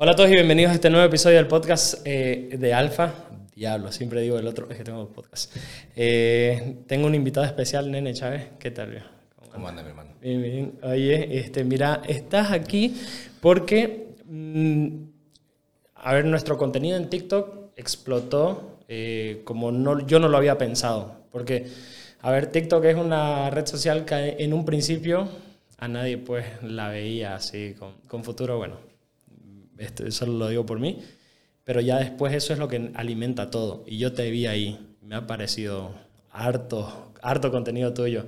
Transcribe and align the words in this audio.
Hola 0.00 0.12
a 0.12 0.14
todos 0.14 0.30
y 0.30 0.34
bienvenidos 0.34 0.70
a 0.70 0.74
este 0.76 0.90
nuevo 0.90 1.04
episodio 1.04 1.38
del 1.38 1.48
podcast 1.48 2.02
eh, 2.04 2.50
de 2.56 2.72
Alfa. 2.72 3.14
Diablo, 3.56 3.90
siempre 3.90 4.20
digo 4.20 4.38
el 4.38 4.46
otro, 4.46 4.70
es 4.70 4.76
que 4.76 4.84
tengo 4.84 5.08
podcast. 5.08 5.52
Eh, 5.96 6.76
tengo 6.86 7.08
un 7.08 7.16
invitado 7.16 7.44
especial, 7.44 7.90
Nene 7.90 8.14
Chávez. 8.14 8.44
¿Qué 8.60 8.70
tal? 8.70 9.04
¿Cómo 9.50 9.66
anda, 9.66 9.82
mi 9.82 9.88
hermano? 9.88 10.10
Bien, 10.22 10.40
bien. 10.40 10.78
Oye, 10.84 11.40
este, 11.40 11.64
mira, 11.64 12.00
estás 12.06 12.52
aquí 12.52 12.94
porque, 13.40 14.14
mm, 14.24 14.86
a 15.96 16.14
ver, 16.14 16.26
nuestro 16.26 16.56
contenido 16.56 16.96
en 16.96 17.10
TikTok 17.10 17.72
explotó 17.74 18.78
eh, 18.86 19.40
como 19.42 19.72
no, 19.72 20.06
yo 20.06 20.20
no 20.20 20.28
lo 20.28 20.36
había 20.36 20.56
pensado. 20.58 21.24
Porque, 21.32 21.66
a 22.20 22.30
ver, 22.30 22.52
TikTok 22.52 22.84
es 22.84 22.94
una 22.94 23.50
red 23.50 23.66
social 23.66 24.04
que 24.04 24.36
en 24.38 24.52
un 24.52 24.64
principio 24.64 25.28
a 25.76 25.88
nadie 25.88 26.18
pues 26.18 26.46
la 26.62 26.88
veía 26.88 27.34
así 27.34 27.74
con, 27.76 27.94
con 28.06 28.22
futuro, 28.22 28.58
bueno, 28.58 28.87
esto, 29.78 30.06
eso 30.06 30.26
lo 30.26 30.48
digo 30.48 30.66
por 30.66 30.80
mí, 30.80 30.98
pero 31.64 31.80
ya 31.80 31.98
después 31.98 32.34
eso 32.34 32.52
es 32.52 32.58
lo 32.58 32.68
que 32.68 32.90
alimenta 32.94 33.50
todo. 33.50 33.84
Y 33.86 33.98
yo 33.98 34.12
te 34.12 34.30
vi 34.30 34.46
ahí, 34.46 34.78
me 35.02 35.16
ha 35.16 35.26
parecido 35.26 35.94
harto, 36.30 37.12
harto 37.22 37.50
contenido 37.50 37.92
tuyo. 37.92 38.24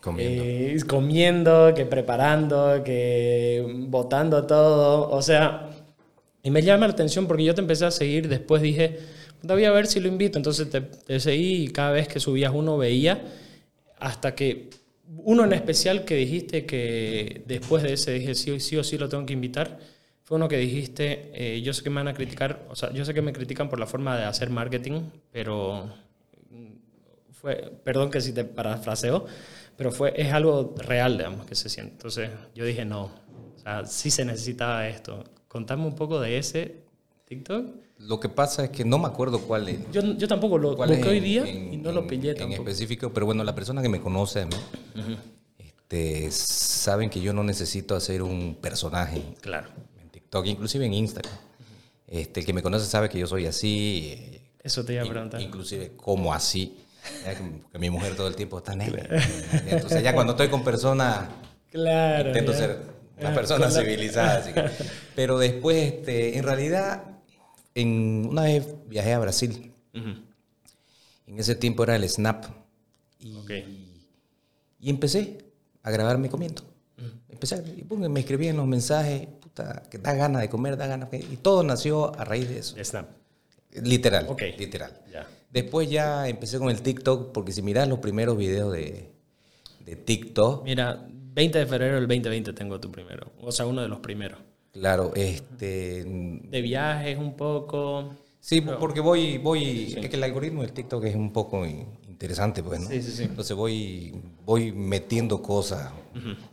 Comiendo. 0.00 0.42
Eh, 0.44 0.78
comiendo, 0.86 1.72
que 1.74 1.86
preparando, 1.86 2.82
que 2.84 3.64
botando 3.88 4.46
todo. 4.46 5.10
O 5.10 5.22
sea, 5.22 5.70
y 6.42 6.50
me 6.50 6.62
llama 6.62 6.86
la 6.86 6.92
atención 6.92 7.26
porque 7.26 7.44
yo 7.44 7.54
te 7.54 7.62
empecé 7.62 7.86
a 7.86 7.90
seguir, 7.90 8.28
después 8.28 8.60
dije, 8.60 8.98
voy 9.42 9.64
a 9.64 9.72
ver 9.72 9.86
si 9.86 10.00
lo 10.00 10.08
invito. 10.08 10.38
Entonces 10.38 10.70
te, 10.70 10.80
te 10.80 11.20
seguí 11.20 11.64
y 11.64 11.68
cada 11.68 11.92
vez 11.92 12.08
que 12.08 12.20
subías 12.20 12.52
uno 12.54 12.76
veía, 12.76 13.22
hasta 13.98 14.34
que 14.34 14.70
uno 15.24 15.44
en 15.44 15.52
especial 15.52 16.04
que 16.04 16.16
dijiste 16.16 16.66
que 16.66 17.42
después 17.46 17.82
de 17.82 17.94
ese 17.94 18.12
dije, 18.12 18.34
sí, 18.34 18.60
sí 18.60 18.76
o 18.76 18.84
sí 18.84 18.98
lo 18.98 19.08
tengo 19.08 19.26
que 19.26 19.32
invitar, 19.32 19.78
fue 20.24 20.36
uno 20.36 20.48
que 20.48 20.56
dijiste, 20.56 21.30
eh, 21.34 21.60
yo 21.62 21.72
sé 21.72 21.82
que 21.82 21.90
me 21.90 21.96
van 21.96 22.08
a 22.08 22.14
criticar, 22.14 22.66
o 22.70 22.74
sea, 22.76 22.92
yo 22.92 23.04
sé 23.04 23.12
que 23.14 23.22
me 23.22 23.32
critican 23.32 23.68
por 23.68 23.78
la 23.78 23.86
forma 23.86 24.16
de 24.16 24.24
hacer 24.24 24.50
marketing, 24.50 25.02
pero 25.30 25.88
fue, 27.32 27.72
perdón 27.84 28.10
que 28.10 28.20
si 28.20 28.32
te 28.32 28.44
parafraseo, 28.44 29.26
pero 29.76 29.92
fue, 29.92 30.14
es 30.16 30.32
algo 30.32 30.74
real, 30.78 31.18
digamos, 31.18 31.46
que 31.46 31.54
se 31.54 31.68
siente. 31.68 31.92
Entonces 31.92 32.30
yo 32.54 32.64
dije, 32.64 32.84
no, 32.84 33.04
o 33.54 33.58
sea, 33.62 33.84
sí 33.86 34.10
se 34.10 34.24
necesitaba 34.24 34.88
esto. 34.88 35.24
Contame 35.48 35.84
un 35.86 35.94
poco 35.94 36.20
de 36.20 36.38
ese 36.38 36.76
TikTok. 37.26 37.66
Lo 37.98 38.18
que 38.18 38.28
pasa 38.28 38.64
es 38.64 38.70
que 38.70 38.84
no 38.84 38.98
me 38.98 39.06
acuerdo 39.06 39.40
cuál 39.40 39.68
es. 39.68 39.78
Yo, 39.92 40.02
yo 40.16 40.26
tampoco 40.26 40.58
lo 40.58 40.74
busqué 40.74 41.08
hoy 41.08 41.18
en- 41.18 41.24
día 41.24 41.48
en- 41.48 41.74
y 41.74 41.76
no 41.76 41.92
lo 41.92 42.00
en- 42.00 42.06
pillé 42.06 42.30
En 42.30 42.36
tampoco. 42.38 42.62
específico, 42.62 43.12
pero 43.12 43.26
bueno, 43.26 43.44
la 43.44 43.54
persona 43.54 43.82
que 43.82 43.88
me 43.88 44.00
conoce 44.00 44.40
a 44.42 44.46
mí, 44.46 44.56
este, 45.58 46.30
saben 46.30 47.10
que 47.10 47.20
yo 47.20 47.32
no 47.32 47.44
necesito 47.44 47.94
hacer 47.94 48.22
un 48.22 48.56
personaje 48.60 49.22
Claro, 49.40 49.68
en 49.92 49.93
TikTok, 50.34 50.46
inclusive 50.46 50.84
en 50.86 50.94
Instagram. 50.94 51.32
Este, 52.08 52.40
el 52.40 52.46
que 52.46 52.52
me 52.52 52.62
conoce 52.62 52.86
sabe 52.86 53.08
que 53.08 53.18
yo 53.18 53.26
soy 53.26 53.46
así, 53.46 54.10
eh, 54.16 54.40
eso 54.62 54.84
te 54.84 54.94
iba 54.94 55.02
a 55.02 55.06
in- 55.06 55.12
preguntar. 55.12 55.40
inclusive 55.40 55.92
como 55.96 56.32
así. 56.34 56.76
Ya 57.24 57.34
que, 57.36 57.78
mi 57.78 57.90
mujer 57.90 58.16
todo 58.16 58.26
el 58.28 58.34
tiempo 58.34 58.58
está 58.58 58.74
negra. 58.74 59.06
Entonces 59.66 60.02
ya 60.02 60.12
cuando 60.14 60.32
estoy 60.32 60.48
con 60.48 60.64
personas 60.64 61.28
Claro. 61.70 62.28
Intento 62.28 62.52
ya. 62.52 62.58
ser 62.58 62.78
una 63.18 63.30
Ah, 63.30 63.34
persona 63.34 63.68
la- 63.68 63.70
civilizada. 63.82 64.36
así 64.38 64.52
que- 64.52 64.64
pero 65.14 65.38
después, 65.38 65.92
este, 65.92 66.36
en 66.38 66.44
realidad, 66.44 67.04
en, 67.74 68.26
una 68.28 68.42
vez 68.42 68.66
viajé 68.88 69.12
a 69.12 69.18
Brasil. 69.20 69.72
Ujú. 69.94 70.08
En 71.26 71.38
ese 71.38 71.54
tiempo 71.54 71.82
era 71.84 71.94
el 71.96 72.08
Snap. 72.08 72.44
Y, 73.20 73.34
Ok. 73.36 73.50
y 74.80 74.90
empecé 74.90 75.38
a 75.82 75.90
grabarme 75.90 76.28
comiendo. 76.28 76.62
Empecé 77.28 77.56
a- 77.56 77.58
y 77.58 77.82
pum, 77.82 78.00
me 78.08 78.20
escribí 78.20 78.46
en 78.48 78.56
los 78.56 78.66
mensajes, 78.66 79.28
puta, 79.54 79.82
que 79.90 79.98
da 79.98 80.14
ganas 80.14 80.42
de 80.42 80.48
comer, 80.48 80.76
da 80.76 80.86
ganas. 80.86 81.10
de- 81.10 81.18
Y 81.18 81.36
todo 81.40 81.62
nació 81.62 82.14
a 82.18 82.24
raíz 82.24 82.48
de 82.48 82.58
eso. 82.58 82.76
Snap. 82.82 83.08
Literal. 83.82 84.26
Ok. 84.28 84.42
Literal. 84.58 84.92
Después 85.50 85.88
ya 85.88 86.28
empecé 86.28 86.58
con 86.58 86.68
el 86.70 86.82
TikTok, 86.82 87.30
porque 87.32 87.52
si 87.52 87.62
miras 87.62 87.86
los 87.88 88.00
primeros 88.00 88.36
videos 88.36 88.72
de, 88.72 89.12
de 89.86 89.94
TikTok, 89.96 90.64
Mira, 90.64 91.06
20 91.08 91.58
de 91.60 91.66
febrero 91.66 91.94
del 91.94 92.08
2020 92.08 92.52
tengo 92.52 92.80
tu 92.80 92.90
primero. 92.90 93.30
O 93.40 93.52
sea, 93.52 93.64
uno 93.66 93.80
de 93.82 93.88
los 93.88 94.00
primeros. 94.00 94.40
claro, 94.72 95.12
este, 95.14 96.02
De 96.04 96.60
viajes 96.60 97.16
un 97.18 97.36
poco. 97.36 98.16
Sí, 98.40 98.60
porque 98.60 98.98
voy, 99.00 99.38
voy, 99.38 99.94
es 99.96 100.08
que 100.10 100.16
el 100.16 100.24
algoritmo 100.24 100.62
del 100.62 100.72
TikTok 100.72 101.04
es 101.04 101.14
un 101.14 101.32
poco 101.32 101.64
in- 101.64 101.86
interesante, 102.08 102.60
pues, 102.62 102.80
¿no? 102.80 102.88
Sí, 102.88 103.00
sí, 103.00 103.12
sí. 103.12 103.22
Entonces 103.22 103.56
voy, 103.56 104.12
voy 104.44 104.72
metiendo 104.72 105.40
cosas, 105.40 105.92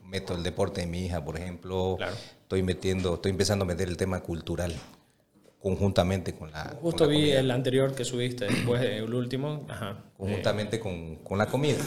meto 0.06 0.36
el 0.36 0.44
deporte 0.44 0.82
de 0.82 0.88
mi 0.88 1.06
hija, 1.06 1.26
por 1.26 1.38
ejemplo, 1.38 1.96
Claro. 1.98 2.16
Estoy 2.52 2.64
metiendo, 2.64 3.14
estoy 3.14 3.32
empezando 3.32 3.64
a 3.64 3.66
meter 3.66 3.88
el 3.88 3.96
tema 3.96 4.20
cultural 4.20 4.76
conjuntamente 5.58 6.36
con 6.36 6.52
la, 6.52 6.72
con 6.72 6.80
Justo 6.80 7.06
la 7.06 7.12
vi 7.12 7.20
comida, 7.20 7.40
el 7.40 7.50
anterior 7.50 7.96
que 7.96 8.04
subiste, 8.04 8.44
después 8.46 8.82
el 8.82 9.14
último. 9.14 9.66
Ajá. 9.70 10.04
conjuntamente 10.18 10.78
con, 10.78 11.16
con 11.18 11.38
la 11.38 11.46
comida. 11.46 11.78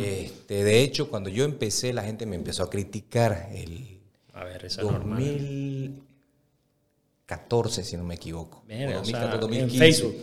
este, 0.00 0.64
de 0.64 0.82
hecho, 0.82 1.08
cuando 1.08 1.30
yo 1.30 1.44
empecé, 1.44 1.92
la 1.92 2.02
gente 2.02 2.26
me 2.26 2.34
empezó 2.34 2.64
a 2.64 2.70
criticar 2.70 3.50
el 3.54 4.00
A 4.32 4.42
ver, 4.42 4.64
esa 4.64 4.80
es 4.80 4.90
normal. 4.90 5.22
2014, 5.22 7.84
si 7.84 7.96
no 7.96 8.02
me 8.02 8.16
equivoco. 8.16 8.64
Verga, 8.66 8.98
O 8.98 9.02
o 9.02 9.04
sea, 9.04 9.20
2014, 9.20 9.36
en 9.36 9.40
2015. 9.68 9.78
Facebook. 9.78 10.16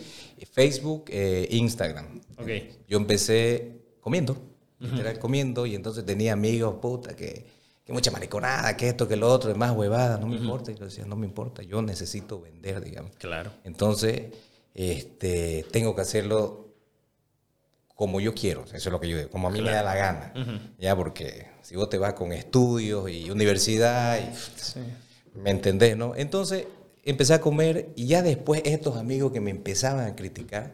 Facebook, 0.52 1.04
eh, 1.08 1.48
Instagram. 1.52 2.20
Ok. 2.36 2.50
Yo 2.86 2.98
empecé 2.98 3.78
comiendo, 4.00 4.36
literal 4.78 5.18
comiendo, 5.18 5.64
y 5.64 5.74
entonces 5.74 6.04
tenía 6.04 6.34
amigos, 6.34 6.74
puta, 6.82 7.16
que, 7.16 7.63
que 7.84 7.92
mucha 7.92 8.10
mariconada, 8.10 8.76
que 8.76 8.88
esto, 8.88 9.06
que 9.06 9.16
lo 9.16 9.30
otro, 9.30 9.54
más 9.54 9.72
huevada, 9.72 10.16
no 10.18 10.26
me 10.26 10.36
importa. 10.36 10.72
Y 10.72 10.74
yo 10.76 10.86
decía, 10.86 11.04
no 11.04 11.16
me 11.16 11.26
importa, 11.26 11.62
yo 11.62 11.82
necesito 11.82 12.40
vender, 12.40 12.82
digamos. 12.82 13.12
Claro. 13.18 13.52
Entonces, 13.64 14.32
este, 14.74 15.66
tengo 15.70 15.94
que 15.94 16.00
hacerlo 16.02 16.64
como 17.94 18.20
yo 18.20 18.34
quiero, 18.34 18.64
eso 18.64 18.74
es 18.76 18.86
lo 18.86 18.98
que 18.98 19.08
yo 19.08 19.16
digo, 19.16 19.30
como 19.30 19.46
a 19.46 19.50
mí 19.52 19.60
me 19.62 19.70
da 19.70 19.82
la 19.84 19.94
gana, 19.94 20.32
ya, 20.80 20.96
porque 20.96 21.46
si 21.62 21.76
vos 21.76 21.88
te 21.88 21.96
vas 21.96 22.14
con 22.14 22.32
estudios 22.32 23.08
y 23.08 23.30
universidad, 23.30 24.18
y, 24.18 24.34
Sí. 24.60 24.80
¿me 25.34 25.50
entendés, 25.50 25.96
no? 25.96 26.16
Entonces, 26.16 26.66
empecé 27.04 27.34
a 27.34 27.40
comer 27.40 27.90
y 27.94 28.06
ya 28.08 28.22
después 28.22 28.62
estos 28.64 28.96
amigos 28.96 29.30
que 29.30 29.40
me 29.40 29.50
empezaban 29.52 30.06
a 30.08 30.16
criticar, 30.16 30.72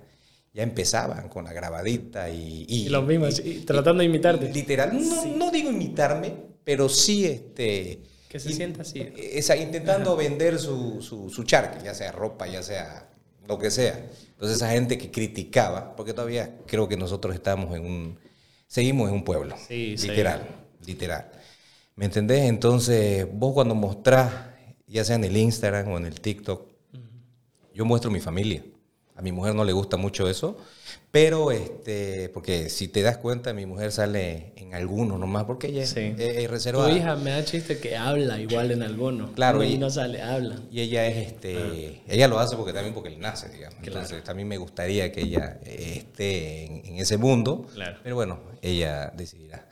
ya 0.52 0.62
empezaban 0.62 1.28
con 1.28 1.44
la 1.44 1.52
grabadita 1.52 2.28
y... 2.30 2.64
Y 2.68 2.88
los 2.88 3.06
mismos, 3.06 3.40
tratando 3.66 4.00
de 4.00 4.06
imitarte. 4.06 4.52
Literal, 4.52 4.90
no, 4.92 5.26
no 5.36 5.50
digo 5.50 5.70
imitarme, 5.70 6.34
pero 6.64 6.88
sí, 6.88 7.24
este... 7.26 8.02
Que 8.28 8.38
se 8.38 8.50
y- 8.50 8.54
sienta 8.54 8.82
así. 8.82 9.12
esa, 9.16 9.56
intentando 9.56 10.16
vender 10.16 10.58
su, 10.58 11.02
su, 11.02 11.30
su 11.30 11.44
charque, 11.44 11.84
ya 11.84 11.94
sea 11.94 12.12
ropa, 12.12 12.46
ya 12.46 12.62
sea 12.62 13.08
lo 13.46 13.58
que 13.58 13.70
sea. 13.70 14.08
Entonces 14.32 14.56
esa 14.56 14.70
gente 14.70 14.96
que 14.98 15.10
criticaba, 15.10 15.96
porque 15.96 16.14
todavía 16.14 16.56
creo 16.66 16.88
que 16.88 16.96
nosotros 16.96 17.34
estamos 17.34 17.76
en 17.76 17.84
un, 17.84 18.18
seguimos 18.68 19.08
en 19.08 19.14
un 19.16 19.24
pueblo, 19.24 19.56
Sí, 19.68 19.96
literal, 19.96 20.46
literal. 20.86 21.30
¿Me 21.96 22.04
entendés? 22.06 22.42
Entonces 22.48 23.26
vos 23.32 23.52
cuando 23.52 23.74
mostrás, 23.74 24.32
ya 24.86 25.04
sea 25.04 25.16
en 25.16 25.24
el 25.24 25.36
Instagram 25.36 25.88
o 25.88 25.98
en 25.98 26.06
el 26.06 26.20
TikTok, 26.20 26.68
yo 27.74 27.84
muestro 27.84 28.10
mi 28.12 28.20
familia. 28.20 28.64
A 29.20 29.22
mi 29.22 29.32
mujer 29.32 29.54
no 29.54 29.64
le 29.64 29.74
gusta 29.74 29.98
mucho 29.98 30.30
eso, 30.30 30.56
pero 31.10 31.50
este, 31.52 32.30
porque 32.30 32.70
si 32.70 32.88
te 32.88 33.02
das 33.02 33.18
cuenta, 33.18 33.52
mi 33.52 33.66
mujer 33.66 33.92
sale 33.92 34.54
en 34.56 34.74
algunos 34.74 35.20
nomás, 35.20 35.44
porque 35.44 35.66
ella 35.66 35.82
es- 35.82 35.90
Sí. 35.90 36.14
es, 36.16 36.36
es 36.38 36.46
Tu 36.46 36.50
reservada. 36.50 36.90
hija 36.90 37.16
me 37.16 37.30
da 37.32 37.44
chiste 37.44 37.78
que 37.80 37.98
habla 37.98 38.40
igual 38.40 38.70
en 38.70 38.82
algunos. 38.82 39.32
Claro, 39.32 39.62
Y 39.62 39.76
no 39.76 39.90
sale, 39.90 40.22
habla. 40.22 40.56
Y 40.72 40.80
ella 40.80 41.06
es 41.06 41.26
este, 41.32 42.00
ella 42.08 42.28
lo 42.28 42.38
hace 42.38 42.56
porque 42.56 42.72
también 42.72 42.94
porque 42.94 43.10
le 43.10 43.18
nace, 43.18 43.50
digamos. 43.50 43.78
Entonces 43.82 44.24
también 44.24 44.48
me 44.48 44.56
gustaría 44.56 45.12
que 45.12 45.20
ella 45.20 45.58
esté 45.66 46.64
en, 46.64 46.86
en 46.86 46.96
ese 46.98 47.18
mundo. 47.18 47.66
Claro. 47.74 47.98
Pero 48.02 48.14
bueno, 48.14 48.40
ella 48.62 49.12
decidirá. 49.14 49.66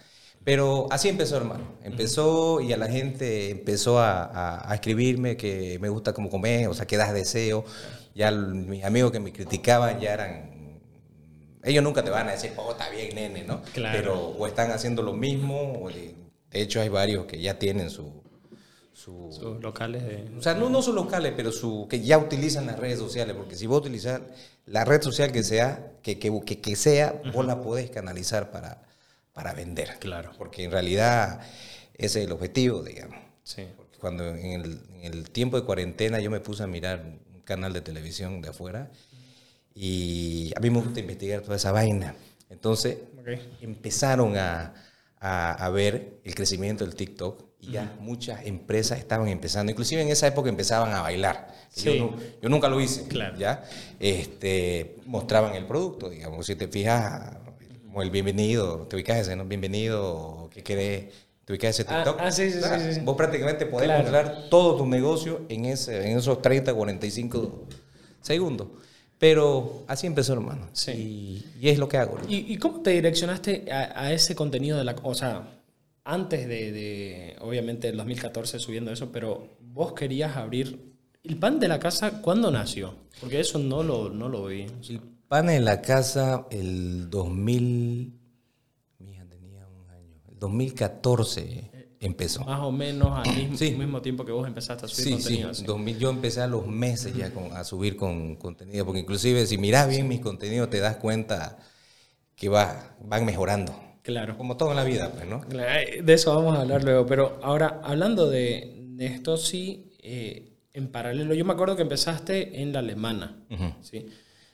Pero 0.45 0.89
así 0.91 1.09
empezó, 1.09 1.37
hermano. 1.39 1.65
Empezó 1.85 2.61
y 2.61 2.73
a 2.73 2.77
la 2.77 2.89
gente 2.89 3.51
empezó 3.51 3.99
a, 3.99 4.25
a- 4.25 4.71
a 4.71 4.75
escribirme 4.75 5.37
que 5.39 5.79
me 5.81 5.89
gusta 5.89 6.13
cómo 6.13 6.29
comer, 6.29 6.69
o 6.69 6.75
sea, 6.75 6.87
que 6.87 6.97
das 6.99 7.15
deseo. 7.15 7.65
Ya 8.19 8.33
mis 8.33 8.83
amigos 8.83 9.13
que 9.13 9.21
me 9.21 9.33
criticaban 9.33 10.01
ya 10.01 10.13
eran... 10.13 10.81
Ellos 11.63 11.85
nunca 11.85 12.03
te 12.03 12.11
van 12.11 12.27
a 12.27 12.33
decir, 12.33 12.53
oh, 12.57 12.73
está 12.73 12.91
bien, 12.91 13.15
nene, 13.15 13.45
¿no? 13.45 13.63
Claro. 13.73 13.97
Pero 13.97 14.19
o 14.31 14.45
están 14.49 14.73
haciendo 14.73 15.03
lo 15.03 15.13
mismo, 15.13 15.81
o 15.81 15.89
de, 15.89 16.17
de 16.51 16.61
hecho 16.61 16.81
hay 16.81 16.89
varios 16.89 17.27
que 17.27 17.41
ya 17.41 17.61
tienen 17.61 17.91
su... 17.91 18.21
su 18.93 19.29
Sus 19.31 19.63
locales 19.63 20.03
de. 20.03 20.37
o 20.37 20.43
sea, 20.43 20.55
no, 20.55 20.69
no 20.69 20.83
son 20.83 20.97
locales, 20.97 21.33
pero 21.37 21.53
su, 21.53 21.87
que 21.89 22.01
ya 22.01 22.19
utilizan 22.19 22.67
las 22.67 22.77
redes 22.77 22.99
sociales, 22.99 23.37
porque 23.37 23.55
si 23.55 23.69
vos 23.69 23.83
utilizas 23.83 24.21
la 24.67 24.85
red 24.85 25.01
social 25.01 25.31
que 25.31 25.45
sea, 25.45 25.93
que, 26.03 26.19
que, 26.19 26.41
que, 26.45 26.61
que 26.61 26.75
sea, 26.75 27.23
vos 27.33 27.47
la 27.47 27.63
podés 27.63 27.89
canalizar 27.89 28.51
para, 28.51 28.83
para 29.33 29.53
vender. 29.53 29.97
Claro. 30.01 30.33
Porque 30.37 30.65
en 30.65 30.73
realidad 30.73 31.41
ese 31.95 32.19
es 32.21 32.27
el 32.27 32.33
objetivo, 32.33 32.83
digamos. 32.83 33.17
Sí. 33.45 33.63
Porque 33.77 33.97
cuando 33.99 34.27
en 34.27 34.61
el, 34.61 34.81
en 35.03 35.13
el 35.13 35.31
tiempo 35.31 35.57
de 35.57 35.65
cuarentena 35.65 36.19
yo 36.19 36.33
me 36.33 36.41
puse 36.41 36.65
a 36.65 36.67
mirar 36.67 37.05
canal 37.49 37.73
de 37.73 37.81
televisión 37.81 38.43
de 38.43 38.51
afuera 38.51 38.91
y 39.75 40.53
a 40.57 40.61
mí 40.61 40.71
me 40.71 40.81
gusta 40.81 41.01
investigar 41.01 41.41
toda 41.43 41.57
esa 41.57 41.73
vaina. 41.73 42.15
Entonces 42.51 42.99
empezaron 43.61 44.37
a, 44.37 44.75
a, 45.19 45.53
a 45.53 45.71
ver 45.71 46.21
el 46.25 46.35
crecimiento 46.35 46.85
del 46.85 46.95
TikTok 46.95 47.45
y 47.61 47.73
ya 47.73 47.97
muchas 48.01 48.45
empresas 48.47 48.99
estaban 48.99 49.29
empezando, 49.29 49.73
inclusive 49.73 50.03
en 50.03 50.09
esa 50.09 50.27
época 50.27 50.49
empezaban 50.49 50.93
a 50.93 51.03
bailar. 51.03 51.49
Yo, 51.77 51.93
Sí. 51.93 51.99
nu- 52.01 52.17
yo 52.43 52.49
nunca 52.49 52.69
lo 52.69 52.81
hice, 52.81 53.09
Claro. 53.09 53.37
¿ya? 53.39 53.65
Este, 53.99 54.97
mostraban 55.07 55.55
el 55.55 55.67
producto, 55.67 56.09
digamos, 56.09 56.47
si 56.47 56.55
te 56.55 56.69
fijas, 56.69 57.37
como 57.85 58.03
el 58.03 58.11
bienvenido, 58.11 58.87
te 58.87 58.97
ubicas 58.97 59.19
ese, 59.19 59.35
¿no? 59.37 59.45
Bienvenido, 59.45 60.49
¿qué 60.53 60.63
querés? 60.63 61.07
Te 61.49 61.55
ubicas 61.55 61.81
ese 61.81 61.89
Ah, 61.91 62.05
TikTok. 62.05 62.21
ah, 62.21 62.31
sí, 62.31 62.51
sí, 62.51 62.59
Ah, 62.63 62.79
sí, 62.79 62.93
sí. 62.93 63.01
Vos 63.01 63.17
prácticamente 63.17 63.65
podés 63.65 63.87
Claro. 63.87 64.03
mostrar 64.03 64.49
todo 64.51 64.77
tu 64.77 64.87
negocio 64.87 65.47
en, 65.49 65.65
ese, 65.65 66.11
en 66.11 66.19
esos 66.19 66.43
30, 66.43 66.75
45 66.75 67.65
segundos. 68.21 68.69
Pero 69.19 69.85
así 69.89 70.07
empezó, 70.07 70.35
hermano. 70.35 70.69
Sí. 70.75 70.93
Y, 70.93 71.67
y 71.67 71.69
es 71.71 71.79
lo 71.79 71.89
que 71.89 71.97
hago. 71.97 72.19
¿Y, 72.29 72.53
y 72.53 72.59
cómo 72.59 72.83
te 72.83 72.91
direccionaste 72.91 73.65
a, 73.73 73.99
a 74.05 74.13
ese 74.13 74.35
contenido 74.35 74.77
de 74.77 74.85
la... 74.85 74.95
O 75.03 75.15
sea, 75.15 75.49
antes 76.05 76.47
de, 76.47 76.71
de, 76.71 77.37
obviamente, 77.41 77.89
el 77.89 77.97
2014 77.97 78.59
subiendo 78.59 78.93
eso, 78.93 79.11
pero 79.11 79.57
vos 79.61 79.95
querías 79.95 80.37
abrir... 80.37 80.87
¿El 81.25 81.39
pan 81.39 81.59
de 81.61 81.69
la 81.69 81.79
casa 81.81 82.21
cuándo 82.21 82.51
nació? 82.51 82.95
Porque 83.21 83.41
eso 83.41 83.59
no 83.59 83.83
lo, 83.83 84.11
no 84.11 84.29
lo 84.29 84.45
vi. 84.47 84.67
O 84.81 84.83
sea, 84.85 84.97
El 84.97 85.03
pan 85.29 85.49
en 85.49 85.65
la 85.65 85.81
casa, 85.81 86.47
el 86.51 87.09
2000. 87.09 88.13
Mi 88.99 89.11
hija 89.13 89.25
tenía 89.25 89.67
un 89.67 89.89
año. 89.91 90.15
El 90.28 90.28
2014 90.39 91.71
empezó. 92.01 92.45
más 92.45 92.61
o 92.61 92.71
menos 92.71 93.11
al 93.27 93.35
mismo, 93.35 93.57
Sí. 93.57 93.73
mismo 93.73 94.01
tiempo 94.01 94.25
que 94.25 94.31
vos 94.33 94.47
empezaste 94.47 94.85
a 94.87 94.89
subir 94.89 95.05
Sí, 95.05 95.11
sí. 95.11 95.17
contenido. 95.23 95.55
sí. 95.55 95.65
2000, 95.65 95.99
yo 95.99 96.11
empecé 96.11 96.41
a 96.43 96.47
los 96.47 96.67
meses 96.67 97.15
ya 97.15 97.31
con- 97.33 97.53
a 97.57 97.65
subir 97.65 97.97
con 97.97 98.37
contenido, 98.37 98.85
porque 98.85 99.01
inclusive 99.01 99.47
si 99.47 99.59
miras 99.59 99.89
bien 99.89 100.07
mis 100.07 100.21
contenidos 100.21 100.71
te 100.71 100.79
das 100.79 100.97
cuenta 100.97 101.59
que 102.37 102.49
va, 102.49 102.97
van 103.03 103.25
mejorando. 103.25 103.75
Claro. 104.03 104.39
Como 104.39 104.57
todo 104.57 104.71
en 104.71 104.77
la 104.77 104.85
vida, 104.85 105.11
pues, 105.13 105.27
¿no? 105.27 105.41
Claro, 105.41 105.81
De 106.05 106.13
eso 106.15 106.35
vamos 106.35 106.57
a 106.57 106.63
hablar 106.63 106.85
luego. 106.85 107.05
Pero 107.05 107.39
ahora, 107.43 107.81
hablando 107.83 108.31
de, 108.31 108.75
de 108.91 109.07
esto, 109.07 109.37
sí, 109.37 109.91
eh, 110.01 110.55
en 110.73 110.89
paralelo, 110.93 111.35
yo 111.35 111.45
me 111.45 111.53
acuerdo 111.53 111.75
que 111.77 111.83
empezaste 111.83 112.63
en 112.63 112.73
la 112.73 112.79
alemana. 112.79 113.43
Ujú. 113.51 113.65
¿sí? 113.83 114.07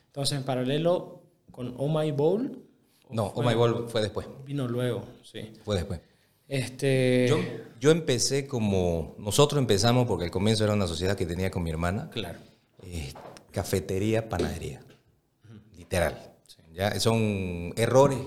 Entonces, 0.07 0.37
en 0.39 0.43
paralelo 0.43 1.21
con 1.51 1.73
Oh 1.77 1.87
My 1.87 2.11
Bowl, 2.11 2.64
No, 3.09 3.25
Oh 3.35 3.43
My 3.43 3.53
Ball 3.53 3.87
fue 3.89 4.01
después. 4.01 4.27
vino 4.45 4.67
luego, 4.67 5.03
sí. 5.23 5.53
Fue 5.63 5.75
después. 5.75 5.99
Este, 6.47 7.27
Yo, 7.27 7.39
yo 7.79 7.91
empecé 7.91 8.47
como. 8.47 9.15
Nosotros 9.17 9.59
empezamos 9.59 10.07
porque 10.07 10.25
al 10.25 10.31
comienzo 10.31 10.63
era 10.63 10.73
una 10.73 10.87
sociedad 10.87 11.15
que 11.15 11.25
tenía 11.25 11.49
con 11.51 11.63
mi 11.63 11.69
hermana. 11.71 12.09
claro. 12.11 12.39
eh, 12.83 13.11
cafetería, 13.51 14.27
panadería. 14.29 14.81
Literal. 15.77 16.33
¿Ya? 16.73 16.99
Son 16.99 17.73
errores. 17.77 18.17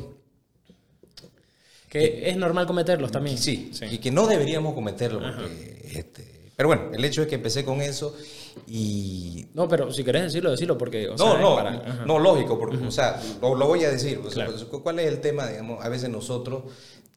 Que 1.88 2.28
es 2.28 2.36
normal 2.36 2.66
cometerlos 2.66 3.10
también. 3.10 3.38
Sí, 3.38 3.70
y 3.90 3.98
que 3.98 4.10
no 4.10 4.26
deberíamos 4.26 4.74
cometerlo. 4.74 5.20
porque, 5.20 5.90
este, 5.94 6.37
pero 6.58 6.66
bueno, 6.70 6.90
el 6.92 7.04
hecho 7.04 7.22
es 7.22 7.28
que 7.28 7.36
empecé 7.36 7.64
con 7.64 7.80
eso 7.80 8.16
y. 8.66 9.46
No, 9.54 9.68
pero 9.68 9.92
si 9.92 10.02
querés 10.02 10.24
decirlo, 10.24 10.50
decirlo 10.50 10.76
porque... 10.76 11.06
o 11.08 11.12
No, 11.16 11.18
sea, 11.32 11.40
no, 11.40 11.54
para- 11.54 12.04
no, 12.04 12.18
lógico, 12.18 12.58
porque, 12.58 12.76
o 12.84 12.90
sea, 12.90 13.22
lo, 13.40 13.54
lo 13.54 13.68
voy 13.68 13.84
a 13.84 13.90
decir. 13.92 14.18
o 14.18 14.24
sea, 14.24 14.46
Claro. 14.46 14.52
pues, 14.68 14.82
¿Cuál 14.82 14.98
es 14.98 15.06
el 15.06 15.20
tema? 15.20 15.46
Digamos, 15.46 15.84
a 15.84 15.88
veces 15.88 16.10
nosotros, 16.10 16.64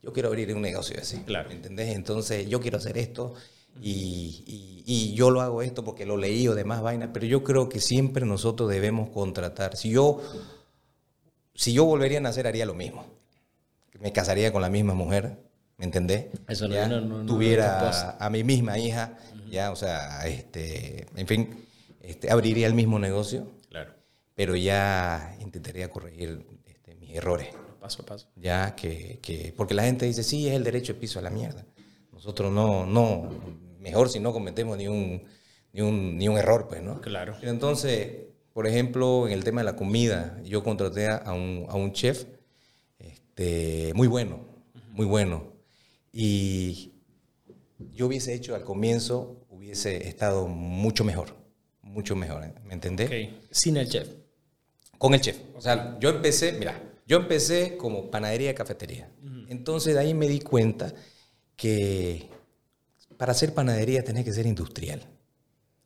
yo 0.00 0.12
quiero 0.12 0.28
abrir 0.28 0.54
un 0.54 0.62
negocio 0.62 0.96
así, 1.00 1.18
Claro. 1.26 1.48
¿me 1.48 1.56
entendés? 1.56 1.88
Entonces, 1.96 2.48
yo 2.48 2.60
quiero 2.60 2.78
hacer 2.78 2.96
esto 2.98 3.34
y, 3.82 4.44
y- 4.46 4.84
y 4.86 5.14
yo 5.14 5.30
lo 5.30 5.40
hago 5.40 5.60
esto 5.62 5.82
porque 5.82 6.06
lo 6.06 6.16
leí 6.16 6.46
o 6.46 6.54
demás 6.54 6.80
vainas, 6.80 7.10
pero 7.12 7.26
yo 7.26 7.42
creo 7.42 7.68
que 7.68 7.80
siempre 7.80 8.24
nosotros 8.24 8.70
debemos 8.70 9.10
contratar. 9.10 9.76
Si 9.76 9.90
yo, 9.90 10.20
si 11.54 11.72
yo 11.72 11.84
volvería 11.84 12.18
a 12.18 12.20
nacer, 12.22 12.46
haría 12.46 12.66
lo 12.66 12.74
mismo. 12.74 13.04
Me 14.00 14.12
casaría 14.12 14.52
con 14.52 14.62
la 14.62 14.68
misma 14.70 14.94
mujer, 14.94 15.36
¿me 15.78 15.84
entendés? 15.84 16.26
Eso 16.48 16.66
no- 16.68 16.74
Ya, 16.74 16.88
no- 16.88 17.00
no- 17.00 17.18
no 17.22 17.26
Tuviera 17.26 18.16
a 18.18 18.30
mi 18.30 18.42
misma 18.42 18.78
hija, 18.78 19.18
ya, 19.52 19.70
o 19.70 19.76
sea, 19.76 20.26
este, 20.26 21.06
en 21.14 21.26
fin, 21.26 21.64
este, 22.00 22.30
abriría 22.30 22.66
el 22.66 22.74
mismo 22.74 22.98
negocio 22.98 23.46
Claro, 23.68 23.92
pero 24.34 24.56
ya 24.56 25.36
intentaría 25.40 25.88
corregir 25.90 26.44
este, 26.66 26.94
mis 26.96 27.14
errores. 27.14 27.48
paso 27.80 28.02
a 28.02 28.06
paso. 28.06 28.28
Ya 28.36 28.74
que, 28.74 29.18
que- 29.22 29.52
porque 29.56 29.74
la 29.74 29.84
gente 29.84 30.06
dice, 30.06 30.22
sí, 30.22 30.48
es 30.48 30.54
el 30.54 30.64
derecho 30.64 30.94
de 30.94 30.98
piso 31.00 31.18
a 31.18 31.22
la 31.22 31.30
mierda. 31.30 31.64
Nosotros 32.12 32.50
no, 32.52 32.86
no, 32.86 33.30
mejor 33.78 34.08
si 34.08 34.18
no 34.20 34.32
cometemos 34.32 34.76
ni 34.78 34.88
un, 34.88 35.22
ni 35.72 35.80
un, 35.80 36.16
ni 36.16 36.28
un 36.28 36.36
error, 36.38 36.66
pues, 36.68 36.82
¿no? 36.82 37.00
Claro. 37.00 37.34
Pero 37.40 37.50
entonces, 37.52 38.10
por 38.52 38.66
ejemplo, 38.66 39.26
en 39.26 39.32
el 39.32 39.44
tema 39.44 39.60
de 39.60 39.64
la 39.66 39.76
comida, 39.76 40.40
yo 40.44 40.62
contraté 40.62 41.08
a 41.08 41.32
un, 41.32 41.66
a 41.68 41.74
un 41.74 41.92
chef 41.92 42.24
este, 42.98 43.92
muy 43.94 44.06
bueno, 44.08 44.40
muy 44.92 45.06
bueno. 45.06 45.52
Y 46.12 46.92
yo 47.94 48.06
hubiese 48.06 48.34
hecho 48.34 48.54
al 48.54 48.62
comienzo, 48.64 49.41
hubiese 49.62 50.08
estado 50.08 50.48
mucho 50.48 51.04
mejor, 51.04 51.36
mucho 51.82 52.16
mejor, 52.16 52.42
¿eh? 52.42 52.52
¿me 52.64 52.74
entendés? 52.74 53.30
Sin 53.52 53.76
el 53.76 53.88
chef. 53.88 54.08
Con 54.98 55.14
el 55.14 55.20
chef. 55.20 55.38
O 55.54 55.60
sea, 55.60 55.96
yo 56.00 56.10
empecé, 56.10 56.52
mira, 56.52 56.82
yo 57.06 57.18
empecé 57.18 57.76
como 57.76 58.10
panadería 58.10 58.56
cafetería. 58.56 59.08
Entonces 59.48 59.94
de 59.94 60.00
ahí 60.00 60.14
me 60.14 60.26
di 60.26 60.40
cuenta 60.40 60.92
que 61.54 62.28
para 63.16 63.32
hacer 63.32 63.54
panadería 63.54 64.02
tenés 64.02 64.24
que 64.24 64.32
ser 64.32 64.46
industrial. 64.46 65.00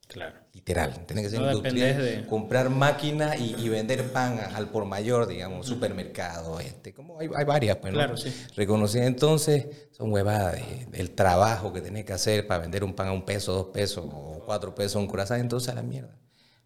Claro. 0.07 0.35
Literal, 0.53 1.05
tenés 1.05 1.25
que 1.25 1.29
ser 1.29 1.41
No 1.41 1.51
industrial, 1.51 1.97
de- 1.97 2.25
comprar 2.27 2.69
máquinas 2.69 3.39
y, 3.39 3.55
y 3.57 3.69
vender 3.69 4.11
pan 4.11 4.39
al 4.55 4.69
por 4.69 4.85
mayor, 4.85 5.27
digamos, 5.27 5.67
supermercado, 5.67 6.59
este, 6.59 6.93
como 6.93 7.19
hay, 7.19 7.29
hay 7.35 7.45
varias, 7.45 7.75
pues, 7.77 7.91
¿no? 7.93 7.99
Claro, 7.99 8.17
sí. 8.17 8.99
Entonces, 8.99 9.67
son 9.91 10.11
huevadas 10.11 10.55
del 10.89 11.11
trabajo 11.11 11.73
que 11.73 11.81
tenés 11.81 12.05
que 12.05 12.13
hacer 12.13 12.47
para 12.47 12.61
vender 12.61 12.83
un 12.83 12.93
pan 12.93 13.07
a 13.09 13.11
un 13.11 13.23
peso, 13.25 13.53
dos 13.53 13.67
pesos 13.67 14.05
o 14.11 14.41
cuatro 14.45 14.73
pesos, 14.73 14.95
un 14.95 15.07
croissant, 15.07 15.41
entonces 15.41 15.69
a 15.69 15.75
la 15.75 15.83
mierda. 15.83 16.15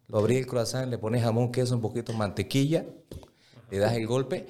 Lo 0.08 0.18
abrí 0.18 0.36
el 0.36 0.46
croissant, 0.46 0.88
le 0.88 0.98
pones 0.98 1.22
jamón, 1.22 1.50
queso, 1.50 1.74
un 1.74 1.80
poquito 1.80 2.12
de 2.12 2.18
mantequilla, 2.18 2.84
le 3.70 3.78
das 3.78 3.94
el 3.94 4.06
golpe 4.06 4.46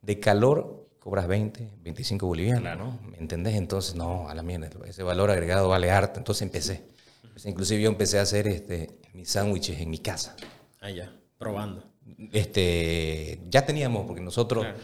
de 0.00 0.20
calor, 0.20 0.88
cobras 1.00 1.26
20, 1.26 1.70
25 1.82 2.26
bolivianos, 2.26 2.78
¿no? 2.78 2.98
¿Me 3.10 3.18
entendés? 3.18 3.54
Entonces, 3.56 3.94
no, 3.94 4.28
a 4.28 4.34
la 4.34 4.42
mierda, 4.42 4.70
ese 4.86 5.02
valor 5.02 5.30
agregado 5.30 5.68
vale 5.68 5.90
harto. 5.90 6.18
Entonces 6.18 6.42
empecé. 6.42 6.91
Pues, 7.32 7.46
inclusive 7.46 7.82
yo 7.82 7.88
empecé 7.88 8.18
a 8.18 8.22
hacer 8.22 8.46
este, 8.46 8.90
mis 9.14 9.28
sándwiches 9.30 9.80
en 9.80 9.90
mi 9.90 9.98
casa. 9.98 10.36
Ah, 10.80 10.90
ya, 10.90 11.14
probando. 11.38 11.84
Este, 12.32 13.40
ya 13.48 13.64
teníamos, 13.64 14.06
porque 14.06 14.20
nosotros, 14.22 14.64
Claro. 14.64 14.78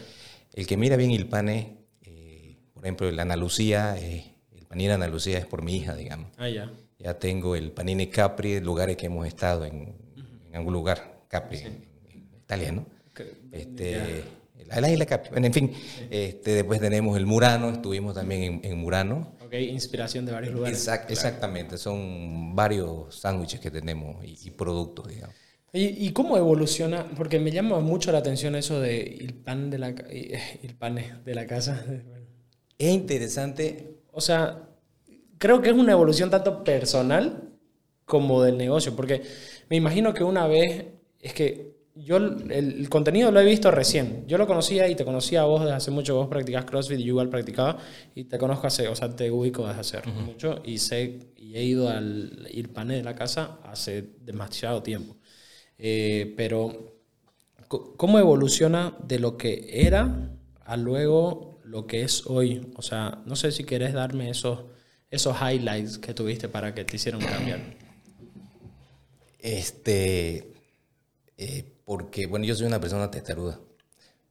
el 0.53 0.67
que 0.67 0.77
mira 0.77 0.95
bien 0.95 1.11
el 1.11 1.27
pane, 1.27 1.77
eh, 2.01 2.57
por 2.73 2.83
ejemplo, 2.85 3.09
el 3.09 3.19
Ana 3.19 3.35
Lucía, 3.35 3.95
eh, 3.99 4.33
el 4.55 4.65
panini 4.65 4.89
Ana 4.89 5.07
Lucía 5.07 5.37
es 5.37 5.45
por 5.45 5.61
mi 5.61 5.75
hija, 5.75 5.95
digamos. 5.95 6.31
Ah, 6.37 6.49
ya. 6.49 6.71
Ya 6.97 7.17
tengo 7.17 7.55
el 7.55 7.71
panini 7.71 8.07
Capri, 8.07 8.59
lugares 8.59 8.97
que 8.97 9.05
hemos 9.05 9.25
estado 9.27 9.65
en, 9.65 9.93
en 10.47 10.55
algún 10.55 10.73
lugar, 10.73 11.21
Capri, 11.27 11.59
en, 11.59 11.85
en 12.09 12.29
Italia, 12.43 12.71
¿no? 12.71 12.85
Que- 13.13 13.33
Este, 13.51 14.23
isla 14.91 15.05
Capri. 15.05 15.31
Bueno, 15.31 15.47
en 15.47 15.53
fin, 15.53 15.71
este, 16.09 16.51
después 16.51 16.79
tenemos 16.79 17.17
el 17.17 17.25
Murano, 17.25 17.69
estuvimos 17.69 18.15
también 18.15 18.43
en, 18.43 18.61
en 18.63 18.77
Murano. 18.77 19.33
Ok, 19.49 19.55
inspiración 19.55 20.25
de 20.25 20.31
varios 20.31 20.53
lugares. 20.53 20.87
Exact- 20.87 21.09
Exactamente, 21.09 21.77
son 21.77 22.55
varios 22.55 23.19
sándwiches 23.19 23.59
que 23.59 23.71
tenemos 23.71 24.23
y, 24.23 24.37
y 24.47 24.51
productos, 24.51 25.07
digamos. 25.07 25.35
¿Y, 25.73 26.07
y 26.07 26.13
cómo 26.13 26.37
evoluciona? 26.37 27.05
Porque 27.15 27.39
me 27.39 27.51
llama 27.51 27.79
mucho 27.79 28.11
la 28.11 28.19
atención 28.19 28.55
eso 28.55 28.79
de 28.79 29.01
el 29.01 29.33
pan 29.35 29.69
de 29.69 29.77
la, 29.77 29.89
y- 29.89 30.31
el 30.63 30.75
pan 30.75 30.99
de 31.25 31.35
la 31.35 31.45
casa. 31.47 31.83
Es 32.77 32.93
interesante 32.93 33.97
O 34.13 34.21
sea, 34.21 34.69
creo 35.37 35.61
que 35.61 35.69
es 35.69 35.75
una 35.75 35.93
evolución 35.93 36.29
tanto 36.29 36.63
personal 36.63 37.51
como 38.05 38.43
del 38.43 38.57
negocio, 38.57 38.95
porque 38.95 39.23
me 39.69 39.77
imagino 39.77 40.13
que 40.13 40.23
una 40.23 40.47
vez, 40.47 40.87
es 41.19 41.33
que 41.33 41.75
yo 42.03 42.17
el, 42.17 42.51
el 42.51 42.89
contenido 42.89 43.31
lo 43.31 43.39
he 43.39 43.45
visto 43.45 43.71
recién, 43.71 44.25
yo 44.27 44.37
lo 44.37 44.47
conocía 44.47 44.87
y 44.87 44.95
te 44.95 45.05
conocía 45.05 45.41
a 45.41 45.45
vos 45.45 45.61
desde 45.61 45.75
hace 45.75 45.91
mucho, 45.91 46.15
vos 46.15 46.27
practicás 46.27 46.65
CrossFit 46.65 46.99
y 46.99 47.03
yo 47.03 47.09
igual 47.09 47.29
practicaba 47.29 47.77
y 48.15 48.25
te 48.25 48.37
conozco 48.37 48.67
hace, 48.67 48.87
o 48.87 48.95
sea, 48.95 49.09
te 49.15 49.29
ubico 49.31 49.67
desde 49.67 49.79
hace 49.79 50.09
mucho 50.09 50.61
y 50.63 50.77
sé, 50.77 51.19
y 51.35 51.55
he 51.55 51.63
ido 51.63 51.89
al 51.89 52.47
ir 52.51 52.71
pane 52.71 52.95
de 52.95 53.03
la 53.03 53.15
casa 53.15 53.59
hace 53.63 54.03
demasiado 54.21 54.81
tiempo. 54.83 55.15
Eh, 55.77 56.33
pero, 56.35 56.99
¿cómo 57.67 58.19
evoluciona 58.19 58.93
de 59.07 59.19
lo 59.19 59.37
que 59.37 59.67
era 59.71 60.29
a 60.65 60.77
luego 60.77 61.59
lo 61.63 61.87
que 61.87 62.03
es 62.03 62.25
hoy? 62.27 62.71
O 62.75 62.81
sea, 62.81 63.21
no 63.25 63.35
sé 63.35 63.51
si 63.51 63.63
querés 63.63 63.93
darme 63.93 64.29
esos, 64.29 64.59
esos 65.09 65.35
highlights 65.41 65.97
que 65.97 66.13
tuviste 66.13 66.49
para 66.49 66.75
que 66.75 66.83
te 66.83 66.97
hicieron 66.97 67.21
cambiar. 67.21 67.61
Este, 69.39 70.51
eh, 71.41 71.63
porque, 71.85 72.27
bueno, 72.27 72.45
yo 72.45 72.53
soy 72.53 72.67
una 72.67 72.81
persona 72.81 73.09
testaruda, 73.09 73.57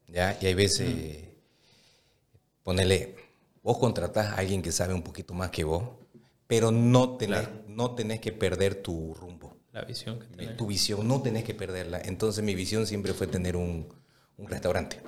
¿ya? 0.08 0.36
Y 0.42 0.46
hay 0.46 0.52
veces, 0.52 1.24
ponele, 2.62 3.16
vos 3.62 3.78
contratás 3.78 4.26
a 4.26 4.36
alguien 4.36 4.60
que 4.60 4.72
sabe 4.72 4.92
un 4.92 5.02
poquito 5.02 5.32
más 5.32 5.50
que 5.50 5.64
vos, 5.64 5.84
pero 6.46 6.70
no 6.70 7.16
tenés, 7.16 7.48
no 7.66 7.94
tenés 7.94 8.20
que 8.20 8.32
perder 8.32 8.82
tu 8.82 9.14
rumbo, 9.14 9.56
La 9.72 9.84
visión 9.84 10.18
que 10.18 10.26
tenés. 10.26 10.56
tu 10.58 10.66
visión, 10.66 11.08
no 11.08 11.22
tenés 11.22 11.44
que 11.44 11.54
perderla. 11.54 11.98
Entonces 12.04 12.44
mi 12.44 12.54
visión 12.54 12.86
siempre 12.86 13.14
fue 13.14 13.26
tener 13.26 13.56
un, 13.56 13.88
un 14.36 14.46
restaurante. 14.46 15.00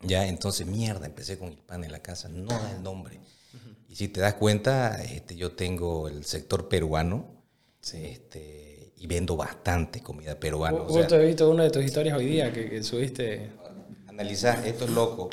Ya, 0.00 0.26
entonces, 0.26 0.66
mierda, 0.66 1.04
empecé 1.04 1.38
con 1.38 1.48
el 1.48 1.58
pan 1.58 1.84
en 1.84 1.92
la 1.92 2.00
casa, 2.00 2.28
no 2.30 2.48
da 2.48 2.72
el 2.72 2.82
nombre. 2.82 3.20
Y 3.90 3.96
si 3.96 4.08
te 4.08 4.20
das 4.20 4.34
cuenta, 4.34 5.02
este, 5.02 5.36
yo 5.36 5.52
tengo 5.52 6.08
el 6.08 6.24
sector 6.24 6.68
peruano 6.68 7.26
este, 7.92 8.63
y 9.04 9.06
vendo 9.06 9.36
bastante 9.36 10.00
comida 10.00 10.40
peruana. 10.40 10.78
Ju- 10.78 10.86
Justo 10.88 11.20
he 11.20 11.26
visto 11.26 11.50
una 11.50 11.64
de 11.64 11.70
tus 11.70 11.84
historias 11.84 12.16
hoy 12.16 12.24
día 12.24 12.50
que, 12.50 12.70
que 12.70 12.82
subiste. 12.82 13.50
Analizar, 14.06 14.66
esto 14.66 14.86
es 14.86 14.90
loco. 14.92 15.28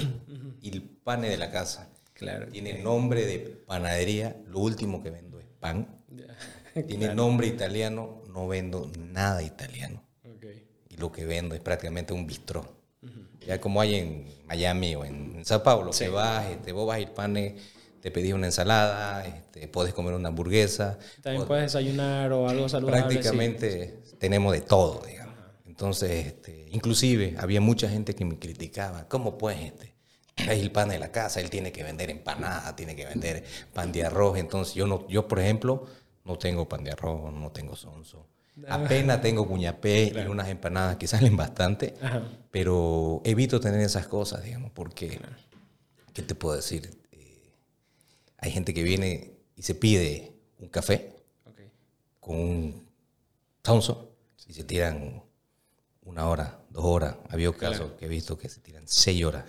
El 0.62 0.82
pane 0.82 1.30
de 1.30 1.38
la 1.38 1.50
casa. 1.50 1.90
Claro. 2.13 2.48
Tiene 2.50 2.74
nombre 2.84 3.25
de 3.25 3.40
panadería, 3.66 4.36
lo 4.48 4.60
último 4.60 5.01
que 5.01 5.10
vendo 5.10 5.40
es 5.40 5.46
pan. 5.62 5.88
Tiene 6.88 7.16
nombre 7.16 7.48
italiano, 7.48 8.22
no 8.28 8.46
vendo 8.50 8.92
nada 9.00 9.42
italiano. 9.42 10.04
Ok. 10.25 10.46
Y 10.90 10.98
lo 10.98 11.10
que 11.10 11.25
vendo 11.25 11.56
es 11.56 11.62
prácticamente 11.62 12.12
un 12.13 12.28
bistró. 12.28 12.82
Ya 13.48 13.60
como 13.62 13.80
hay 13.82 13.96
en 13.96 14.25
Miami 14.48 14.96
o 14.96 15.06
en, 15.06 15.38
en 15.38 15.46
Sao 15.46 15.63
Paulo, 15.63 15.92
que 15.98 16.10
vas, 16.10 16.46
este, 16.51 16.74
vos 16.74 16.86
vas 16.86 16.98
a 16.98 17.00
ir 17.00 17.10
pane, 17.12 17.56
te 18.01 18.12
pedís 18.12 18.34
una 18.34 18.48
ensalada, 18.48 19.25
este, 19.25 19.67
puedes 19.67 19.93
comer 19.93 20.13
una 20.13 20.29
hamburguesa. 20.29 20.98
También 21.22 21.46
puedes 21.46 21.65
desayunar 21.65 22.31
o 22.34 22.50
algo 22.50 22.67
saludable. 22.67 23.01
Prácticamente 23.03 24.00
tenemos 24.17 24.51
de 24.53 24.62
todo, 24.62 25.03
digamos. 25.05 25.36
Entonces, 25.65 26.27
este, 26.27 26.67
inclusive 26.72 27.36
había 27.39 27.62
mucha 27.62 27.89
gente 27.89 28.13
que 28.15 28.25
me 28.25 28.38
criticaba, 28.38 29.08
¿cómo 29.08 29.38
pues 29.38 29.60
este? 29.60 29.93
Es 30.36 30.60
el 30.60 30.72
pan 30.72 30.89
de 30.89 30.98
la 31.00 31.12
casa, 31.12 31.39
él 31.39 31.50
tiene 31.50 31.72
que 31.72 31.84
vender 31.84 32.10
empanada, 32.10 32.75
tiene 32.75 32.96
que 32.96 33.05
vender 33.05 33.43
pan 33.74 33.91
de 33.91 34.03
arroz. 34.05 34.38
Entonces, 34.38 34.74
yo, 34.74 34.88
no, 34.88 35.08
yo 35.08 35.27
por 35.27 35.39
ejemplo, 35.39 35.86
no 36.25 36.38
tengo 36.38 36.67
pan 36.67 36.84
de 36.84 36.91
arroz, 36.91 37.31
no 37.34 37.51
tengo 37.51 37.75
sonso. 37.75 38.27
Apenas 38.67 39.22
tengo 39.22 39.48
cuñapé 39.48 40.12
y 40.15 40.27
unas 40.27 40.50
empanadas 40.50 40.98
que 40.98 41.08
salen 41.08 41.36
bastante, 41.38 41.96
Sí. 42.00 42.05
Ajá. 42.05 42.24
pero 42.51 43.22
evito 43.24 43.60
tener 43.60 43.81
esas 43.81 44.08
cosas, 44.08 44.43
digamos, 44.43 44.72
porque, 44.72 45.20
¿qué 46.13 46.22
te 46.22 46.36
puedo 46.36 46.55
decir? 46.55 47.00
Hay 48.42 48.52
gente 48.52 48.74
que 48.74 48.84
viene 48.84 49.32
y 49.56 49.62
se 49.62 49.76
pide 49.76 50.34
un 50.60 50.68
café 50.70 51.14
con 52.20 52.36
un 52.38 52.88
Thompson 53.62 53.98
y 54.48 54.54
se 54.54 54.64
tiran 54.64 55.24
una 56.04 56.28
hora, 56.28 56.60
dos 56.70 56.84
horas. 56.84 57.16
Había 57.30 57.52
casos 57.54 57.92
que 57.98 58.06
he 58.06 58.08
visto 58.10 58.38
que 58.38 58.50
se 58.50 58.60
tiran 58.60 58.84
seis 58.88 59.24
horas. 59.24 59.46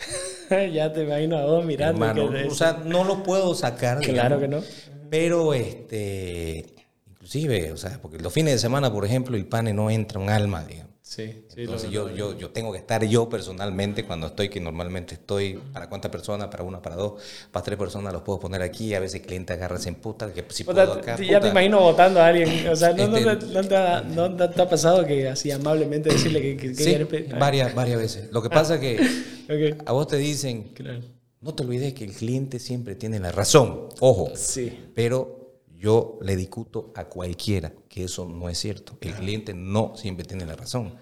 ya 0.72 0.92
te 0.92 1.02
imagino 1.02 1.38
a 1.38 1.44
vos 1.46 1.64
mirando. 1.64 2.04
Hermano, 2.04 2.30
que- 2.30 2.44
o 2.44 2.54
sea, 2.54 2.82
no 2.84 3.04
lo 3.04 3.22
puedo 3.22 3.54
sacar. 3.54 4.00
claro 4.00 4.38
digamos, 4.38 4.40
que 4.40 4.48
no. 4.48 5.08
Pero, 5.10 5.52
este, 5.54 6.74
inclusive, 7.06 7.72
o 7.72 7.76
sea, 7.76 7.98
porque 8.00 8.18
los 8.18 8.32
fines 8.32 8.54
de 8.54 8.58
semana, 8.58 8.92
por 8.92 9.04
ejemplo, 9.04 9.36
el 9.36 9.46
pane 9.46 9.72
no 9.74 9.90
entra 9.90 10.18
un 10.20 10.30
alma, 10.30 10.64
digamos. 10.64 10.91
Sí, 11.14 11.44
sí. 11.48 11.60
Entonces 11.62 11.92
lo- 11.92 12.08
yo, 12.08 12.14
yo, 12.32 12.38
yo 12.38 12.50
tengo 12.50 12.72
que 12.72 12.78
estar 12.78 13.04
yo 13.04 13.28
personalmente 13.28 14.06
cuando 14.06 14.28
estoy, 14.28 14.48
que 14.48 14.60
normalmente 14.60 15.12
estoy, 15.14 15.60
¿para 15.72 15.86
cuántas 15.88 16.10
personas? 16.10 16.48
Para 16.48 16.62
una, 16.64 16.80
para 16.80 16.96
dos, 16.96 17.20
para 17.50 17.62
tres 17.62 17.76
personas 17.76 18.14
los 18.14 18.22
puedo 18.22 18.40
poner 18.40 18.62
aquí, 18.62 18.94
a 18.94 19.00
veces 19.00 19.20
el 19.20 19.26
cliente 19.26 19.52
agarra 19.52 19.78
se 19.78 19.90
emputa, 19.90 20.32
que 20.32 20.42
si 20.48 20.64
Puta, 20.64 20.86
puedo 20.86 20.98
acá, 21.00 21.16
ya 21.18 21.26
te 21.26 21.34
puta. 21.34 21.48
imagino 21.50 21.80
votando 21.80 22.18
a 22.20 22.28
alguien. 22.28 22.66
O 22.66 22.74
sea, 22.76 22.94
¿no, 22.94 23.08
no 23.08 23.16
Este- 23.18 23.36
te- 23.46 23.52
no 23.52 23.62
te, 23.68 23.76
ha, 23.76 24.00
no 24.00 24.34
te- 24.36 24.48
te 24.48 24.62
ha 24.62 24.68
pasado 24.70 25.04
que 25.04 25.28
así 25.28 25.50
amablemente 25.50 26.08
decirle 26.08 26.40
que, 26.40 26.56
que, 26.56 26.68
que 26.68 26.74
Sí, 26.74 26.84
quieres 26.84 27.06
pe- 27.08 27.24
varias, 27.38 27.74
varias 27.74 27.98
veces. 27.98 28.28
Lo 28.32 28.42
que 28.42 28.48
pasa 28.48 28.76
es 28.76 28.80
que 28.80 29.76
a 29.86 29.92
vos 29.92 30.06
te 30.06 30.16
dicen, 30.16 30.70
Claro. 30.74 31.00
no 31.42 31.54
te 31.54 31.62
olvides 31.62 31.92
que 31.92 32.04
el 32.04 32.12
cliente 32.12 32.58
siempre 32.58 32.94
tiene 32.94 33.20
la 33.20 33.32
razón, 33.32 33.88
ojo, 34.00 34.30
Sí. 34.34 34.78
pero 34.94 35.41
yo 35.82 36.18
le 36.22 36.36
discuto 36.36 36.92
a 36.94 37.06
cualquiera 37.06 37.72
que 37.88 38.04
eso 38.04 38.24
no 38.24 38.48
es 38.48 38.56
cierto. 38.58 38.96
El 39.00 39.14
cliente 39.14 39.52
no 39.52 39.96
siempre 39.96 40.24
tiene 40.24 40.46
la 40.46 40.54
razón. 40.54 40.94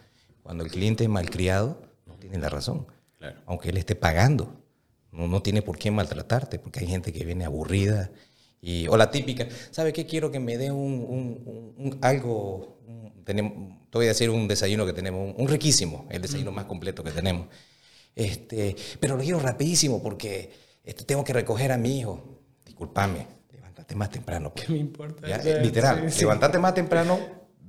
Cuando 0.42 0.64
el 0.64 0.70
cliente 0.70 1.04
es 1.04 1.10
malcriado, 1.10 1.82
no 2.06 2.14
tiene 2.14 2.38
la 2.38 2.48
razón. 2.48 2.86
Claro. 3.18 3.38
Aunque 3.44 3.68
él 3.68 3.76
esté 3.76 3.94
pagando, 3.94 4.56
no, 5.12 5.28
no 5.28 5.42
tiene 5.42 5.60
por 5.60 5.76
qué 5.76 5.90
maltratarte, 5.90 6.58
porque 6.58 6.80
hay 6.80 6.86
gente 6.86 7.12
que 7.12 7.26
viene 7.26 7.44
aburrida. 7.44 8.10
Y, 8.62 8.88
o 8.88 8.96
la 8.96 9.10
típica, 9.10 9.46
¿sabe 9.70 9.92
qué? 9.92 10.06
Quiero 10.06 10.30
que 10.30 10.40
me 10.40 10.56
dé 10.56 10.70
un, 10.72 11.04
un- 11.08 11.42
un- 11.46 11.74
un- 11.76 11.98
algo, 12.00 12.78
un- 12.86 13.22
tenemos, 13.24 13.52
te 13.90 13.98
voy 13.98 14.06
a 14.06 14.08
decir 14.08 14.30
un 14.30 14.48
desayuno 14.48 14.86
que 14.86 14.94
tenemos, 14.94 15.34
un, 15.34 15.42
un 15.42 15.48
riquísimo, 15.48 16.06
el 16.10 16.22
desayuno 16.22 16.52
más 16.52 16.64
completo 16.64 17.04
que 17.04 17.10
tenemos. 17.10 17.48
Este, 18.16 18.76
pero 18.98 19.16
lo 19.16 19.22
quiero 19.22 19.40
rapidísimo 19.40 20.02
porque 20.02 20.50
este, 20.84 21.04
tengo 21.04 21.22
que 21.22 21.32
recoger 21.34 21.70
a 21.72 21.76
mi 21.78 21.98
hijo. 21.98 22.38
Disculpame, 22.64 23.26
más 23.96 24.10
temprano. 24.10 24.52
pues. 24.54 24.66
¿Qué 24.66 24.72
me 24.72 24.78
importa? 24.78 25.26
Ya, 25.28 25.38
literal, 25.60 26.04
sí, 26.10 26.18
sí. 26.18 26.20
levántate 26.20 26.58
más 26.58 26.74
temprano, 26.74 27.18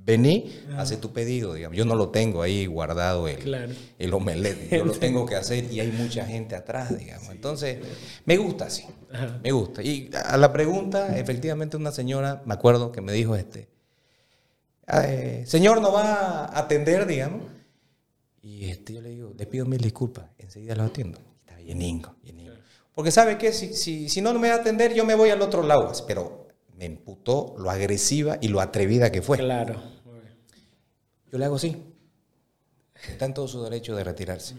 vení, 0.04 0.52
hace 0.76 0.96
tu 0.96 1.12
pedido, 1.12 1.54
digamos. 1.54 1.76
Yo 1.78 1.84
no 1.84 1.94
lo 1.94 2.08
tengo 2.10 2.42
ahí 2.42 2.66
guardado 2.66 3.28
el, 3.28 3.36
Claro. 3.38 3.72
el 3.98 4.14
omelette, 4.14 4.70
yo 4.76 4.84
lo 4.84 4.92
tengo 4.94 5.24
que 5.26 5.36
hacer 5.36 5.70
y 5.72 5.80
hay 5.80 5.92
mucha 5.92 6.24
gente 6.26 6.56
atrás, 6.56 6.96
digamos. 6.98 7.28
Entonces, 7.30 7.78
me 8.24 8.36
gusta 8.36 8.66
así, 8.66 8.84
me 9.42 9.52
gusta. 9.52 9.82
Y 9.82 10.10
a 10.24 10.36
la 10.36 10.52
pregunta, 10.52 11.16
efectivamente 11.18 11.76
una 11.76 11.92
señora, 11.92 12.42
me 12.46 12.54
acuerdo 12.54 12.90
que 12.92 13.00
me 13.00 13.12
dijo 13.12 13.36
este, 13.36 13.68
eh, 14.88 15.44
señor, 15.46 15.80
¿no 15.80 15.92
va 15.92 16.44
a 16.46 16.58
atender, 16.58 17.06
digamos? 17.06 17.42
Y 18.42 18.64
este, 18.70 18.94
yo 18.94 19.00
le 19.00 19.10
digo, 19.10 19.32
le 19.38 19.46
pido 19.46 19.64
mil 19.66 19.80
disculpas, 19.80 20.24
enseguida 20.36 20.74
lo 20.74 20.82
atiendo. 20.82 21.20
Está 21.46 21.60
lleningo, 21.60 22.16
lleningo. 22.24 22.41
Porque 22.94 23.10
sabe 23.10 23.38
que 23.38 23.52
si, 23.52 23.74
si, 23.74 24.08
si 24.08 24.20
no 24.20 24.32
me 24.38 24.48
va 24.48 24.56
a 24.56 24.58
atender, 24.58 24.92
yo 24.94 25.04
me 25.04 25.14
voy 25.14 25.30
al 25.30 25.40
otro 25.42 25.62
lado. 25.62 25.90
Pero 26.06 26.48
me 26.76 26.84
imputó 26.84 27.54
lo 27.58 27.70
agresiva 27.70 28.38
y 28.40 28.48
lo 28.48 28.60
atrevida 28.60 29.10
que 29.10 29.22
fue. 29.22 29.38
Claro. 29.38 29.80
Yo 31.30 31.38
le 31.38 31.44
hago 31.46 31.56
así. 31.56 31.82
Está 33.08 33.24
en 33.24 33.34
todo 33.34 33.48
su 33.48 33.62
derecho 33.64 33.96
de 33.96 34.04
retirarse. 34.04 34.54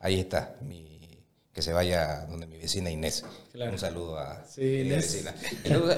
Ahí 0.00 0.18
está, 0.20 0.56
mi- 0.62 0.90
que 1.52 1.60
se 1.60 1.72
vaya 1.74 2.24
donde 2.30 2.46
mi 2.46 2.56
vecina 2.56 2.90
Inés. 2.90 3.24
Claro. 3.52 3.72
Un 3.72 3.78
saludo 3.78 4.18
a 4.18 4.42
Sí, 4.46 4.80
Inés. 4.80 5.22
vecina. 5.22 5.34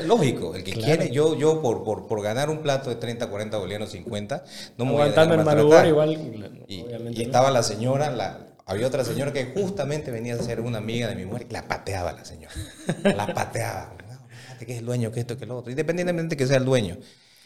Lógico, 0.04 0.56
el 0.56 0.64
que 0.64 0.72
Claro. 0.72 0.86
quiere, 0.96 1.14
yo, 1.14 1.38
yo 1.38 1.62
por, 1.62 1.84
por, 1.84 2.08
por 2.08 2.20
ganar 2.22 2.50
un 2.50 2.58
plato 2.58 2.90
de 2.90 2.96
30, 2.96 3.28
40 3.30 3.56
bolivianos, 3.58 3.90
50, 3.92 4.44
no 4.76 4.84
me 4.84 4.90
voy 4.92 5.00
a 5.02 5.04
Aguantando 5.04 5.36
dejar 5.68 5.86
igual. 5.86 6.12
Y, 6.66 6.82
obviamente. 6.82 7.12
y 7.22 7.24
¿no? 7.24 7.30
estaba 7.30 7.50
la 7.52 7.62
señora, 7.62 8.10
la, 8.10 8.48
había 8.66 8.86
otra 8.86 9.04
señora 9.04 9.32
que 9.32 9.46
justamente 9.54 10.10
venía 10.10 10.34
a 10.34 10.38
ser 10.38 10.60
una 10.60 10.78
amiga 10.78 11.08
de 11.08 11.14
mi 11.16 11.24
mujer 11.24 11.46
y 11.48 11.52
la 11.52 11.66
pateaba 11.68 12.12
la 12.12 12.24
señora. 12.24 12.54
La 13.02 13.26
pateaba. 13.34 13.94
No, 14.08 14.18
fíjate 14.28 14.66
que 14.66 14.72
es 14.74 14.78
el 14.78 14.86
dueño, 14.86 15.10
que 15.12 15.20
esto, 15.20 15.36
que 15.36 15.46
lo 15.46 15.58
otro. 15.58 15.70
Independientemente 15.70 16.36
que 16.36 16.46
sea 16.46 16.56
el 16.56 16.64
dueño. 16.64 16.96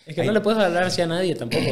Es 0.06 0.14
que 0.14 0.24
no 0.24 0.32
le 0.32 0.40
puedes 0.40 0.58
hablar 0.58 0.84
así 0.84 1.02
a 1.02 1.06
nadie 1.06 1.34
tampoco. 1.34 1.66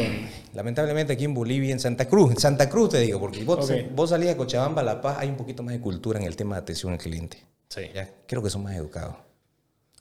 Lamentablemente 0.54 1.14
aquí 1.14 1.24
en 1.24 1.32
Bolivia, 1.32 1.72
en 1.72 1.80
Santa 1.80 2.06
Cruz, 2.06 2.32
en 2.32 2.38
Santa 2.38 2.68
Cruz 2.68 2.90
te 2.90 2.98
digo, 3.00 3.18
porque 3.18 3.42
vos, 3.44 3.70
Ok. 3.70 3.76
vos 3.94 4.10
salís 4.10 4.28
a 4.30 4.36
Cochabamba, 4.36 4.82
La 4.82 5.00
Paz, 5.00 5.16
hay 5.20 5.28
un 5.30 5.36
poquito 5.36 5.62
más 5.62 5.72
de 5.74 5.80
cultura 5.80 6.18
en 6.18 6.26
el 6.26 6.36
tema 6.36 6.56
de 6.56 6.60
atención 6.62 6.92
al 6.92 6.98
cliente. 6.98 7.38
Sí. 7.70 7.82
Ya, 7.94 8.10
creo 8.26 8.42
que 8.42 8.50
son 8.50 8.62
más 8.62 8.76
educados. 8.76 9.16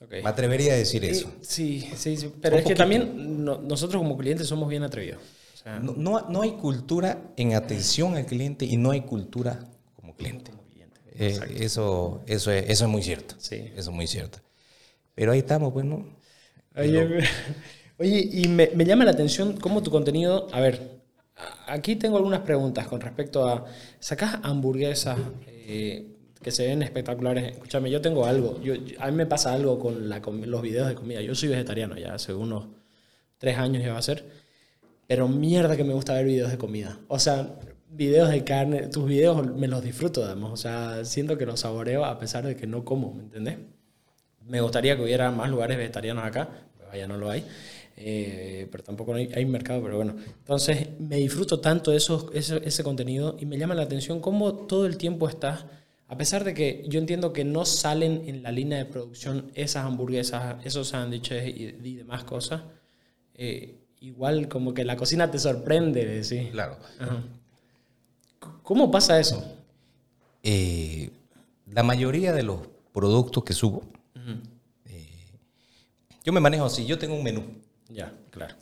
Ok. 0.02 0.10
Me 0.22 0.28
atrevería 0.28 0.74
a 0.74 0.76
decir 0.76 1.02
eso. 1.06 1.32
Sí, 1.40 1.90
sí, 1.96 2.18
sí. 2.18 2.30
Pero 2.42 2.58
es 2.58 2.64
que 2.66 2.74
también 2.74 3.42
no- 3.44 3.56
nosotros 3.58 4.02
como 4.02 4.18
clientes 4.18 4.46
somos 4.46 4.68
bien 4.68 4.82
atrevidos. 4.82 5.20
Sea, 5.66 5.80
No, 5.80 5.94
no, 5.96 6.28
no 6.30 6.42
hay 6.42 6.52
cultura 6.52 7.32
en 7.36 7.54
atención 7.54 8.14
al 8.14 8.24
cliente 8.26 8.64
y 8.64 8.76
no 8.76 8.92
hay 8.92 9.00
cultura 9.00 9.58
como 9.96 10.14
cliente. 10.14 10.52
como 10.52 10.62
cliente. 10.68 11.00
Eh, 11.18 11.40
eso, 11.64 12.22
eso, 12.26 12.52
es, 12.52 12.70
eso 12.70 12.84
es 12.84 12.90
muy 12.90 13.02
cierto. 13.02 13.34
Sí. 13.38 13.56
Eso 13.74 13.90
es 13.90 13.96
muy 13.96 14.06
cierto. 14.06 14.38
Pero 15.14 15.32
ahí 15.32 15.40
estamos, 15.40 15.72
pues, 15.72 15.84
¿no? 15.84 16.06
Oye, 16.76 17.24
oye, 17.98 18.28
y 18.32 18.48
me, 18.48 18.70
me 18.74 18.84
llama 18.84 19.04
la 19.04 19.10
atención 19.10 19.56
cómo 19.56 19.82
tu 19.82 19.90
contenido. 19.90 20.46
A 20.52 20.60
ver, 20.60 21.00
aquí 21.66 21.96
tengo 21.96 22.16
algunas 22.18 22.40
preguntas 22.40 22.86
con 22.86 23.00
respecto 23.00 23.48
a. 23.48 23.64
¿Sacás 23.98 24.38
hamburguesas 24.42 25.18
eh, 25.46 26.06
que 26.42 26.50
se 26.52 26.66
ven 26.68 26.82
espectaculares? 26.82 27.52
Escúchame, 27.52 27.90
yo 27.90 28.00
tengo 28.00 28.24
algo. 28.26 28.60
Yo, 28.62 28.74
yo- 28.74 29.00
a 29.00 29.10
mí 29.10 29.16
me 29.16 29.26
pasa 29.26 29.52
algo 29.52 29.78
con 29.80 30.08
la 30.08 30.20
los 30.20 30.62
videos 30.62 30.88
de 30.88 30.94
comida. 30.94 31.20
Yo 31.22 31.34
soy 31.34 31.48
vegetariano 31.48 31.96
ya 31.98 32.14
hace 32.14 32.34
unos 32.34 32.68
tres 33.38 33.58
años 33.58 33.82
ya 33.84 33.92
va 33.92 33.98
a 33.98 34.02
ser. 34.02 34.45
Pero 35.06 35.28
mierda 35.28 35.76
que 35.76 35.84
me 35.84 35.94
gusta 35.94 36.14
ver 36.14 36.26
videos 36.26 36.50
de 36.50 36.58
comida. 36.58 36.98
O 37.08 37.18
sea, 37.18 37.58
videos 37.90 38.30
de 38.30 38.44
carne. 38.44 38.88
Tus 38.88 39.06
videos 39.06 39.46
me 39.54 39.68
los 39.68 39.82
disfruto, 39.82 40.22
digamos. 40.22 40.52
O 40.52 40.56
sea, 40.56 41.04
siento 41.04 41.38
que 41.38 41.46
los 41.46 41.60
saboreo 41.60 42.04
a 42.04 42.18
pesar 42.18 42.44
de 42.44 42.56
que 42.56 42.66
no 42.66 42.84
como, 42.84 43.12
¿me 43.14 43.22
entendés? 43.22 43.58
Me 44.44 44.60
gustaría 44.60 44.96
que 44.96 45.02
hubiera 45.02 45.30
más 45.30 45.50
lugares 45.50 45.76
vegetarianos 45.76 46.24
acá, 46.24 46.48
pero 46.76 46.88
vaya, 46.88 47.06
no 47.06 47.16
lo 47.16 47.30
hay. 47.30 47.44
Eh, 47.96 48.68
pero 48.70 48.84
tampoco 48.84 49.14
hay, 49.14 49.30
hay 49.34 49.44
mercado, 49.46 49.82
pero 49.82 49.96
bueno. 49.96 50.16
Entonces, 50.38 50.88
me 50.98 51.16
disfruto 51.16 51.60
tanto 51.60 51.92
esos, 51.92 52.26
ese, 52.34 52.60
ese 52.64 52.84
contenido 52.84 53.36
y 53.40 53.46
me 53.46 53.58
llama 53.58 53.74
la 53.74 53.82
atención 53.82 54.20
cómo 54.20 54.52
todo 54.66 54.86
el 54.86 54.98
tiempo 54.98 55.28
estás, 55.28 55.64
a 56.08 56.16
pesar 56.16 56.44
de 56.44 56.54
que 56.54 56.84
yo 56.88 57.00
entiendo 57.00 57.32
que 57.32 57.44
no 57.44 57.64
salen 57.64 58.22
en 58.26 58.42
la 58.42 58.52
línea 58.52 58.78
de 58.78 58.84
producción 58.84 59.50
esas 59.54 59.86
hamburguesas, 59.86 60.64
esos 60.64 60.88
sándwiches 60.88 61.48
y, 61.48 61.74
y 61.82 61.94
demás 61.96 62.22
cosas, 62.24 62.62
eh, 63.34 63.85
igual 64.00 64.48
como 64.48 64.74
que 64.74 64.84
la 64.84 64.96
cocina 64.96 65.30
te 65.30 65.38
sorprende, 65.38 66.22
¿sí? 66.24 66.48
Claro. 66.52 66.76
Ajá. 67.00 67.22
¿Cómo 68.62 68.90
pasa 68.90 69.18
eso? 69.20 69.44
Eh, 70.42 71.10
la 71.72 71.82
mayoría 71.82 72.32
de 72.32 72.42
los 72.42 72.60
productos 72.92 73.44
que 73.44 73.52
subo, 73.52 73.82
eh, 74.86 75.08
yo 76.24 76.32
me 76.32 76.40
manejo 76.40 76.64
así. 76.66 76.84
Yo 76.86 76.98
tengo 76.98 77.14
un 77.14 77.22
menú. 77.24 77.42
Ya, 77.88 78.12
claro. 78.30 78.54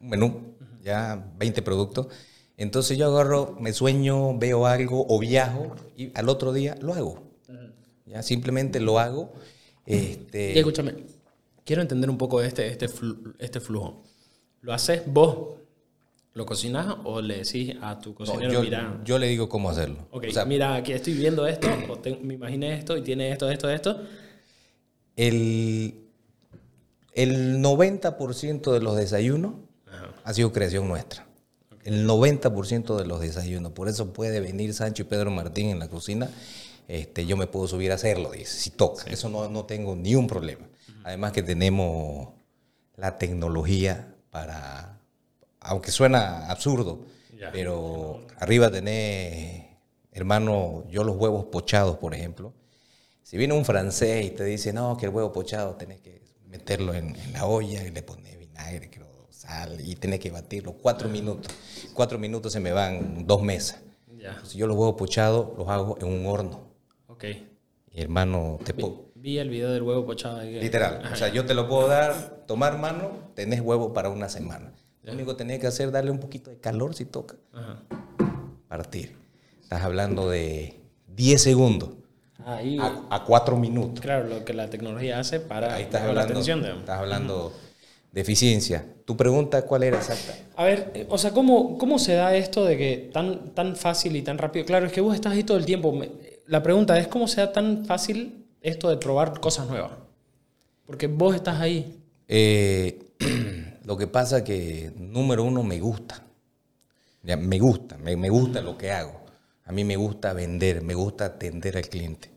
un 0.00 0.08
menú, 0.08 0.40
ya 0.82 1.24
20 1.38 1.62
productos. 1.62 2.08
Entonces 2.56 2.96
yo 2.98 3.06
agarro, 3.06 3.56
me 3.60 3.72
sueño, 3.72 4.36
veo 4.38 4.66
algo 4.66 5.06
o 5.08 5.18
viajo 5.18 5.74
y 5.96 6.10
al 6.16 6.28
otro 6.28 6.52
día 6.52 6.76
lo 6.80 6.94
hago. 6.94 7.22
Ya 8.06 8.22
simplemente 8.22 8.78
lo 8.80 8.98
hago 9.00 9.32
Este, 9.86 10.52
Y 10.54 10.58
escúchame, 10.58 10.94
quiero 11.64 11.82
entender 11.82 12.08
un 12.10 12.18
poco 12.18 12.40
este, 12.42 12.68
este, 12.68 12.88
flu- 12.88 13.34
este 13.38 13.60
flujo. 13.60 14.04
¿Lo 14.64 14.72
haces 14.72 15.02
vos? 15.06 15.58
¿Lo 16.32 16.46
cocinas 16.46 16.96
o 17.04 17.20
le 17.20 17.36
decís 17.44 17.76
a 17.82 17.98
tu 18.00 18.10
no, 18.10 18.14
cocinero, 18.16 18.50
yo, 18.50 18.62
mira, 18.62 19.00
yo 19.04 19.18
le 19.18 19.28
digo 19.28 19.48
cómo 19.48 19.68
hacerlo. 19.68 20.08
ok, 20.10 20.24
O 20.30 20.32
sea, 20.32 20.44
mira, 20.46 20.74
aquí 20.74 20.92
estoy 20.92 21.12
viendo 21.12 21.46
esto, 21.46 21.68
o 21.88 21.98
te- 21.98 22.16
me 22.16 22.34
imaginé 22.34 22.74
esto 22.74 22.96
y 22.96 23.02
tiene 23.02 23.30
esto, 23.30 23.48
esto, 23.50 23.68
esto? 23.70 24.00
el, 25.16 25.94
el 27.12 27.58
90% 27.62 28.72
de 28.72 28.80
los 28.80 28.96
desayunos 28.96 29.54
Ajá. 29.86 30.12
ha 30.24 30.34
sido 30.34 30.50
creación 30.52 30.88
nuestra. 30.88 31.26
El 31.84 32.06
90% 32.08 32.96
de 32.96 33.06
los 33.06 33.20
desayunos. 33.20 33.72
Por 33.72 33.88
eso 33.88 34.12
puede 34.14 34.40
venir 34.40 34.72
Sancho 34.72 35.02
y 35.02 35.04
Pedro 35.06 35.30
Martín 35.30 35.68
en 35.68 35.78
la 35.78 35.88
cocina. 35.88 36.30
Este, 36.88 37.26
yo 37.26 37.36
me 37.36 37.46
puedo 37.46 37.68
subir 37.68 37.92
a 37.92 37.96
hacerlo, 37.96 38.30
dice, 38.32 38.58
si 38.58 38.70
toca. 38.70 39.04
Eso 39.10 39.28
no, 39.28 39.48
no 39.50 39.66
tengo 39.66 39.94
ni 39.94 40.14
un 40.14 40.26
problema. 40.26 40.66
Además 41.04 41.32
que 41.32 41.42
tenemos 41.42 42.30
la 42.96 43.18
tecnología 43.18 44.13
para, 44.34 44.98
aunque 45.60 45.92
suena 45.92 46.48
absurdo, 46.50 47.06
Ya. 47.38 47.52
pero 47.52 48.26
arriba 48.40 48.68
tenés, 48.68 49.64
hermano, 50.10 50.82
yo 50.90 51.04
los 51.04 51.16
huevos 51.16 51.44
pochados, 51.46 51.98
por 51.98 52.14
ejemplo. 52.14 52.52
Si 53.22 53.36
viene 53.36 53.54
un 53.54 53.64
francés 53.64 54.26
y 54.26 54.30
te 54.30 54.42
dice, 54.44 54.72
no, 54.72 54.96
que 54.96 55.06
el 55.06 55.12
huevo 55.14 55.30
pochado 55.32 55.76
tenés 55.76 56.00
que 56.00 56.20
meterlo 56.48 56.94
en, 56.94 57.14
en 57.14 57.32
la 57.32 57.46
olla 57.46 57.84
y 57.84 57.92
le 57.92 58.02
pones 58.02 58.36
vinagre, 58.36 58.90
creo, 58.90 59.06
sal 59.30 59.78
y 59.80 59.94
tenés 59.94 60.18
que 60.18 60.32
batirlo 60.32 60.72
cuatro 60.72 61.08
minutos. 61.08 61.52
Cuatro 61.94 62.18
minutos 62.18 62.52
se 62.52 62.58
me 62.58 62.72
van 62.72 63.24
dos 63.24 63.40
mesas. 63.40 63.78
Ya, 64.18 64.30
Entonces, 64.30 64.54
yo 64.54 64.66
los 64.66 64.76
huevos 64.76 64.96
pochados 64.96 65.56
los 65.56 65.68
hago 65.68 65.96
en 66.00 66.08
un 66.08 66.26
horno. 66.26 66.66
ok. 67.06 67.24
Y 67.92 68.00
hermano, 68.02 68.58
te 68.64 68.74
puedo... 68.74 69.12
Vi 69.24 69.38
el 69.38 69.48
video 69.48 69.72
del 69.72 69.82
huevo 69.82 70.04
pochado. 70.04 70.40
que- 70.40 70.60
Literal. 70.60 71.00
O 71.10 71.16
sea, 71.16 71.28
yo 71.28 71.46
te 71.46 71.54
lo 71.54 71.66
puedo 71.66 71.88
dar, 71.88 72.42
tomar 72.46 72.76
mano, 72.76 73.10
tenés 73.34 73.62
huevo 73.62 73.94
para 73.94 74.10
una 74.10 74.28
semana. 74.28 74.74
Lo 75.02 75.14
único 75.14 75.30
que 75.32 75.38
tenés 75.38 75.60
que 75.60 75.66
hacer 75.66 75.86
es 75.86 75.92
darle 75.94 76.10
un 76.10 76.18
poquito 76.20 76.50
de 76.50 76.58
calor 76.58 76.94
si 76.94 77.06
toca. 77.06 77.36
Ajá. 77.54 77.78
Partir. 78.68 79.16
Estás 79.62 79.80
hablando 79.82 80.28
de 80.28 80.78
10 81.16 81.42
segundos 81.42 81.88
Ahí, 82.44 82.76
a, 82.78 83.00
a 83.08 83.24
4 83.24 83.56
minutos. 83.56 83.98
claro, 84.02 84.28
lo 84.28 84.44
que 84.44 84.52
la 84.52 84.68
tecnología 84.68 85.18
hace 85.18 85.40
para 85.40 85.74
Ahí 85.74 85.84
estás 85.84 86.02
llamar 86.02 86.16
la 86.16 86.20
hablando, 86.20 86.32
atención. 86.40 86.60
digamos. 86.60 86.80
estás 86.82 86.98
hablando 86.98 87.52
de 88.12 88.20
eficiencia. 88.20 88.84
Tu 89.06 89.16
pregunta, 89.16 89.62
¿cuál 89.62 89.84
era 89.84 89.96
exacta? 89.96 90.34
A 90.54 90.64
ver, 90.64 90.90
eh, 90.94 91.06
o 91.08 91.16
sea, 91.16 91.30
¿cómo, 91.30 91.78
¿cómo 91.78 91.98
se 91.98 92.12
da 92.12 92.36
esto 92.36 92.62
de 92.66 92.76
que 92.76 93.10
tan, 93.10 93.54
tan 93.54 93.74
fácil 93.74 94.16
y 94.16 94.20
tan 94.22 94.36
rápido? 94.36 94.66
Claro, 94.66 94.84
es 94.84 94.92
que 94.92 95.00
vos 95.00 95.14
estás 95.14 95.32
ahí 95.32 95.44
todo 95.44 95.56
el 95.56 95.64
tiempo. 95.64 95.98
La 96.46 96.62
pregunta 96.62 96.98
es, 96.98 97.08
¿cómo 97.08 97.26
se 97.26 97.40
da 97.40 97.52
tan 97.54 97.86
fácil 97.86 98.43
esto 98.64 98.88
de 98.88 98.96
probar 98.96 99.38
cosas 99.38 99.68
nuevas? 99.68 99.92
Porque 100.86 101.06
vos 101.06 101.34
estás 101.36 101.60
ahí. 101.60 102.00
Eh, 102.26 102.98
lo 103.84 103.96
que 103.96 104.06
pasa 104.06 104.42
que, 104.42 104.90
número 104.96 105.44
uno, 105.44 105.62
me 105.62 105.78
gusta. 105.78 106.24
Ya, 107.22 107.36
me 107.36 107.58
gusta, 107.58 107.96
me, 107.98 108.16
me 108.16 108.30
gusta 108.30 108.60
lo 108.60 108.76
que 108.76 108.90
hago. 108.90 109.20
A 109.66 109.72
mí 109.72 109.84
me 109.84 109.96
gusta 109.96 110.32
vender, 110.32 110.82
me 110.82 110.94
gusta 110.94 111.26
atender 111.26 111.76
al 111.76 111.88
cliente. 111.88 112.30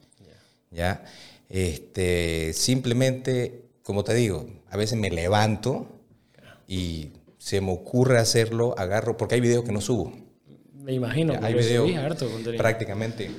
¿Ya? 0.69 1.03
Este, 1.49 2.53
simplemente, 2.53 3.63
como 3.81 4.03
te 4.03 4.13
digo, 4.13 4.47
a 4.69 4.77
veces 4.77 4.99
me 4.99 5.09
levanto 5.09 5.87
y 6.67 7.11
se 7.37 7.61
me 7.61 7.71
ocurre 7.71 8.19
hacerlo, 8.19 8.75
agarro, 8.77 9.15
porque 9.15 9.35
hay 9.35 9.41
videos 9.41 9.63
que 9.63 9.71
no 9.71 9.79
subo. 9.79 10.13
Me 10.73 10.93
imagino, 10.93 11.33
hay 11.33 11.53
porque 11.53 11.67
videos 11.67 11.95
harto 11.97 12.29
contenido. 12.29 12.61
prácticamente 12.61 13.31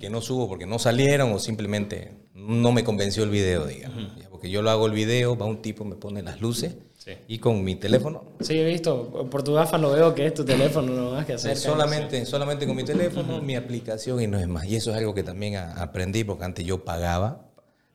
que 0.00 0.10
no 0.10 0.20
subo 0.20 0.48
porque 0.48 0.66
no 0.66 0.78
salieron 0.78 1.32
o 1.32 1.38
simplemente 1.38 2.12
no 2.34 2.72
me 2.72 2.84
convenció 2.84 3.22
el 3.24 3.30
video, 3.30 3.66
digamos. 3.66 4.12
Porque 4.30 4.50
yo 4.50 4.62
lo 4.62 4.70
hago 4.70 4.86
el 4.86 4.92
video, 4.92 5.36
va 5.36 5.46
un 5.46 5.60
tipo, 5.62 5.84
me 5.84 5.96
pone 5.96 6.22
las 6.22 6.40
luces 6.40 6.76
Sí. 6.96 7.12
y 7.28 7.38
con 7.38 7.64
mi 7.64 7.76
teléfono, 7.76 8.24
Sí, 8.40 8.58
he 8.58 8.64
visto. 8.64 9.26
Por 9.30 9.42
tu 9.42 9.54
gafa 9.54 9.78
lo 9.78 9.90
veo 9.92 10.14
que 10.14 10.26
es 10.26 10.34
tu 10.34 10.44
teléfono, 10.44 10.92
no 10.92 11.10
más 11.12 11.24
que 11.24 11.32
hacer. 11.34 11.56
solamente, 11.56 12.26
solamente 12.26 12.66
con 12.66 12.76
mi 12.76 12.84
teléfono, 12.84 13.40
mi 13.40 13.56
aplicación 13.56 14.20
y 14.20 14.26
no 14.26 14.38
es 14.38 14.46
más. 14.46 14.66
Y 14.66 14.76
eso 14.76 14.90
es 14.90 14.98
algo 14.98 15.14
que 15.14 15.22
también 15.22 15.56
aprendí 15.56 16.24
porque 16.24 16.44
antes 16.44 16.64
yo 16.66 16.84
pagaba 16.84 17.46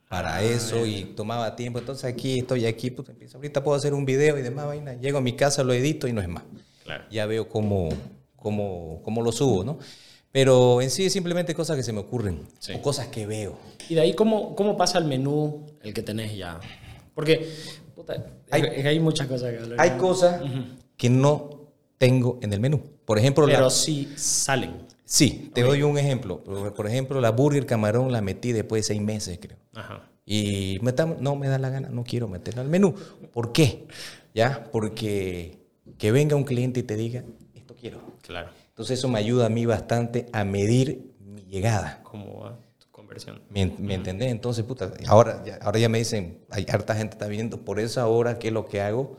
para 0.10 0.42
eso 0.44 0.86
y 0.88 1.04
tomaba 1.16 1.56
tiempo. 1.56 1.78
Entonces 1.80 2.06
aquí 2.06 2.40
estoy 2.40 2.66
aquí, 2.66 2.90
pues 2.90 3.08
empiezo. 3.10 3.38
Ahorita 3.38 3.64
puedo 3.64 3.78
hacer 3.78 3.94
un 3.94 4.06
video 4.06 4.40
y 4.40 4.42
demás 4.42 4.66
vaina. 4.66 4.94
Llego 4.96 5.20
a 5.20 5.22
mi 5.22 5.34
casa, 5.34 5.64
lo 5.64 5.74
edito 5.74 6.08
y 6.08 6.14
no 6.14 6.22
es 6.22 6.28
más. 6.28 6.44
Claro. 6.84 7.04
ya 7.12 7.26
veo 7.26 7.50
cómo, 7.50 7.90
cómo, 8.36 9.02
cómo 9.04 9.22
lo 9.24 9.32
subo, 9.32 9.64
¿no? 9.64 9.80
Pero 10.36 10.82
en 10.82 10.90
sí 10.92 11.06
es 11.06 11.14
simplemente 11.14 11.56
cosas 11.56 11.78
que 11.78 11.84
se 11.84 11.94
me 11.94 12.00
ocurren 12.02 12.42
Sí. 12.60 12.74
o 12.76 12.82
cosas 12.82 13.08
que 13.08 13.26
veo. 13.26 13.58
Y 13.88 13.96
de 13.96 14.02
ahí, 14.02 14.14
¿cómo, 14.14 14.54
cómo 14.54 14.76
pasa 14.76 14.98
el 14.98 15.06
menú 15.06 15.66
el 15.82 15.94
que 15.94 16.02
tenés 16.02 16.36
ya? 16.36 16.60
Porque 17.14 17.50
puta, 17.96 18.22
Hay- 18.52 18.62
hay, 18.64 19.00
muchas 19.00 19.28
cosas 19.28 19.52
que 19.54 19.60
hablar. 19.60 19.80
Hay 19.80 19.92
cosas 19.92 20.42
que 20.98 21.10
no 21.10 21.70
tengo 21.98 22.38
en 22.42 22.52
el 22.52 22.60
menú. 22.60 22.84
Por 23.06 23.18
ejemplo, 23.18 23.46
Pero 23.46 23.62
la, 23.62 23.70
sí 23.70 24.12
salen. 24.18 24.74
sí, 25.06 25.52
te 25.54 25.62
doy 25.62 25.84
un 25.84 25.98
ejemplo. 25.98 26.44
Por, 26.44 26.74
por 26.74 26.86
ejemplo, 26.86 27.22
la 27.22 27.30
burger 27.32 27.66
camarón 27.66 28.12
la 28.12 28.20
metí 28.20 28.52
después 28.52 28.82
de 28.82 28.88
seis 28.94 29.02
meses, 29.02 29.40
creo. 29.42 29.58
Ajá. 29.74 30.02
Y 30.26 30.80
me 30.82 30.90
está- 30.90 31.06
no 31.06 31.38
me 31.38 31.48
da 31.48 31.60
la 31.60 31.70
gana, 31.70 31.88
no 31.88 32.04
quiero 32.04 32.28
meterla 32.28 32.62
al 32.62 32.68
menú. 32.68 32.94
¿Por 33.32 33.54
qué? 33.54 33.86
¿Ya? 34.34 34.68
Porque 34.74 35.60
que 35.98 36.12
venga 36.12 36.36
un 36.36 36.44
cliente 36.44 36.82
y 36.82 36.84
te 36.84 36.98
diga, 36.98 37.24
esto 37.54 37.74
quiero. 37.80 38.02
Claro. 38.22 38.50
Entonces 38.76 39.00
eso 39.00 39.08
me 39.08 39.20
ayuda 39.20 39.46
a 39.46 39.50
mí 39.50 39.66
bastante 39.66 40.26
a 40.34 40.44
medir 40.44 41.14
mi 41.22 41.44
llegada. 41.46 42.02
¿Cómo 42.04 42.42
va 42.42 42.60
tu 42.78 42.88
conversión? 42.92 43.42
¿Me, 43.50 43.68
me 43.80 43.94
entendés? 43.94 44.30
Entonces, 44.30 44.66
puta, 44.66 44.92
ahora 45.08 45.42
ya, 45.46 45.60
ahora 45.62 45.80
ya 45.80 45.88
me 45.88 45.98
dicen, 45.98 46.42
hay 46.50 46.66
harta 46.70 46.94
gente 46.94 47.14
está 47.14 47.28
viendo, 47.28 47.64
por 47.64 47.80
eso 47.80 48.02
ahora, 48.02 48.38
¿qué 48.38 48.50
es 48.50 48.54
lo 48.54 48.66
que 48.66 48.82
hago? 48.82 49.16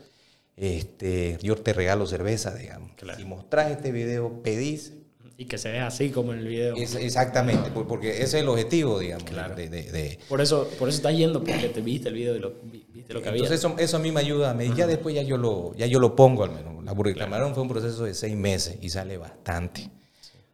Este, 0.57 1.39
yo 1.41 1.57
te 1.57 1.73
regalo 1.73 2.07
cerveza, 2.07 2.55
digamos. 2.55 2.93
Claro. 2.97 3.19
Si 3.19 3.25
mostrás 3.25 3.71
este 3.71 3.93
video, 3.93 4.43
pedís. 4.43 4.93
Y 5.39 5.45
que 5.45 5.59
se 5.59 5.71
vea 5.71 5.87
así 5.89 6.09
como 6.11 6.33
en 6.33 6.39
el 6.39 6.49
video. 6.49 6.77
Es- 6.77 6.95
exactamente, 6.95 7.71
por- 7.71 7.87
porque 7.87 8.11
ese 8.11 8.23
es 8.25 8.35
el 8.35 8.49
objetivo, 8.49 8.99
digamos. 8.99 9.25
Claro. 9.29 9.55
de- 9.55 9.69
de- 9.69 9.93
de- 9.93 10.19
Por 10.29 10.41
eso, 10.41 10.67
por 10.79 10.89
eso 10.89 10.97
estás 10.97 11.15
yendo, 11.15 11.45
porque 11.45 11.69
te 11.69 11.81
viste 11.83 12.09
el 12.09 12.15
video 12.15 12.37
y 12.37 12.39
lo, 12.39 12.55
vi- 12.63 12.87
viste 12.93 13.13
lo 13.13 13.21
que 13.21 13.29
había. 13.29 13.43
Entonces 13.43 13.59
eso, 13.65 13.75
eso 13.79 13.97
a 13.99 14.01
mí 14.01 14.11
me 14.13 14.21
ayuda, 14.21 14.55
me, 14.55 14.75
ya 14.75 14.87
después 14.87 15.15
ya 15.15 15.23
yo 15.23 15.37
lo, 15.37 15.75
ya 15.77 15.85
yo 15.87 16.01
lo 16.01 16.17
pongo 16.17 16.45
al 16.45 16.53
menos. 16.53 16.83
La 16.85 16.93
burger 16.93 17.17
camarón 17.17 17.53
fue 17.53 17.63
un 17.65 17.69
proceso 17.69 18.05
de 18.05 18.15
seis 18.15 18.35
meses 18.35 18.79
y 18.81 18.89
sale 18.89 19.19
bastante. 19.19 19.91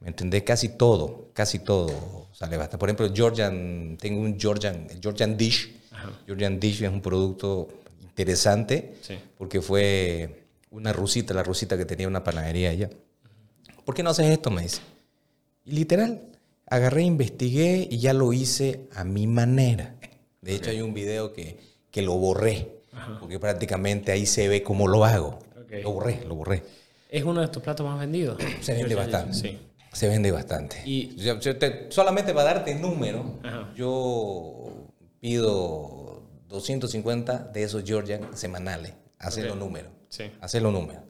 ¿Me 0.01 0.09
entendés? 0.09 0.43
Casi 0.43 0.71
todo, 0.71 1.29
casi 1.33 1.61
todo 1.61 2.27
sale 2.33 2.57
bastante. 2.57 2.79
Por 2.79 2.89
ejemplo, 2.89 3.09
Georgian, 3.15 3.97
tengo 4.01 4.21
un 4.21 4.37
Georgian, 4.41 4.89
Georgian 5.01 5.37
Dish. 5.37 5.77
Ajá. 5.93 6.11
Georgian 6.27 6.59
Dish 6.59 6.83
es 6.83 6.91
un 6.91 7.01
producto 7.01 7.69
interesante 8.03 8.95
Sí. 9.01 9.15
porque 9.39 9.61
fue 9.61 10.43
una 10.71 10.93
rusita, 10.93 11.35
la 11.35 11.43
rusita 11.45 11.77
que 11.77 11.85
tenía 11.85 12.09
una 12.09 12.25
panadería 12.25 12.71
allá. 12.71 12.91
¿Por 13.85 13.95
qué 13.95 14.03
no 14.03 14.11
haces 14.11 14.27
esto? 14.27 14.51
Me 14.51 14.63
dice. 14.63 14.81
Y 15.65 15.73
literal, 15.73 16.21
agarré, 16.67 17.03
investigué 17.03 17.87
y 17.91 17.99
ya 17.99 18.13
lo 18.13 18.33
hice 18.33 18.89
a 18.95 19.05
mi 19.05 19.27
manera. 19.27 19.95
De 20.41 20.55
hecho, 20.55 20.71
hay 20.71 20.81
un 20.83 20.93
video 20.95 21.33
que, 21.33 21.59
que 21.91 22.03
lo 22.03 22.15
borré, 22.15 22.69
porque 23.21 23.39
prácticamente 23.39 24.11
ahí 24.13 24.27
se 24.27 24.49
ve 24.49 24.63
cómo 24.63 24.89
lo 24.89 25.05
hago. 25.05 25.39
Ok. 25.61 25.73
Lo 25.83 25.93
borré, 25.93 26.25
lo 26.27 26.35
borré. 26.35 26.63
Es 27.09 27.25
uno 27.25 27.41
de 27.41 27.49
tus 27.49 27.63
platos 27.63 27.87
más 27.87 27.99
vendidos. 28.01 28.39
Se 28.61 28.75
vende 28.75 28.95
bastante. 28.95 29.35
Sí. 29.35 29.59
Se 29.93 30.09
vende 30.09 30.31
bastante. 30.33 30.83
Y- 30.87 31.15
te- 31.61 31.87
solamente 31.91 32.33
para 32.33 32.55
darte 32.55 32.75
número, 32.75 33.39
Ajá. 33.43 33.71
yo 33.77 34.87
pido 35.21 36.23
250 36.49 37.39
de 37.53 37.63
esos 37.63 37.85
Georgian 37.85 38.37
semanales. 38.37 38.95
Hacer 39.19 39.45
Ok. 39.45 39.51
los 39.51 39.59
números. 39.59 39.93
Sí. 40.09 40.25
Hacer 40.41 40.63
los 40.63 40.73
números. 40.73 41.03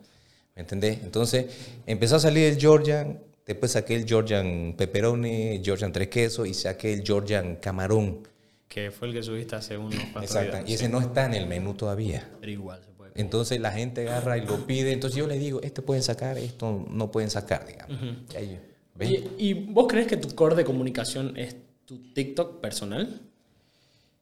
¿Me 0.54 0.62
entendés? 0.62 0.98
Entonces, 1.02 1.46
empezó 1.86 2.16
a 2.16 2.20
salir 2.20 2.44
el 2.44 2.58
Georgian, 2.58 3.20
después 3.46 3.72
saqué 3.72 3.94
el 3.96 4.06
Georgian 4.06 4.74
pepperoni, 4.76 5.60
Georgian 5.64 5.92
tres 5.92 6.08
quesos 6.08 6.46
y 6.46 6.54
saqué 6.54 6.92
el 6.92 7.02
Georgian 7.02 7.56
camarón. 7.56 8.26
Que 8.68 8.90
fue 8.90 9.08
el 9.08 9.14
que 9.14 9.22
subiste 9.22 9.56
hace 9.56 9.76
unos 9.76 9.98
cuantos 10.12 10.24
Exacto. 10.24 10.52
videos. 10.52 10.70
Y 10.70 10.74
ese 10.74 10.88
no 10.88 11.00
está 11.00 11.26
en 11.26 11.34
el 11.34 11.46
menú 11.46 11.74
todavía. 11.74 12.28
Pero 12.40 12.52
igual 12.52 12.82
se 12.84 12.90
puede. 12.92 13.12
Entonces 13.14 13.60
la 13.60 13.70
gente 13.72 14.02
agarra 14.02 14.38
y 14.38 14.46
lo 14.46 14.66
pide. 14.66 14.92
Entonces 14.92 15.18
yo 15.18 15.26
le 15.26 15.38
digo, 15.38 15.60
este 15.62 15.82
pueden 15.82 16.02
sacar, 16.02 16.38
esto 16.38 16.86
no 16.90 17.10
pueden 17.10 17.30
sacar, 17.30 17.66
digamos. 17.66 17.98
Y 18.32 18.36
ahí, 18.36 18.60
¿ves? 18.94 19.08
Oye, 19.08 19.28
¿Y 19.38 19.54
vos 19.54 19.86
crees 19.88 20.06
que 20.06 20.16
tu 20.16 20.34
core 20.34 20.54
de 20.54 20.64
comunicación 20.64 21.36
es 21.36 21.56
tu 21.84 22.12
TikTok 22.12 22.60
personal? 22.60 23.20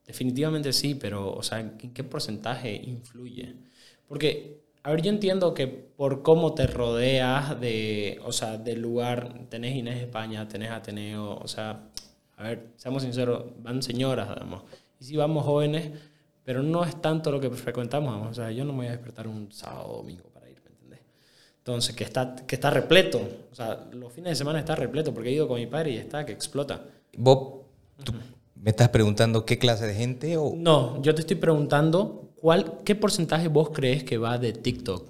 Definitivamente 0.06 0.72
sí, 0.72 0.96
pero, 0.96 1.32
o 1.32 1.42
sea, 1.42 1.60
¿en 1.60 1.92
qué 1.92 2.02
porcentaje 2.02 2.74
influye? 2.74 3.54
Porque, 4.08 4.60
a 4.82 4.90
ver, 4.90 5.02
yo 5.02 5.10
entiendo 5.10 5.52
que 5.54 5.66
por 5.66 6.22
cómo 6.22 6.54
te 6.54 6.66
rodeas 6.66 7.60
de, 7.60 8.20
o 8.24 8.32
sea, 8.32 8.56
del 8.58 8.80
lugar, 8.80 9.46
tenés 9.48 9.76
Inés 9.76 10.00
España, 10.02 10.46
tenés 10.48 10.70
Ateneo, 10.70 11.36
o 11.36 11.48
sea, 11.48 11.88
a 12.36 12.42
ver, 12.44 12.68
seamos 12.76 13.02
sinceros, 13.02 13.44
van 13.62 13.82
señoras, 13.82 14.28
digamos, 14.34 14.62
y 14.98 15.04
sí 15.04 15.16
vamos 15.16 15.44
jóvenes, 15.44 15.90
pero 16.44 16.62
no 16.62 16.84
es 16.84 17.00
tanto 17.00 17.30
lo 17.30 17.38
que 17.40 17.50
frecuentamos, 17.50 18.12
digamos, 18.14 18.30
o 18.32 18.34
sea, 18.42 18.50
yo 18.50 18.64
no 18.64 18.72
me 18.72 18.78
voy 18.78 18.86
a 18.88 18.92
despertar 18.92 19.28
un 19.28 19.52
sábado 19.52 19.88
o 19.88 19.96
domingo 19.98 20.24
para 20.32 20.48
ir, 20.48 20.56
¿me 20.64 20.70
entendés? 20.70 21.00
Entonces, 21.58 21.94
que 21.94 22.04
está, 22.04 22.34
que 22.34 22.54
está 22.54 22.70
repleto. 22.70 23.20
O 23.52 23.54
sea, 23.54 23.86
los 23.92 24.10
fines 24.12 24.30
de 24.30 24.36
semana 24.36 24.58
está 24.58 24.74
repleto 24.74 25.12
porque 25.12 25.28
he 25.28 25.32
ido 25.32 25.46
con 25.46 25.58
mi 25.60 25.66
padre 25.66 25.90
y 25.92 25.96
está 25.98 26.24
que 26.24 26.32
explota. 26.32 26.82
Vos, 27.18 27.66
tú- 28.02 28.14
¿Me 28.54 28.70
estás 28.70 28.88
preguntando 28.88 29.44
qué 29.46 29.58
clase 29.58 29.86
de 29.86 29.94
gente 29.94 30.36
o...? 30.38 30.54
No, 30.56 31.00
yo 31.02 31.14
te 31.14 31.20
estoy 31.20 31.36
preguntando 31.36 32.29
cuál, 32.40 32.80
qué 32.84 32.94
porcentaje 32.94 33.48
vos 33.48 33.70
crees 33.70 34.04
que 34.04 34.18
va 34.18 34.38
de 34.38 34.52
TikTok 34.52 35.08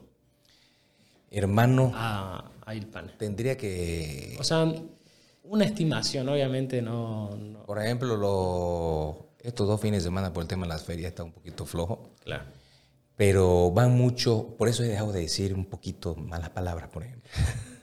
Hermano, 1.31 1.93
a, 1.95 2.51
a 2.67 2.75
Ilpane. 2.75 3.13
tendría 3.19 3.57
que... 3.57 4.37
O 4.41 4.45
sea, 4.45 4.73
una 5.45 5.65
estimación, 5.65 6.29
obviamente 6.29 6.83
no, 6.83 7.37
no- 7.37 7.63
Por 7.65 7.81
ejemplo, 7.81 8.17
los, 8.17 9.17
estos 9.47 9.69
dos 9.69 9.81
fines 9.81 10.03
de 10.03 10.09
semana 10.09 10.33
por 10.33 10.43
el 10.43 10.49
tema 10.49 10.65
de 10.67 10.71
las 10.71 10.83
ferias 10.83 11.11
está 11.11 11.23
un 11.23 11.33
poquito 11.33 11.65
flojo. 11.67 12.11
Claro. 12.25 12.45
Pero 13.17 13.71
van 13.71 13.93
mucho, 13.97 14.57
por 14.59 14.69
eso 14.69 14.83
he 14.83 14.89
dejado 14.89 15.13
de 15.13 15.21
decir 15.21 15.55
un 15.55 15.67
poquito 15.67 16.17
malas 16.17 16.51
palabras, 16.51 16.89
por 16.89 17.05
ejemplo. 17.05 17.31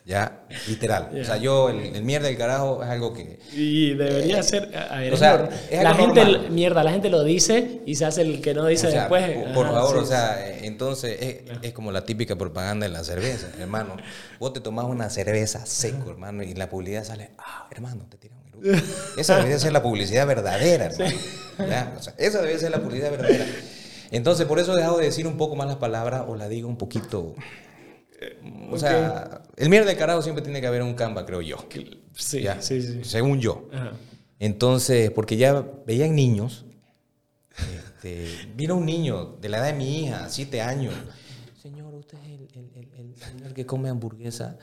Ya, 0.07 0.47
literal. 0.69 1.09
O 1.21 1.25
sea, 1.25 1.35
yo, 1.35 1.69
el, 1.69 1.93
el 1.97 2.01
mierda 2.01 2.27
del 2.27 2.37
carajo 2.37 2.81
es 2.81 2.89
algo 2.89 3.13
que... 3.13 3.39
Y 3.51 3.93
debería 3.93 4.41
ser. 4.41 4.73
a 4.73 4.99
ver, 4.99 5.13
O 5.13 5.17
sea, 5.17 5.49
es 5.69 5.83
la 5.83 5.93
gente, 5.95 6.23
normal. 6.23 6.49
mierda, 6.49 6.81
la 6.81 6.91
gente 6.91 7.09
lo 7.09 7.25
dice 7.25 7.81
y 7.85 7.95
se 7.95 8.05
hace 8.05 8.21
el 8.21 8.39
que 8.41 8.53
no 8.53 8.65
dice 8.67 8.87
o 8.87 8.91
sea, 8.91 9.01
después. 9.01 9.29
por, 9.31 9.53
por 9.53 9.65
Ajá, 9.65 9.73
favor, 9.75 9.97
sí. 9.97 10.03
o 10.03 10.05
sea, 10.05 10.47
eh, 10.49 10.59
entonces 10.63 11.17
es, 11.19 11.37
es 11.61 11.73
como 11.73 11.91
la 11.91 12.05
típica 12.05 12.37
propaganda 12.37 12.87
de 12.87 12.93
la 12.93 13.03
cerveza, 13.03 13.49
hermano. 13.59 13.97
Vos 14.39 14.53
te 14.53 14.61
tomás 14.61 14.85
una 14.85 15.09
cerveza 15.09 15.65
seco, 15.65 16.09
hermano, 16.09 16.41
y 16.41 16.53
la 16.53 16.69
publicidad 16.69 17.03
sale, 17.03 17.31
ah, 17.37 17.67
hermano, 17.69 18.05
te 18.09 18.15
tiran 18.15 18.37
un 18.39 18.65
eructo. 18.65 18.93
Esa 19.17 19.35
debería 19.35 19.59
ser 19.59 19.73
la 19.73 19.83
publicidad 19.83 20.25
verdadera, 20.25 20.85
hermano. 20.85 21.17
¿Ya? 21.59 21.93
O 21.99 22.01
sea, 22.01 22.13
esa 22.17 22.41
debe 22.41 22.57
ser 22.59 22.71
la 22.71 22.79
publicidad 22.79 23.11
verdadera. 23.11 23.45
Entonces, 24.11 24.45
por 24.45 24.57
eso 24.59 24.71
he 24.71 24.77
dejado 24.77 24.99
de 24.99 25.05
decir 25.05 25.27
un 25.27 25.35
poco 25.35 25.57
más 25.57 25.67
las 25.67 25.75
palabras 25.77 26.23
o 26.29 26.37
la 26.37 26.47
digo 26.47 26.69
un 26.69 26.77
poquito. 26.77 27.35
O 28.71 28.77
sea, 28.79 29.43
el 29.55 29.69
mierda 29.69 29.87
del 29.89 29.97
carajo 29.97 30.21
siempre 30.21 30.43
tiene 30.43 30.59
que 30.61 30.67
haber 30.67 30.81
un 30.81 30.93
Canva, 30.95 31.25
creo 31.25 31.41
yo. 31.41 31.57
Sí, 32.15 32.41
Ya, 32.41 32.61
sí, 32.61 32.81
sí. 32.81 33.03
Según 33.03 33.39
yo. 33.39 33.67
Ajá. 33.71 33.91
Entonces, 34.39 35.11
porque 35.11 35.37
ya 35.37 35.65
veían 35.85 36.15
niños, 36.15 36.65
este, 37.75 38.27
vino 38.55 38.75
un 38.75 38.85
niño 38.85 39.37
de 39.41 39.49
la 39.49 39.57
edad 39.57 39.65
de 39.67 39.73
mi 39.73 40.03
hija, 40.03 40.27
siete 40.29 40.61
años. 40.61 40.93
Señor, 41.61 41.93
usted 41.95 42.17
es 42.19 42.25
el, 42.25 42.47
el- 42.55 42.71
el- 42.75 43.05
el 43.09 43.15
señor 43.15 43.53
que 43.53 43.65
come 43.65 43.89
hamburguesa. 43.89 44.57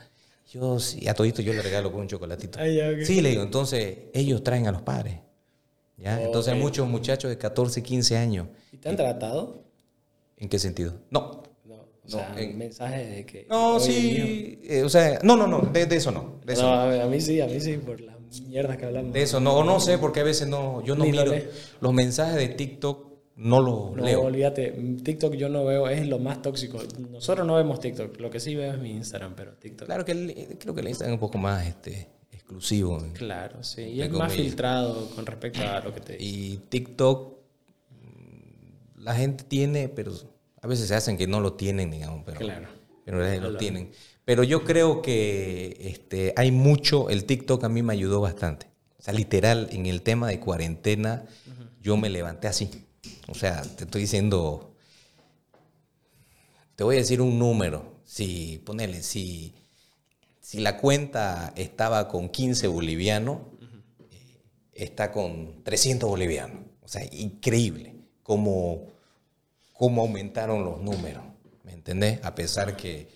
Yo, 0.51 0.79
sí, 0.79 1.07
a 1.07 1.13
todito 1.13 1.41
yo 1.41 1.51
le 1.53 1.61
regalo 1.61 1.91
con 1.91 2.01
un 2.01 2.07
chocolatito. 2.07 2.59
Ah. 2.61 2.65
Sí, 3.05 3.19
le 3.21 3.29
digo, 3.31 3.43
entonces 3.43 3.97
ellos 4.13 4.43
traen 4.43 4.67
a 4.67 4.71
los 4.71 4.81
padres. 4.81 5.19
¿ya? 5.97 6.21
Entonces 6.21 6.53
hay 6.53 6.59
muchos 6.59 6.87
muchachos 6.87 7.29
de 7.29 7.37
14, 7.37 7.81
15 7.83 8.17
años. 8.17 8.47
¿Y 8.71 8.77
te 8.77 8.89
han 8.89 8.95
tratado? 8.95 9.63
¿En 10.37 10.47
qué 10.49 10.59
sentido? 10.59 10.93
No. 11.09 11.43
O 12.07 12.11
No, 12.11 12.17
sea, 12.17 12.35
en- 12.37 12.57
mensajes 12.57 13.09
de 13.15 13.25
que. 13.25 13.47
No, 13.49 13.75
"Oye, 13.77 13.85
sí. 13.85 14.59
eh, 14.63 14.83
o 14.83 14.89
sea, 14.89 15.19
no, 15.23 15.35
no, 15.35 15.47
no, 15.47 15.61
de, 15.61 15.85
de 15.85 15.95
eso 15.95 16.11
no. 16.11 16.39
De 16.45 16.53
mijo". 16.53 16.59
eso 16.61 16.61
No, 16.63 16.91
no. 16.95 17.01
a, 17.03 17.05
mí 17.07 17.19
sí, 17.21 17.41
a 17.41 17.47
mí 17.47 17.59
sí, 17.59 17.77
por 17.77 17.99
las 18.01 18.15
mierdas 18.47 18.77
que 18.77 18.85
hablamos. 18.85 19.11
De 19.13 19.21
eso 19.23 19.39
no, 19.39 19.53
o 19.55 19.63
no 19.63 19.79
sé, 19.79 19.97
porque 19.97 20.19
a 20.19 20.23
veces 20.23 20.47
no, 20.47 20.83
yo 20.83 20.95
no 20.95 21.03
Ni 21.05 21.11
miro. 21.11 21.33
Los 21.81 21.93
mensajes 21.93 22.35
de 22.35 22.49
TikTok 22.49 23.13
no 23.37 23.59
los 23.61 23.95
No, 23.95 24.03
leo. 24.05 24.21
olvídate. 24.21 24.71
TikTok 25.03 25.33
yo 25.33 25.49
no 25.49 25.65
veo, 25.65 25.87
es 25.89 26.07
lo 26.07 26.19
más 26.19 26.41
tóxico. 26.41 26.79
Nosotros 27.11 27.45
no 27.47 27.55
vemos 27.55 27.79
TikTok. 27.79 28.19
Lo 28.19 28.29
que 28.29 28.39
sí 28.39 28.55
veo 28.55 28.73
es 28.73 28.79
mi 28.79 28.91
Instagram, 28.91 29.33
pero 29.35 29.53
TikTok. 29.53 29.87
Claro 29.87 30.05
que 30.05 30.11
el- 30.11 30.57
creo 30.59 30.73
que 30.75 30.81
el 30.81 30.87
Instagram 30.89 31.13
es 31.13 31.15
un 31.15 31.19
poco 31.19 31.37
más 31.37 31.65
este, 31.67 32.07
exclusivo. 32.31 33.01
Claro, 33.13 33.63
sí. 33.63 33.81
Y 33.81 34.01
es 34.01 34.11
más 34.11 34.31
filtrado 34.31 35.09
con 35.15 35.25
respecto 35.25 35.61
a 35.61 35.79
lo 35.81 35.93
que 35.93 35.99
te 36.01 36.17
Y 36.23 36.57
TikTok, 36.69 37.33
mm, 38.01 39.01
la 39.03 39.15
gente 39.15 39.43
tiene, 39.45 39.89
pero 39.89 40.11
a 40.65 40.67
veces 40.67 40.87
se 40.87 40.95
hacen 40.95 41.15
que 41.15 41.27
no 41.27 41.41
lo 41.41 41.53
tienen, 41.53 41.91
digamos, 41.91 42.23
pero, 42.25 42.39
Claro. 42.39 42.67
pero 43.05 43.19
realidad 43.19 43.51
lo 43.51 43.57
tienen. 43.57 43.91
Pero 44.25 44.41
yo 44.43 44.63
creo 44.63 45.03
que 45.03 45.77
este, 45.79 46.33
hay 46.35 46.49
mucho, 46.49 47.11
el 47.11 47.25
TikTok 47.25 47.63
a 47.63 47.69
mí 47.69 47.83
me 47.83 47.93
ayudó 47.93 48.19
bastante. 48.19 48.65
O 48.97 49.03
sea, 49.03 49.13
literal, 49.13 49.69
en 49.71 49.85
el 49.85 50.01
tema 50.01 50.27
de 50.27 50.39
cuarentena, 50.39 51.23
yo 51.83 51.97
me 51.97 52.09
levanté 52.09 52.47
así. 52.47 52.71
O 53.27 53.35
sea, 53.35 53.61
te 53.61 53.83
estoy 53.83 54.01
diciendo, 54.01 54.73
te 56.75 56.83
voy 56.83 56.95
a 56.95 56.97
decir 56.99 57.21
un 57.21 57.37
número. 57.37 57.99
Si, 58.03 58.59
ponele, 58.65 59.03
si, 59.03 59.53
si 60.41 60.61
la 60.61 60.77
cuenta 60.77 61.53
estaba 61.55 62.07
con 62.07 62.29
15 62.29 62.65
bolivianos, 62.65 63.37
eh, 64.09 64.41
está 64.73 65.11
con 65.11 65.63
300 65.63 66.09
bolivianos. 66.09 66.61
O 66.81 66.87
sea, 66.87 67.03
increíble 67.11 67.93
cómo, 68.23 68.94
cómo 69.75 70.01
aumentaron 70.01 70.63
los 70.63 70.81
números. 70.81 71.23
¿Me 71.63 71.73
entendés? 71.73 72.19
A 72.23 72.33
pesar 72.33 72.75
que, 72.75 73.07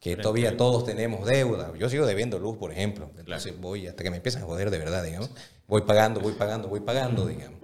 que 0.00 0.16
todavía 0.16 0.56
todos 0.56 0.84
tenemos 0.84 1.26
deuda. 1.26 1.72
Yo 1.76 1.88
sigo 1.88 2.06
debiendo 2.06 2.38
luz, 2.38 2.56
por 2.56 2.72
ejemplo. 2.72 3.10
Entonces 3.18 3.58
voy 3.60 3.86
hasta 3.86 4.02
que 4.02 4.10
me 4.10 4.16
empiezan 4.16 4.42
a 4.42 4.46
joder 4.46 4.70
de 4.70 4.78
verdad, 4.78 5.04
digamos. 5.04 5.30
Voy 5.66 5.82
pagando, 5.82 6.20
voy 6.20 6.32
pagando, 6.34 6.68
voy 6.68 6.80
pagando, 6.80 7.26
digamos. 7.26 7.60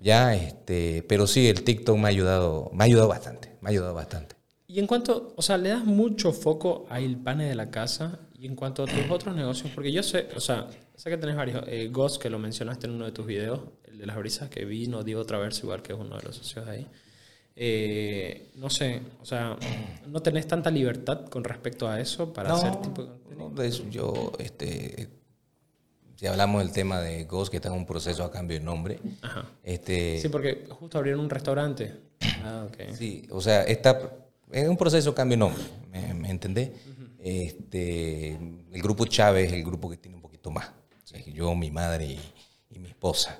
Ya, 0.00 0.34
este, 0.34 1.04
pero 1.08 1.26
sí, 1.26 1.48
el 1.48 1.62
TikTok 1.62 1.96
me 1.96 2.04
ha 2.04 2.08
ayudado, 2.08 2.70
me 2.74 2.84
ha 2.84 2.86
ayudado 2.86 3.08
bastante, 3.08 3.56
me 3.60 3.68
ha 3.68 3.70
ayudado 3.70 3.94
bastante. 3.94 4.36
Y 4.66 4.80
en 4.80 4.86
cuanto, 4.86 5.32
o 5.36 5.42
sea, 5.42 5.56
le 5.56 5.68
das 5.68 5.84
mucho 5.84 6.32
foco 6.32 6.86
a 6.90 7.00
el 7.00 7.16
pane 7.16 7.48
de 7.48 7.54
la 7.54 7.70
casa 7.70 8.18
y 8.36 8.46
en 8.46 8.56
cuanto 8.56 8.82
a 8.82 8.86
tus 8.86 9.10
otros 9.10 9.34
negocios, 9.36 9.70
porque 9.74 9.92
yo 9.92 10.02
sé, 10.02 10.28
o 10.34 10.40
sea, 10.40 10.68
sé 10.96 11.10
que 11.10 11.16
tenés 11.16 11.36
varios, 11.36 11.64
eh, 11.68 11.88
Ghost, 11.92 12.20
que 12.20 12.28
lo 12.28 12.38
mencionaste 12.38 12.86
en 12.86 12.94
uno 12.94 13.04
de 13.04 13.12
tus 13.12 13.24
videos, 13.24 13.60
el 13.84 13.98
de 13.98 14.06
las 14.06 14.16
brisas 14.16 14.50
que 14.50 14.64
vino, 14.64 15.04
Diego 15.04 15.24
Traverso, 15.24 15.66
igual 15.66 15.82
que 15.82 15.92
es 15.92 15.98
uno 15.98 16.16
de 16.16 16.22
los 16.22 16.36
socios 16.36 16.66
ahí. 16.66 16.86
Eh, 17.56 18.50
no 18.56 18.68
sé, 18.68 19.00
o 19.22 19.24
sea, 19.24 19.56
no 20.08 20.20
tenés 20.20 20.48
tanta 20.48 20.70
libertad 20.70 21.26
con 21.26 21.44
respecto 21.44 21.88
a 21.88 22.00
eso 22.00 22.32
para 22.32 22.52
hacer 22.52 22.76
tipo 22.76 23.02
de 23.04 23.10
no, 23.36 23.90
yo, 23.90 24.32
este, 24.38 25.08
si 26.16 26.26
hablamos 26.26 26.62
del 26.62 26.72
tema 26.72 27.00
de 27.00 27.24
Ghost, 27.24 27.50
que 27.50 27.58
está 27.58 27.68
en 27.68 27.76
un 27.76 27.86
proceso 27.86 28.24
a 28.24 28.30
cambio 28.32 28.58
de 28.58 28.64
nombre, 28.64 28.98
Ajá. 29.22 29.46
este, 29.62 30.18
Sí, 30.20 30.28
porque 30.28 30.66
justo 30.68 30.98
abrieron 30.98 31.20
un 31.20 31.30
restaurante. 31.30 31.92
Ah, 32.42 32.66
ok. 32.68 32.94
Sí, 32.96 33.26
o 33.30 33.40
sea, 33.40 33.62
está 33.62 34.00
en 34.50 34.68
un 34.68 34.76
proceso 34.76 35.10
de 35.10 35.16
cambio 35.16 35.36
de 35.36 35.40
nombre, 35.40 35.62
¿me, 35.92 36.14
me 36.14 36.30
entendés? 36.30 36.70
este, 37.18 38.32
el 38.32 38.82
grupo 38.82 39.06
Chávez 39.06 39.46
es 39.48 39.52
el 39.54 39.64
grupo 39.64 39.88
que 39.88 39.96
tiene 39.96 40.16
un 40.16 40.22
poquito 40.22 40.50
más. 40.50 40.66
O 40.68 41.06
sea, 41.06 41.20
yo, 41.24 41.54
mi 41.54 41.70
madre 41.70 42.06
y, 42.06 42.20
y 42.74 42.78
mi 42.78 42.88
esposa. 42.88 43.38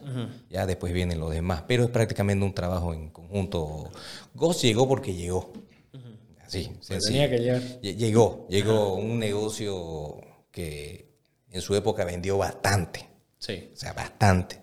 Ya 0.48 0.66
después 0.66 0.92
vienen 0.92 1.18
los 1.18 1.30
demás, 1.32 1.64
pero 1.66 1.84
es 1.84 1.90
prácticamente 1.90 2.44
un 2.44 2.54
trabajo 2.54 2.94
en 2.94 3.10
conjunto. 3.10 3.90
Ghost 4.34 4.62
llegó 4.62 4.86
porque 4.88 5.14
llegó. 5.14 5.52
Así, 6.46 6.70
tenía 6.86 7.28
que 7.30 7.38
llegar. 7.38 7.62
Lle- 7.82 7.96
Llegó, 7.96 8.46
llegó 8.48 8.94
un 8.94 9.18
negocio 9.18 10.16
que 10.50 11.08
en 11.50 11.60
su 11.60 11.74
época 11.74 12.04
vendió 12.04 12.36
bastante. 12.38 13.08
Sí. 13.38 13.70
O 13.72 13.76
sea, 13.76 13.92
bastante. 13.92 14.60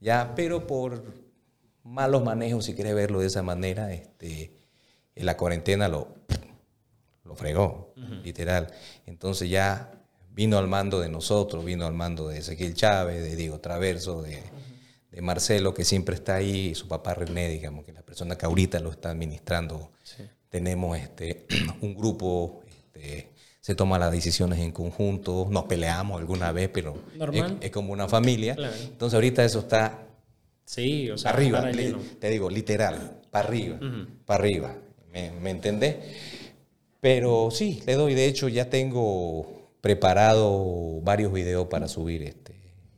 Ya, 0.00 0.32
pero 0.34 0.66
por 0.66 1.04
malos 1.84 2.24
manejos, 2.24 2.64
si 2.64 2.74
quieres 2.74 2.94
verlo 2.94 3.20
de 3.20 3.26
esa 3.26 3.42
manera, 3.42 3.92
este, 3.92 4.52
en 5.14 5.26
la 5.26 5.36
cuarentena 5.36 5.88
lo, 5.88 6.08
lo 7.24 7.34
fregó, 7.34 7.92
literal. 8.24 8.72
Entonces 9.06 9.50
ya 9.50 9.92
vino 10.38 10.56
al 10.56 10.68
mando 10.68 11.00
de 11.00 11.08
nosotros, 11.08 11.64
vino 11.64 11.84
al 11.84 11.94
mando 11.94 12.28
de 12.28 12.38
Ezequiel 12.38 12.72
Chávez, 12.72 13.24
de 13.24 13.34
Diego 13.34 13.58
Traverso, 13.58 14.22
de, 14.22 14.40
de 15.10 15.20
Marcelo, 15.20 15.74
que 15.74 15.84
siempre 15.84 16.14
está 16.14 16.36
ahí, 16.36 16.68
y 16.68 16.74
su 16.76 16.86
papá 16.86 17.12
René, 17.12 17.48
digamos, 17.48 17.84
que 17.84 17.90
es 17.90 17.96
la 17.96 18.04
persona 18.04 18.38
que 18.38 18.46
ahorita 18.46 18.78
lo 18.78 18.92
está 18.92 19.10
administrando. 19.10 19.90
Tenemos 20.48 20.96
este, 20.96 21.44
un 21.80 21.92
grupo, 21.92 22.60
este, 22.68 23.30
se 23.60 23.74
toman 23.74 23.98
las 23.98 24.12
decisiones 24.12 24.60
en 24.60 24.70
conjunto, 24.70 25.48
nos 25.50 25.64
peleamos 25.64 26.20
alguna 26.20 26.52
vez, 26.52 26.70
pero 26.72 26.96
es, 27.60 27.72
como 27.72 27.92
una 27.92 28.06
familia. 28.06 28.54
Claro. 28.54 28.76
Entonces 28.80 29.14
ahorita 29.14 29.44
eso 29.44 29.58
está 29.58 30.04
Sí, 30.64 31.10
o 31.10 31.18
sea, 31.18 31.32
arriba, 31.32 31.62
para 31.62 31.72
te 31.72 32.30
digo, 32.30 32.48
literal, 32.48 33.22
para 33.30 33.48
arriba, 33.48 33.80
para 34.24 34.44
arriba, 34.44 34.76
¿me, 35.10 35.32
me 35.32 35.50
entendés? 35.50 35.96
Pero 37.00 37.50
sí, 37.50 37.82
le 37.86 37.94
doy, 37.94 38.14
de 38.14 38.26
hecho 38.26 38.48
ya 38.48 38.68
tengo 38.68 39.57
preparado 39.80 41.00
varios 41.02 41.32
videos 41.32 41.66
para 41.68 41.88
subir 41.88 42.22
este. 42.22 42.54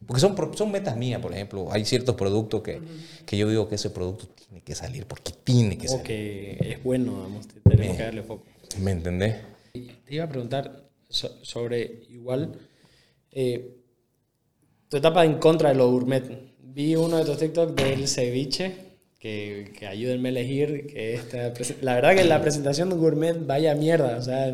Porque 0.06 0.20
son, 0.20 0.34
son 0.56 0.72
metas 0.72 0.96
mías, 0.96 1.20
por 1.20 1.32
ejemplo, 1.32 1.68
hay 1.70 1.84
ciertos 1.84 2.16
productos 2.16 2.62
que, 2.62 2.80
que 3.26 3.36
yo 3.36 3.48
digo 3.48 3.68
que 3.68 3.76
ese 3.76 3.90
producto 3.90 4.26
tiene 4.28 4.60
que 4.62 4.74
salir, 4.74 5.06
porque 5.06 5.32
tiene 5.44 5.78
que 5.78 5.86
O 5.86 5.90
salir. 5.90 6.02
que 6.04 6.58
es 6.60 6.82
bueno, 6.82 7.20
vamos, 7.22 7.46
tenemos 7.68 7.96
que 7.96 8.02
darle 8.02 8.22
foco. 8.22 8.44
¿Me 8.80 8.90
entendés? 8.90 9.36
Te 9.72 10.14
iba 10.14 10.24
a 10.24 10.28
preguntar 10.28 10.88
so- 11.08 11.38
sobre 11.44 12.02
igual 12.08 12.58
eh, 13.30 13.76
tu 14.88 14.96
etapa 14.96 15.24
en 15.24 15.38
contra 15.38 15.68
de 15.68 15.76
lo 15.76 15.88
gourmet. 15.90 16.24
Vi 16.60 16.96
uno 16.96 17.16
de 17.18 17.24
tus 17.24 17.38
TikTok 17.38 17.74
del 17.80 18.08
ceviche, 18.08 18.89
que, 19.20 19.72
que 19.78 19.86
ayúdenme 19.86 20.30
a 20.30 20.32
elegir. 20.32 20.86
Que 20.88 21.14
esta, 21.14 21.52
la 21.82 21.94
verdad 21.94 22.16
que 22.16 22.24
la 22.24 22.40
presentación 22.40 22.88
de 22.90 22.96
gourmet 22.96 23.36
vaya 23.46 23.74
mierda. 23.76 24.16
O 24.16 24.22
sea, 24.22 24.52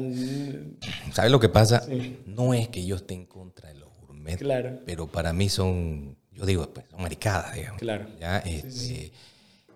¿Sabes 1.13 1.31
lo 1.31 1.41
que 1.41 1.49
pasa? 1.49 1.81
Sí. 1.85 2.19
No 2.27 2.53
es 2.53 2.69
que 2.69 2.85
yo 2.85 2.97
esté 2.97 3.15
en 3.15 3.25
contra 3.27 3.69
de 3.71 3.77
los 3.77 3.89
gourmet, 4.07 4.37
Claro. 4.39 4.81
pero 4.85 5.07
para 5.07 5.33
mí 5.33 5.49
son, 5.49 6.19
yo 6.33 6.45
digo, 6.45 6.69
pues, 6.75 6.85
son 6.91 7.01
maricadas, 7.01 7.55
digamos. 7.55 7.81
Claro. 7.81 8.07
¿ya? 8.21 8.39
Este, 8.41 9.13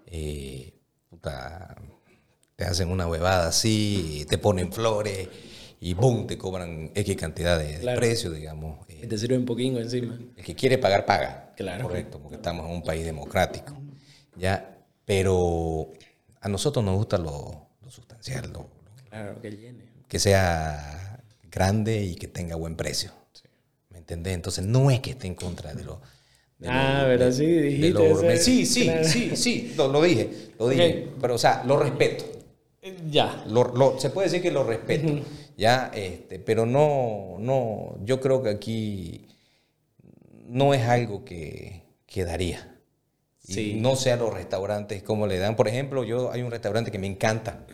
eh, 0.07 0.74
puta, 1.09 1.76
te 2.57 2.64
hacen 2.64 2.88
una 2.90 3.07
huevada 3.07 3.48
así, 3.48 4.26
te 4.29 4.37
ponen 4.38 4.72
flores 4.72 5.29
y 5.81 5.94
boom, 5.94 6.26
te 6.26 6.37
cobran 6.37 6.90
X 6.94 7.16
cantidad 7.16 7.59
de, 7.59 7.74
de 7.74 7.79
Claro. 7.81 7.98
precio, 8.00 8.31
digamos. 8.33 8.87
Eh, 8.88 9.07
te 9.07 9.16
sirve 9.16 9.38
un 9.38 9.46
poquinho 9.46 9.79
encima. 9.79 10.18
el 10.37 10.44
que 10.44 10.55
quiere 10.55 10.76
pagar, 10.79 11.07
paga. 11.07 11.55
Claro. 11.57 11.85
Correcto, 11.85 12.18
porque 12.20 12.37
estamos 12.37 12.66
en 12.66 12.72
un 12.72 12.83
país 12.83 13.05
democrático. 13.05 13.76
¿ya? 14.37 14.79
Pero 15.11 15.90
a 16.40 16.49
nosotros 16.49 16.85
nos 16.85 16.94
gusta 16.96 17.18
lo, 17.18 17.66
lo 17.83 17.90
sustancial, 17.90 18.49
lo- 18.53 18.68
Claro, 19.09 19.40
que 19.40 19.51
llene. 19.51 19.83
que 20.07 20.20
sea 20.20 21.20
grande 21.51 22.01
y 22.05 22.14
que 22.14 22.29
tenga 22.29 22.55
buen 22.55 22.77
precio. 22.77 23.11
¿Me 23.88 23.99
entendés? 23.99 24.35
Entonces 24.35 24.64
no 24.64 24.88
es 24.88 25.01
que 25.01 25.11
esté 25.11 25.27
en 25.27 25.35
contra 25.35 25.75
de 25.75 25.83
lo... 25.83 26.01
de 26.59 26.68
lo- 26.68 26.73
Ah, 26.73 27.03
pero 27.09 27.25
de- 27.25 27.33
sí, 27.33 27.44
dijiste 27.44 28.11
ese- 28.12 28.37
Sí, 28.44 28.66
sí, 28.66 28.85
claro. 28.85 29.05
sí, 29.09 29.37
sí, 29.37 29.75
lo, 29.77 29.88
lo 29.88 30.01
dije, 30.01 30.31
lo 30.61 30.68
dije. 30.68 31.09
Pero, 31.20 31.35
o 31.35 31.38
sea, 31.38 31.64
lo 31.64 31.77
respeto. 31.77 32.25
Eh, 32.81 32.96
Ya. 33.11 33.44
Se 33.99 34.11
puede 34.11 34.29
decir 34.29 34.40
que 34.42 34.53
lo 34.53 34.62
respeto, 34.62 35.25
ya, 35.57 35.90
este, 35.92 36.38
pero 36.38 36.66
no, 36.66 37.35
no, 37.40 37.96
yo 38.05 38.20
creo 38.20 38.44
que 38.44 38.51
aquí 38.51 39.27
no 40.46 40.73
es 40.73 40.83
algo 40.87 41.25
que, 41.25 41.83
que 42.07 42.25
daría. 42.25 42.77
Y 43.46 43.53
Sí. 43.55 43.79
No 43.81 43.96
sé 43.96 44.12
a 44.12 44.16
los 44.16 44.33
restaurantes 44.33 45.03
cómo 45.03 45.26
le 45.26 45.38
dan. 45.38 45.57
Por 45.57 45.68
ejemplo, 45.68 46.05
yo 46.05 46.31
hay 46.31 46.42
un 46.42 46.50
restaurante 46.50 46.90
que 46.90 46.98
me 46.98 47.07
encanta, 47.07 47.66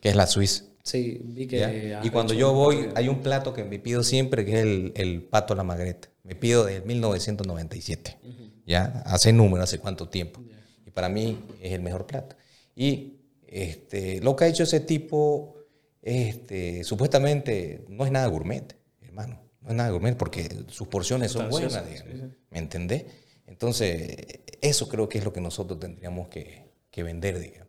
que 0.00 0.08
es 0.08 0.16
la 0.16 0.26
Suiza. 0.26 0.64
Sí, 0.82 1.20
vi 1.24 1.46
que. 1.46 1.98
Y 2.02 2.10
cuando 2.10 2.34
yo 2.34 2.52
voy, 2.52 2.88
hay 2.94 3.08
un 3.08 3.20
plato 3.20 3.52
que 3.54 3.64
me 3.64 3.78
pido 3.78 4.02
siempre, 4.02 4.44
que 4.44 4.52
es 4.54 4.62
el, 4.62 4.92
el 4.96 5.22
pato 5.22 5.54
a 5.54 5.56
la 5.56 5.62
magreta. 5.64 6.08
Me 6.24 6.34
pido 6.34 6.64
desde 6.64 6.80
1997. 6.82 8.18
¿Ya? 8.66 9.02
Hace 9.06 9.32
número, 9.32 9.62
hace 9.62 9.78
cuánto 9.78 10.08
tiempo. 10.08 10.40
Y 10.86 10.90
para 10.90 11.08
mí 11.08 11.38
es 11.60 11.72
el 11.72 11.82
mejor 11.82 12.06
plato. 12.06 12.36
Y 12.74 13.18
este, 13.46 14.20
lo 14.20 14.34
que 14.34 14.44
ha 14.44 14.48
hecho 14.48 14.62
ese 14.62 14.80
tipo, 14.80 15.54
este, 16.00 16.84
supuestamente, 16.84 17.84
no 17.88 18.04
es 18.04 18.12
nada 18.12 18.26
gourmet, 18.26 18.74
hermano. 19.02 19.40
No 19.60 19.70
es 19.70 19.74
nada 19.76 19.90
gourmet 19.90 20.16
porque 20.16 20.48
sus 20.68 20.88
porciones 20.88 21.30
son 21.32 21.48
buenas, 21.50 21.88
digamos. 21.88 22.30
¿Me 22.50 22.58
entendés? 22.58 23.04
Entonces, 23.52 24.16
eso 24.62 24.88
creo 24.88 25.08
que 25.10 25.18
es 25.18 25.24
lo 25.24 25.32
que 25.32 25.40
nosotros 25.42 25.78
tendríamos 25.78 26.28
que, 26.28 26.64
que 26.90 27.02
vender, 27.02 27.38
digamos. 27.38 27.68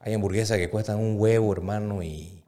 Hay 0.00 0.12
hamburguesas 0.12 0.58
que 0.58 0.68
cuestan 0.68 0.98
un 0.98 1.18
huevo, 1.20 1.52
hermano, 1.52 2.02
y, 2.02 2.42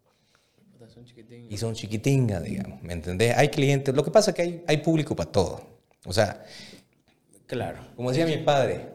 son 0.93 1.05
y 1.49 1.57
son 1.59 1.75
chiquitingas, 1.75 2.43
digamos, 2.43 2.83
¿me 2.83 2.93
entendés? 2.93 3.37
Hay 3.37 3.49
clientes, 3.51 3.95
lo 3.95 4.05
que 4.05 4.11
pasa 4.11 4.33
es 4.33 4.35
que 4.37 4.43
hay, 4.43 4.65
hay 4.67 4.79
público 4.79 5.15
para 5.15 5.31
todo. 5.31 5.63
O 6.05 6.13
sea, 6.13 6.45
Claro. 7.47 7.79
como 7.95 8.11
decía 8.11 8.27
mi 8.27 8.39
padre, 8.39 8.89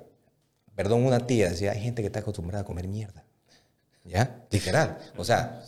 perdón, 0.76 1.06
una 1.06 1.26
tía, 1.26 1.50
decía, 1.50 1.72
hay 1.72 1.82
gente 1.82 2.02
que 2.02 2.08
está 2.08 2.20
acostumbrada 2.20 2.64
a 2.64 2.66
comer 2.66 2.88
mierda. 2.88 3.24
¿Ya? 4.04 4.46
Literal. 4.52 4.98
O 5.16 5.24
sea, 5.24 5.64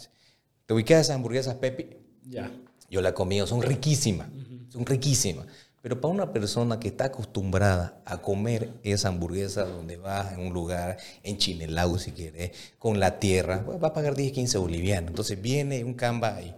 te 0.65 0.73
ubicas 0.73 1.01
esas 1.01 1.15
hamburguesas 1.15 1.55
Pepi, 1.55 1.87
Ya. 2.23 2.51
yo 2.89 3.01
la 3.01 3.09
he 3.09 3.13
comido, 3.13 3.47
son 3.47 3.61
riquísimas, 3.61 4.27
son 4.69 4.85
riquísimas. 4.85 5.45
Pero 5.81 6.01
para 6.01 6.13
una 6.13 6.33
persona 6.33 6.79
que 6.79 6.89
está 6.89 7.05
acostumbrada 7.05 8.01
a 8.05 8.21
comer 8.21 8.73
esa 8.83 9.07
hamburguesa 9.07 9.63
donde 9.63 9.97
vas 9.97 10.33
en 10.33 10.41
un 10.41 10.53
lugar, 10.53 10.97
en 11.23 11.37
Chinelau 11.37 11.97
si 11.97 12.11
quieres, 12.11 12.51
con 12.77 12.99
la 12.99 13.19
tierra, 13.19 13.63
pues, 13.65 13.81
va 13.81 13.89
a 13.89 13.93
pagar 13.93 14.15
10, 14.15 14.33
15 14.33 14.57
bolivianos. 14.57 15.09
Entonces 15.09 15.41
viene 15.41 15.83
un 15.83 15.93
camba 15.93 16.41
y, 16.41 16.55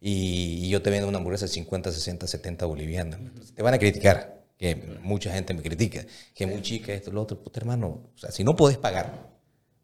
y 0.00 0.68
yo 0.68 0.82
te 0.82 0.90
vendo 0.90 1.08
una 1.08 1.18
hamburguesa 1.18 1.46
de 1.46 1.52
50, 1.52 1.92
60, 1.92 2.26
70 2.26 2.66
bolivianos. 2.66 3.20
Entonces, 3.20 3.54
te 3.54 3.62
van 3.62 3.74
a 3.74 3.78
criticar, 3.78 4.44
que 4.56 4.76
mucha 5.02 5.32
gente 5.32 5.54
me 5.54 5.62
critica, 5.62 6.04
que 6.34 6.46
muy 6.46 6.62
chica, 6.62 6.92
esto, 6.92 7.10
lo 7.10 7.22
otro. 7.22 7.42
Puta 7.42 7.60
hermano, 7.60 8.10
o 8.14 8.18
sea, 8.18 8.30
si 8.30 8.44
no 8.44 8.56
podés 8.56 8.78
pagar, 8.78 9.30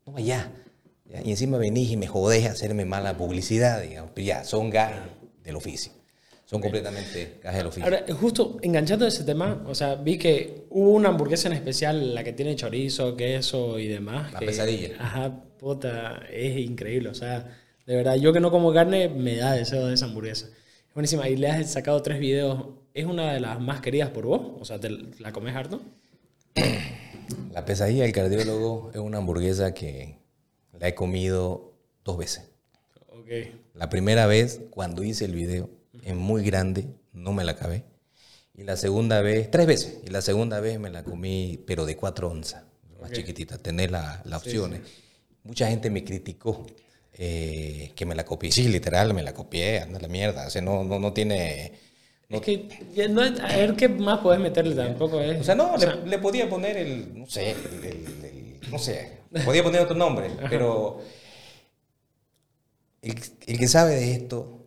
no 0.07 0.13
vaya. 0.13 0.53
¿ya? 1.07 1.23
Y 1.23 1.31
encima 1.31 1.59
venís 1.59 1.91
y 1.91 1.97
me 1.97 2.07
jodés 2.07 2.47
a 2.47 2.53
hacerme 2.53 2.85
mala 2.85 3.17
publicidad, 3.17 3.83
digamos. 3.83 4.13
Pero 4.15 4.27
ya, 4.27 4.45
son 4.45 4.71
gajes 4.71 5.01
del 5.43 5.57
oficio. 5.57 5.93
Son 6.51 6.61
completamente 6.61 7.39
gajes 7.41 7.59
del 7.59 7.67
oficio. 7.69 7.85
Ahora, 7.85 8.05
justo 8.13 8.59
enganchando 8.63 9.07
ese 9.07 9.23
tema, 9.23 9.63
o 9.69 9.75
sea, 9.77 9.95
vi 9.95 10.19
que 10.19 10.67
hubo 10.71 10.91
una 10.95 11.11
hamburguesa 11.11 11.47
en 11.47 11.55
especial, 11.55 12.13
la 12.13 12.25
que 12.25 12.33
tiene 12.33 12.57
chorizo, 12.57 13.17
queso 13.17 13.79
y 13.79 13.87
demás. 13.87 14.33
La 14.33 14.41
que- 14.41 14.47
pesadilla. 14.47 14.97
Ajá, 14.99 15.45
puta, 15.61 16.23
es 16.29 16.59
increíble. 16.59 17.09
O 17.09 17.15
sea, 17.15 17.57
de 17.87 17.95
verdad, 17.95 18.17
yo 18.17 18.33
que 18.33 18.41
no 18.41 18.51
como 18.51 18.73
carne, 18.73 19.09
me 19.09 19.37
da 19.37 19.53
deseo 19.53 19.87
de 19.87 19.95
esa 19.95 20.07
hamburguesa. 20.07 20.47
Es 20.89 20.93
buenísima. 20.93 21.29
Y 21.29 21.37
le 21.37 21.47
has 21.47 21.71
sacado 21.71 22.03
tres 22.03 22.19
videos. 22.19 22.67
¿Es 22.95 23.07
una 23.07 23.33
de 23.33 23.39
las 23.39 23.61
más 23.61 23.81
queridas 23.81 24.11
por 24.11 24.27
vos? 24.27 24.41
O 24.59 24.65
sea, 24.65 24.81
¿te 24.81 24.91
la 25.21 25.31
comes 25.31 25.55
harto? 25.55 25.81
La 27.53 27.65
pesadilla 27.65 28.03
del 28.03 28.13
cardiólogo 28.13 28.91
es 28.93 28.99
una 28.99 29.19
hamburguesa 29.19 29.73
que 29.73 30.19
la 30.77 30.89
he 30.89 30.97
comido 30.97 31.75
dos 32.05 32.19
veces. 32.19 32.51
Ok. 33.09 33.29
La 33.75 33.89
primera 33.89 34.27
vez, 34.27 34.63
cuando 34.71 35.05
hice 35.05 35.27
el 35.27 35.35
video, 35.37 35.71
es 36.05 36.15
muy 36.15 36.43
grande, 36.45 36.87
no 37.13 37.33
me 37.33 37.45
la 37.45 37.53
acabé. 37.53 37.85
Y 38.55 38.65
la 38.65 38.77
segunda 38.77 39.21
vez, 39.23 39.51
tres 39.51 39.67
veces. 39.67 39.99
Y 40.07 40.11
la 40.11 40.21
segunda 40.23 40.61
vez 40.61 40.79
me 40.79 40.91
la 40.91 41.03
comí, 41.05 41.63
pero 41.67 41.87
de 41.87 41.97
cuatro 41.97 42.29
onzas, 42.31 42.65
más 43.01 43.11
chiquitita, 43.13 43.59
tener 43.59 43.91
la- 43.91 44.21
las 44.25 44.41
opciones. 44.41 44.81
Mucha 45.45 45.69
gente 45.69 45.89
me 45.91 46.05
criticó 46.05 46.67
eh, 47.23 47.93
que 47.97 48.07
me 48.07 48.15
la 48.15 48.25
copié. 48.25 48.53
Sí, 48.53 48.69
literal, 48.69 49.13
me 49.15 49.23
la 49.23 49.35
copié, 49.35 49.81
anda 49.81 49.99
la 50.01 50.09
mierda. 50.09 50.47
O 50.47 50.51
sea, 50.51 50.63
no, 50.63 50.85
no, 50.85 50.99
no 50.99 51.13
tiene... 51.13 51.73
Es 52.29 52.41
que, 52.43 52.69
no 53.09 53.23
a 53.23 53.57
ver 53.57 53.75
qué 53.75 53.89
más 53.89 54.21
podés 54.21 54.39
meterle 54.41 54.75
tampoco 54.77 55.21
es. 55.21 55.41
O 55.41 55.45
sea, 55.45 55.55
no, 55.57 55.73
o 55.73 55.77
le, 55.77 55.81
sea, 55.81 55.97
le 55.97 56.19
podía 56.19 56.49
poner 56.49 56.77
el, 56.77 57.19
no 57.19 57.27
sé, 57.27 57.51
el, 57.51 57.85
el- 57.85 58.25
el- 58.25 58.71
no 58.71 58.79
sé, 58.79 59.19
podía 59.45 59.65
poner 59.65 59.81
otro 59.81 59.97
nombre, 59.97 60.31
pero 60.49 61.01
el, 63.03 63.15
el 63.47 63.59
que 63.59 63.69
sabe 63.69 63.95
de 63.97 64.13
esto, 64.13 64.60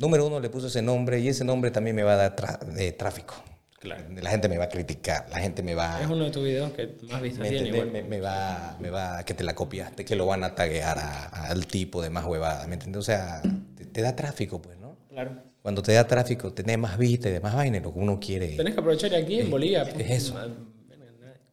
número 0.00 0.26
uno 0.26 0.40
le 0.40 0.50
puso 0.50 0.66
ese 0.66 0.82
nombre 0.82 1.20
y 1.20 1.28
ese 1.28 1.44
nombre 1.44 1.70
también 1.70 1.94
me 1.94 2.02
va 2.02 2.14
a 2.14 2.16
dar 2.16 2.36
tra- 2.36 2.58
de 2.58 2.92
tráfico. 2.92 3.34
Claro. 3.78 4.04
La 4.20 4.28
gente 4.30 4.48
me 4.50 4.58
va 4.58 4.64
a 4.64 4.68
criticar, 4.68 5.26
la 5.30 5.38
gente 5.38 5.62
me 5.62 5.74
va, 5.74 6.02
es 6.02 6.06
uno 6.08 6.24
de 6.24 6.30
tus 6.30 6.44
videos 6.44 6.70
que 6.72 6.96
más 7.08 7.22
vistas 7.22 7.40
¿me 7.40 7.48
tiene. 7.48 7.84
Me, 7.86 8.02
me 8.02 8.20
va, 8.20 8.76
me 8.78 8.90
va, 8.90 9.22
que 9.24 9.32
te 9.32 9.42
la 9.42 9.54
copiaste, 9.54 10.04
que 10.04 10.16
lo 10.16 10.26
van 10.26 10.44
a 10.44 10.54
taguear 10.54 10.98
a- 10.98 11.46
al 11.48 11.66
tipo 11.66 12.02
de 12.02 12.10
más 12.10 12.26
huevada, 12.26 12.66
¿me 12.66 12.74
entiendes? 12.74 12.98
O 13.00 13.02
sea, 13.02 13.40
te, 13.76 13.86
te 13.86 14.02
da 14.02 14.14
tráfico, 14.14 14.60
pues, 14.60 14.76
¿no? 14.78 14.98
Claro. 15.08 15.42
Cuando 15.62 15.82
te 15.82 15.92
da 15.94 16.06
tráfico, 16.06 16.52
tenés 16.52 16.76
más 16.78 16.98
vistas 16.98 17.30
y 17.30 17.32
demás 17.34 17.54
vainas, 17.54 17.82
lo 17.82 17.92
que 17.94 17.98
uno 18.00 18.20
quiere. 18.20 18.48
Tenés 18.56 18.74
que 18.74 18.80
aprovechar 18.80 19.14
aquí 19.14 19.40
en 19.40 19.50
Bolivia. 19.50 19.82
es 19.82 19.94
pues, 19.94 20.10
eso. 20.10 20.34
ma- 20.34 20.46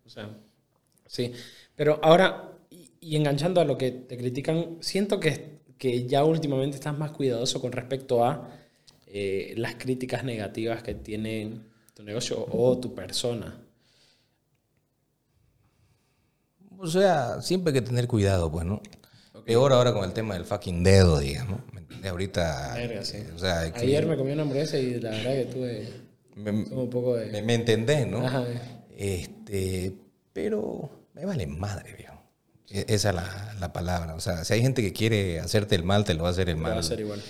O 0.06 0.10
sea, 0.10 0.30
sí. 1.06 1.32
Pero 1.76 2.00
ahora, 2.04 2.52
y, 2.70 2.92
y 3.00 3.16
enganchando 3.16 3.62
a 3.62 3.66
lo 3.66 3.78
que 3.78 3.92
te 3.92 4.18
critican, 4.18 4.78
siento 4.82 5.20
que, 5.20 5.57
que 5.78 6.08
ya 6.08 6.24
últimamente 6.24 6.76
estás 6.78 6.98
más 6.98 7.12
cuidadoso 7.12 7.62
con 7.62 7.72
respecto 7.72 8.24
a 8.26 8.50
eh, 9.08 9.54
las 9.58 9.76
críticas 9.76 10.24
negativas 10.24 10.84
que 10.84 10.96
tiene 10.96 11.60
tu 11.94 12.04
negocio 12.04 12.46
o 12.52 12.78
tu 12.80 12.94
persona. 12.96 13.64
O 16.80 16.88
sea, 16.88 17.42
siempre 17.42 17.72
hay 17.74 17.80
que 17.82 17.86
tener 17.88 18.08
cuidado, 18.08 18.52
pues, 18.52 18.66
¿no? 18.66 18.82
Peor 19.46 19.72
ahora 19.74 19.94
con 19.94 20.04
el 20.04 20.14
tema 20.14 20.34
del 20.34 20.46
fucking 20.46 20.84
dedo, 20.84 21.20
digamos. 21.20 21.62
¿me? 21.74 22.10
Ahorita, 22.10 22.74
Verga, 22.76 23.04
sí. 23.04 23.18
o 23.34 23.40
sea, 23.40 23.72
que- 23.72 23.80
Ayer 23.80 24.06
me 24.06 24.18
comí 24.18 24.32
una 24.32 24.42
hamburguesa 24.44 24.78
y 24.78 25.00
la 25.00 25.10
verdad 25.12 25.34
que 25.34 25.46
tuve 25.46 25.90
me, 26.36 26.52
un 26.52 26.90
poco 26.90 27.16
de... 27.16 27.28
me- 27.32 27.42
me 27.42 27.54
entendés, 27.56 28.06
¿no? 28.08 28.26
Ajá. 28.26 28.46
Este, 28.96 29.94
pero 30.34 31.08
me 31.14 31.26
vale 31.26 31.48
madre, 31.48 31.94
viejo. 31.96 32.17
E- 32.70 32.86
Esa 32.90 33.10
es 33.10 33.16
la, 33.16 33.56
la 33.60 33.74
palabra. 33.74 34.16
O 34.16 34.20
sea, 34.20 34.44
si 34.44 34.54
hay 34.54 34.62
gente 34.62 34.82
que 34.82 34.94
quiere 34.94 35.40
hacerte 35.40 35.76
el 35.76 35.84
mal, 35.84 36.04
te 36.04 36.14
lo 36.14 36.24
va 36.24 36.30
a 36.30 36.32
hacer 36.32 36.50
el 36.50 36.58
va 36.58 36.62
mal. 36.70 36.74
a 36.74 36.80
hacer 36.80 37.00
igual. 37.00 37.22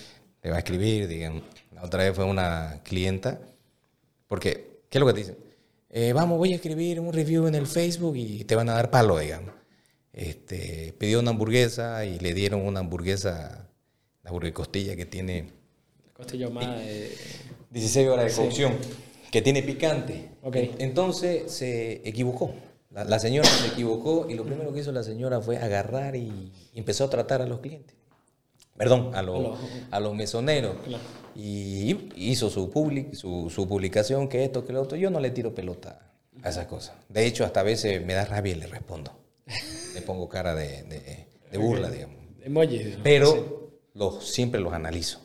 Te 0.42 0.50
va 0.50 0.56
a 0.58 0.60
escribir, 0.60 1.08
digamos. 1.08 1.44
La 1.74 1.84
otra 1.84 2.04
vez 2.04 2.16
fue 2.16 2.26
una 2.26 2.82
clienta, 2.84 3.40
porque, 4.28 4.80
¿qué 4.90 4.98
es 4.98 5.00
lo 5.00 5.08
que 5.08 5.14
te 5.14 5.20
dicen? 5.20 5.38
Eh, 5.90 6.12
vamos, 6.14 6.38
voy 6.38 6.52
a 6.54 6.56
escribir 6.56 7.00
un 7.00 7.14
review 7.14 7.48
en 7.48 7.56
el 7.56 7.68
Facebook 7.68 8.16
y 8.18 8.44
te 8.44 8.56
van 8.56 8.70
a 8.70 8.74
dar 8.74 8.90
palo, 8.92 9.18
digamos. 9.20 9.52
Este, 10.14 10.94
pidió 10.98 11.20
una 11.20 11.30
hamburguesa 11.32 12.04
y 12.06 12.20
le 12.20 12.34
dieron 12.34 12.62
una 12.62 12.80
hamburguesa, 12.80 13.68
la 14.24 14.30
hamburguesa 14.30 14.54
costilla 14.56 14.96
que 14.96 15.06
tiene 15.06 15.52
Costilla 16.14 16.48
ahumada 16.48 16.78
de... 16.80 17.16
16 17.70 18.08
horas 18.08 18.36
de 18.36 18.44
cocción, 18.44 18.74
que 19.32 19.42
tiene 19.44 19.62
picante. 19.62 20.30
Ok. 20.42 20.56
Entonces 20.80 21.52
se 21.52 22.02
equivocó. 22.08 22.54
La, 22.98 23.04
la 23.06 23.20
señora 23.20 23.48
se 23.48 23.68
equivocó 23.68 24.26
y 24.30 24.34
lo 24.34 24.44
primero 24.44 24.74
que 24.74 24.80
hizo 24.80 24.92
la 24.92 25.04
señora 25.04 25.40
fue 25.40 25.58
agarrar 25.58 26.16
y, 26.16 26.52
y 26.74 26.80
empezó 26.80 27.04
a 27.06 27.10
tratar 27.12 27.42
a 27.44 27.46
los 27.46 27.60
clientes. 27.60 27.96
Perdón, 28.76 29.12
a 29.14 29.22
los, 29.22 29.42
los- 29.42 29.60
a 29.92 30.00
los 30.00 30.16
mesoneros. 30.16 30.76
Y 31.36 32.10
hizo 32.16 32.50
su, 32.50 32.70
public, 32.72 33.14
su, 33.14 33.50
su 33.52 33.68
publicación, 33.68 34.28
que 34.28 34.44
esto, 34.44 34.66
que 34.66 34.74
lo 34.74 34.82
otro. 34.82 34.98
Yo 34.98 35.10
no 35.12 35.20
le 35.20 35.30
tiro 35.30 35.54
pelota 35.54 36.00
a 36.42 36.50
esas 36.50 36.66
cosas. 36.66 36.96
De 37.10 37.26
hecho, 37.28 37.46
hasta 37.46 37.60
a 37.60 37.64
veces 37.64 38.04
me 38.06 38.14
da 38.14 38.26
rabia 38.26 38.54
y 38.54 38.60
le 38.60 38.66
respondo. 38.68 39.12
le 39.94 40.02
pongo 40.02 40.28
cara 40.28 40.56
de, 40.56 40.82
de- 40.84 41.28
de 41.52 41.58
burla, 41.60 41.90
digamos. 41.92 42.18
Pero 43.04 43.70
los, 43.94 44.28
siempre 44.28 44.60
los 44.60 44.74
analizo. 44.74 45.22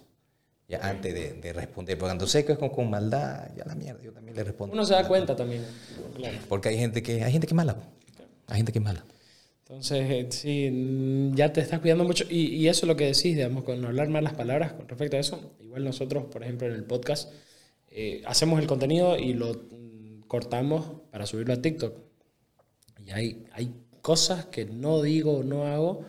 Ya 0.72 0.78
antes 0.88 1.12
de, 1.12 1.34
de 1.34 1.52
responder. 1.52 1.98
Porque 1.98 2.08
cuando 2.08 2.26
sé 2.26 2.46
que 2.46 2.52
es 2.52 2.58
con, 2.58 2.70
con 2.70 2.88
maldad, 2.88 3.50
ya 3.54 3.66
la 3.66 3.74
mierda, 3.74 4.02
yo 4.02 4.10
también 4.10 4.34
le 4.34 4.42
respondo. 4.42 4.72
Uno 4.72 4.86
se 4.86 4.94
da 4.94 5.06
cuenta 5.06 5.36
también. 5.36 5.62
Claro. 6.16 6.38
Porque 6.48 6.70
hay 6.70 6.78
gente 6.78 7.02
que, 7.02 7.22
hay 7.22 7.30
gente 7.30 7.46
que 7.46 7.52
es 7.52 7.56
mala. 7.56 7.76
Hay 8.46 8.56
gente 8.56 8.72
que 8.72 8.78
es 8.78 8.84
mala. 8.84 9.04
Entonces, 9.66 10.10
eh, 10.10 10.26
sí, 10.30 10.70
mm, 10.70 11.34
ya 11.34 11.52
te 11.52 11.60
estás 11.60 11.80
cuidando 11.80 12.04
mucho. 12.04 12.24
Y, 12.30 12.54
y 12.54 12.68
eso 12.68 12.86
es 12.86 12.88
lo 12.88 12.96
que 12.96 13.04
decís, 13.04 13.36
digamos, 13.36 13.64
con 13.64 13.84
hablar 13.84 14.08
mal 14.08 14.24
las 14.24 14.32
palabras 14.32 14.72
con 14.72 14.88
respecto 14.88 15.18
a 15.18 15.20
eso. 15.20 15.52
Igual 15.60 15.84
nosotros, 15.84 16.24
por 16.32 16.42
ejemplo, 16.42 16.66
en 16.66 16.72
el 16.72 16.84
podcast, 16.84 17.30
eh, 17.90 18.22
hacemos 18.24 18.58
el 18.58 18.66
contenido 18.66 19.18
y 19.18 19.34
lo 19.34 19.52
mm, 19.52 20.22
cortamos 20.26 20.86
para 21.10 21.26
subirlo 21.26 21.52
a 21.52 21.60
TikTok. 21.60 21.98
Y 23.06 23.10
hay, 23.10 23.44
hay 23.52 23.74
cosas 24.00 24.46
que 24.46 24.64
no 24.64 25.02
digo 25.02 25.36
o 25.36 25.42
no 25.42 25.66
hago, 25.66 26.06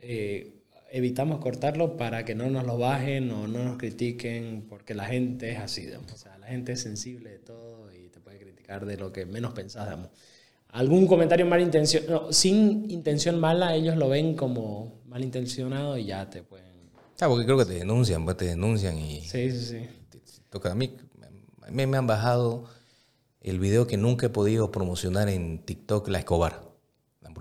eh, 0.00 0.61
evitamos 0.94 1.40
cortarlo 1.40 1.96
para 1.96 2.24
que 2.24 2.34
no 2.34 2.50
nos 2.50 2.64
lo 2.66 2.76
bajen 2.78 3.30
o 3.30 3.46
no 3.48 3.64
nos 3.64 3.78
critiquen, 3.78 4.66
porque 4.68 4.94
la 4.94 5.06
gente 5.06 5.50
es 5.52 5.58
así, 5.58 5.86
digamos. 5.86 6.12
O 6.12 6.16
sea, 6.18 6.36
la 6.38 6.46
gente 6.46 6.72
es 6.72 6.82
sensible 6.82 7.30
de 7.30 7.38
todo 7.38 7.90
y 7.92 8.08
te 8.10 8.20
puede 8.20 8.38
criticar 8.38 8.84
de 8.84 8.98
lo 8.98 9.10
que 9.12 9.24
menos 9.24 9.52
pensás, 9.54 9.86
digamos. 9.86 10.10
Algún 10.68 11.06
comentario 11.06 11.46
malintencionado, 11.46 12.32
sin 12.32 12.90
intención 12.90 13.40
mala, 13.40 13.74
ellos 13.74 13.96
lo 13.96 14.08
ven 14.08 14.34
como 14.36 15.00
malintencionado 15.06 15.96
y 15.98 16.06
ya 16.06 16.28
te 16.30 16.42
pueden... 16.42 16.66
Ah, 17.20 17.28
porque 17.28 17.44
creo 17.44 17.58
que 17.58 17.64
te 17.66 17.74
denuncian, 17.74 18.24
pues 18.24 18.36
te 18.36 18.46
denuncian 18.46 18.98
y 18.98 19.20
Sí, 19.22 19.50
sí, 19.50 19.60
sí. 19.60 19.86
te- 20.10 20.18
te 20.18 20.32
toca 20.50 20.72
a 20.72 20.74
mí. 20.74 20.94
Me, 21.70 21.86
me 21.86 21.96
han 21.96 22.06
bajado 22.06 22.64
el 23.40 23.58
video 23.58 23.86
que 23.86 23.96
nunca 23.96 24.26
he 24.26 24.30
podido 24.30 24.70
promocionar 24.70 25.28
en 25.28 25.58
TikTok, 25.60 26.08
la 26.08 26.18
Escobar, 26.18 26.71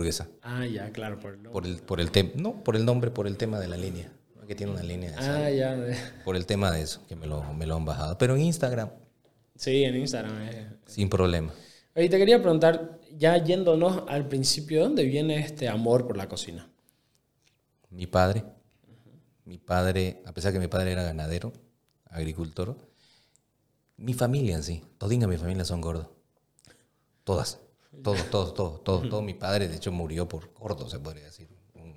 hamburguesa. 0.01 0.27
Ah, 0.41 0.65
ya, 0.65 0.91
claro, 0.91 1.19
por 1.19 1.33
el 1.33 1.43
logo. 1.43 1.53
Por 1.53 1.65
el, 1.65 1.77
por 1.77 1.99
el 2.01 2.11
tema, 2.11 2.31
no, 2.35 2.63
por 2.63 2.75
el 2.75 2.85
nombre, 2.85 3.11
por 3.11 3.27
el 3.27 3.37
tema 3.37 3.59
de 3.59 3.67
la 3.67 3.77
línea. 3.77 4.11
Que 4.47 4.55
tiene 4.55 4.73
una 4.73 4.83
línea 4.83 5.11
de 5.11 5.15
sal. 5.17 5.43
Ah, 5.43 5.49
ya. 5.49 5.77
Por 6.25 6.35
el 6.35 6.45
tema 6.45 6.71
de 6.71 6.81
eso, 6.81 7.05
que 7.07 7.15
me 7.15 7.25
lo, 7.25 7.41
me 7.53 7.65
lo 7.65 7.75
han 7.77 7.85
bajado. 7.85 8.17
Pero 8.17 8.35
en 8.35 8.41
Instagram, 8.41 8.89
Sí, 9.55 9.83
en 9.83 9.95
Instagram. 9.95 10.41
eh. 10.41 10.67
sin 10.87 11.07
problema. 11.09 11.53
Oye, 11.95 12.09
te 12.09 12.17
quería 12.17 12.41
preguntar, 12.41 12.99
ya 13.17 13.37
yéndonos 13.41 14.03
al 14.07 14.27
principio, 14.27 14.79
¿de 14.79 14.83
dónde 14.85 15.03
viene 15.05 15.39
este 15.39 15.69
amor 15.69 16.05
por 16.07 16.17
la 16.17 16.27
cocina? 16.27 16.69
Mi 17.89 18.07
padre, 18.07 18.43
mi 19.45 19.57
padre, 19.57 20.21
a 20.25 20.33
pesar 20.33 20.51
que 20.51 20.59
mi 20.59 20.67
padre 20.67 20.91
era 20.93 21.03
ganadero, 21.03 21.53
agricultor, 22.09 22.75
mi 23.97 24.13
familia 24.13 24.55
en 24.55 24.63
sí, 24.63 24.83
todinga 24.97 25.27
mi 25.27 25.37
familia 25.37 25.63
son 25.63 25.79
gordos. 25.81 26.07
Todas. 27.23 27.59
Todos, 28.03 28.23
todos, 28.31 28.53
todos, 28.53 28.83
todos, 28.83 29.09
todos. 29.09 29.23
Mi 29.23 29.33
padre, 29.33 29.67
de 29.67 29.75
hecho, 29.75 29.91
murió 29.91 30.27
por 30.27 30.53
gordo, 30.53 30.89
se 30.89 30.99
podría 30.99 31.25
decir. 31.25 31.47
Un 31.75 31.95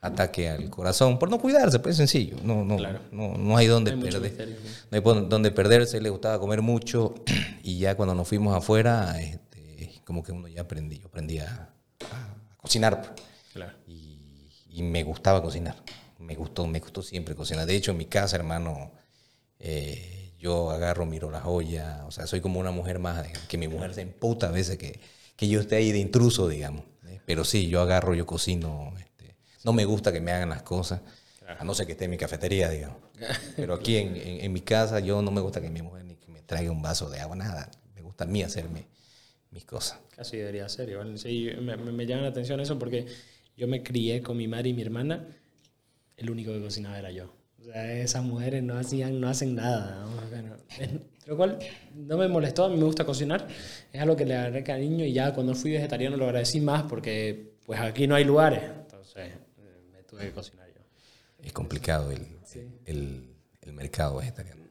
ataque 0.00 0.48
al 0.48 0.68
corazón, 0.70 1.18
por 1.18 1.30
no 1.30 1.38
cuidarse, 1.40 1.78
pues 1.78 1.96
sencillo. 1.96 2.36
No, 2.42 2.64
no, 2.64 2.76
Claro. 2.76 3.00
no, 3.12 3.36
no 3.36 3.56
hay 3.56 3.66
donde 3.66 3.92
Hay 3.92 4.00
perder. 4.00 4.20
misterio, 4.22 4.56
¿no? 4.90 5.00
No 5.00 5.20
hay 5.22 5.28
donde 5.28 5.50
perderse, 5.52 6.00
le 6.00 6.10
gustaba 6.10 6.38
comer 6.38 6.62
mucho. 6.62 7.14
Y 7.64 7.78
ya 7.78 7.94
cuando 7.96 8.14
nos 8.16 8.26
fuimos 8.26 8.56
afuera, 8.56 9.20
este, 9.20 10.00
como 10.04 10.22
que 10.24 10.32
uno 10.32 10.48
ya 10.48 10.62
aprendí, 10.62 10.98
yo 10.98 11.06
aprendí 11.06 11.38
a, 11.38 11.70
a 12.10 12.56
cocinar. 12.56 13.00
pues 13.14 13.22
Claro. 13.52 13.72
y, 13.86 14.48
y 14.68 14.82
me 14.82 15.04
gustaba 15.04 15.40
cocinar. 15.42 15.76
Me 16.18 16.34
gustó, 16.34 16.66
me 16.66 16.80
gustó 16.80 17.02
siempre 17.02 17.34
cocinar. 17.36 17.66
De 17.66 17.76
hecho, 17.76 17.92
en 17.92 17.98
mi 17.98 18.06
casa, 18.06 18.34
hermano, 18.36 18.90
eh, 19.60 20.32
yo 20.38 20.70
agarro, 20.70 21.06
miro 21.06 21.30
la 21.30 21.40
joya. 21.40 22.02
O 22.06 22.10
sea, 22.10 22.26
soy 22.26 22.40
como 22.40 22.58
una 22.58 22.70
mujer 22.72 22.98
más, 22.98 23.22
digamos, 23.24 23.46
que 23.48 23.58
mi 23.58 23.68
mujer 23.68 23.94
se 23.94 24.00
emputa 24.02 24.48
a 24.48 24.50
veces 24.50 24.76
que, 24.78 24.98
que 25.36 25.48
yo 25.48 25.60
esté 25.60 25.76
ahí 25.76 25.92
de 25.92 25.98
intruso, 25.98 26.48
digamos. 26.48 26.84
¿eh? 27.06 27.20
Pero 27.26 27.44
sí, 27.44 27.68
yo 27.68 27.80
agarro, 27.80 28.14
yo 28.14 28.26
cocino. 28.26 28.92
este, 28.98 29.36
no 29.64 29.72
me 29.72 29.84
gusta 29.84 30.12
que 30.12 30.20
me 30.20 30.32
hagan 30.32 30.48
las 30.50 30.62
cosas, 30.62 31.00
a 31.58 31.64
no 31.64 31.74
ser 31.74 31.86
que 31.86 31.92
esté 31.92 32.04
en 32.06 32.10
mi 32.12 32.16
cafetería, 32.18 32.68
digamos. 32.70 32.98
Pero 33.56 33.74
aquí 33.74 33.96
en, 33.96 34.16
en- 34.16 34.40
en 34.44 34.52
mi 34.52 34.60
casa, 34.62 35.00
yo 35.00 35.22
no 35.22 35.30
me 35.30 35.40
gusta 35.40 35.60
que 35.60 35.68
mi 35.70 35.82
mujer 35.82 36.04
ni 36.04 36.16
que 36.16 36.28
me 36.30 36.42
traiga 36.42 36.70
un 36.72 36.82
vaso 36.82 37.08
de 37.10 37.20
agua, 37.20 37.36
nada. 37.36 37.70
Me 37.94 38.00
gusta 38.02 38.24
a 38.24 38.26
mí 38.26 38.42
hacerme 38.42 38.86
mis 39.50 39.64
cosas. 39.64 39.98
Casi 40.16 40.36
debería 40.38 40.68
ser, 40.68 40.88
igual. 40.88 41.18
Sí, 41.18 41.50
me- 41.60 41.76
me 41.76 42.06
llama 42.06 42.22
la 42.22 42.28
atención 42.28 42.58
eso 42.60 42.78
porque 42.78 43.06
yo 43.56 43.68
me 43.68 43.82
crié 43.82 44.22
con 44.22 44.36
mi 44.36 44.48
madre 44.48 44.70
y 44.70 44.72
mi 44.74 44.82
hermana. 44.82 45.26
El 46.16 46.30
único 46.30 46.52
que 46.52 46.60
cocinaba 46.60 46.98
era 46.98 47.10
yo. 47.10 47.32
O 47.62 47.72
sea, 47.72 47.92
esas 48.00 48.24
mujeres 48.24 48.62
no 48.62 48.76
hacían, 48.76 49.20
no 49.20 49.28
hacen 49.28 49.54
nada. 49.54 50.04
¿no? 50.04 50.56
Lo 51.26 51.36
cual 51.36 51.58
no 51.94 52.18
me 52.18 52.26
molestó, 52.28 52.64
a 52.64 52.68
mí 52.68 52.76
me 52.76 52.84
gusta 52.84 53.04
cocinar. 53.04 53.46
Es 53.92 54.00
algo 54.00 54.16
que 54.16 54.26
le 54.26 54.34
agarré 54.34 54.64
cariño 54.64 55.04
y 55.04 55.12
ya 55.12 55.32
cuando 55.32 55.54
fui 55.54 55.70
vegetariano 55.72 56.16
lo 56.16 56.24
agradecí 56.26 56.60
más 56.60 56.82
porque 56.84 57.52
pues 57.64 57.78
aquí 57.80 58.06
no 58.08 58.16
hay 58.16 58.24
lugares. 58.24 58.60
Entonces 58.64 59.28
eh, 59.28 59.80
me 59.92 60.02
tuve 60.02 60.22
que 60.22 60.32
cocinar 60.32 60.66
yo. 60.68 60.82
Es 61.44 61.52
complicado 61.52 62.10
el, 62.10 62.26
el, 62.86 63.24
el 63.62 63.72
mercado 63.72 64.16
vegetariano. 64.16 64.62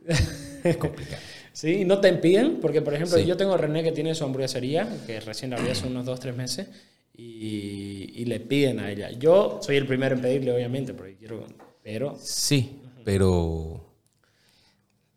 Es 0.63 0.77
complicado. 0.77 1.21
Sí, 1.54 1.84
no 1.84 1.99
te 1.99 2.08
impiden, 2.08 2.62
porque 2.62 2.82
por 2.82 2.93
ejemplo 2.93 3.17
Sí. 3.17 3.25
yo 3.25 3.36
tengo 3.36 3.54
a 3.54 3.58
René 3.58 3.84
que 3.84 3.91
tiene 3.91 4.15
su 4.15 4.23
hamburguesería, 4.23 4.88
que 5.06 5.19
recién 5.19 5.51
la 5.51 5.58
abrió 5.58 5.73
hace 5.73 5.86
unos 5.86 6.06
2, 6.06 6.17
3 6.21 6.34
meses, 6.38 6.67
y, 7.13 8.10
y 8.15 8.23
le 8.25 8.39
piden 8.39 8.80
a 8.80 8.89
ella. 8.89 9.12
Yo 9.12 9.60
soy 9.62 9.75
el 9.75 9.86
primero 9.86 10.15
en 10.15 10.21
pedirle, 10.21 10.54
obviamente, 10.54 10.93
porque 10.93 11.17
quiero, 11.17 11.45
pero 11.84 12.17
Sí, 12.17 12.80
pero 13.04 13.94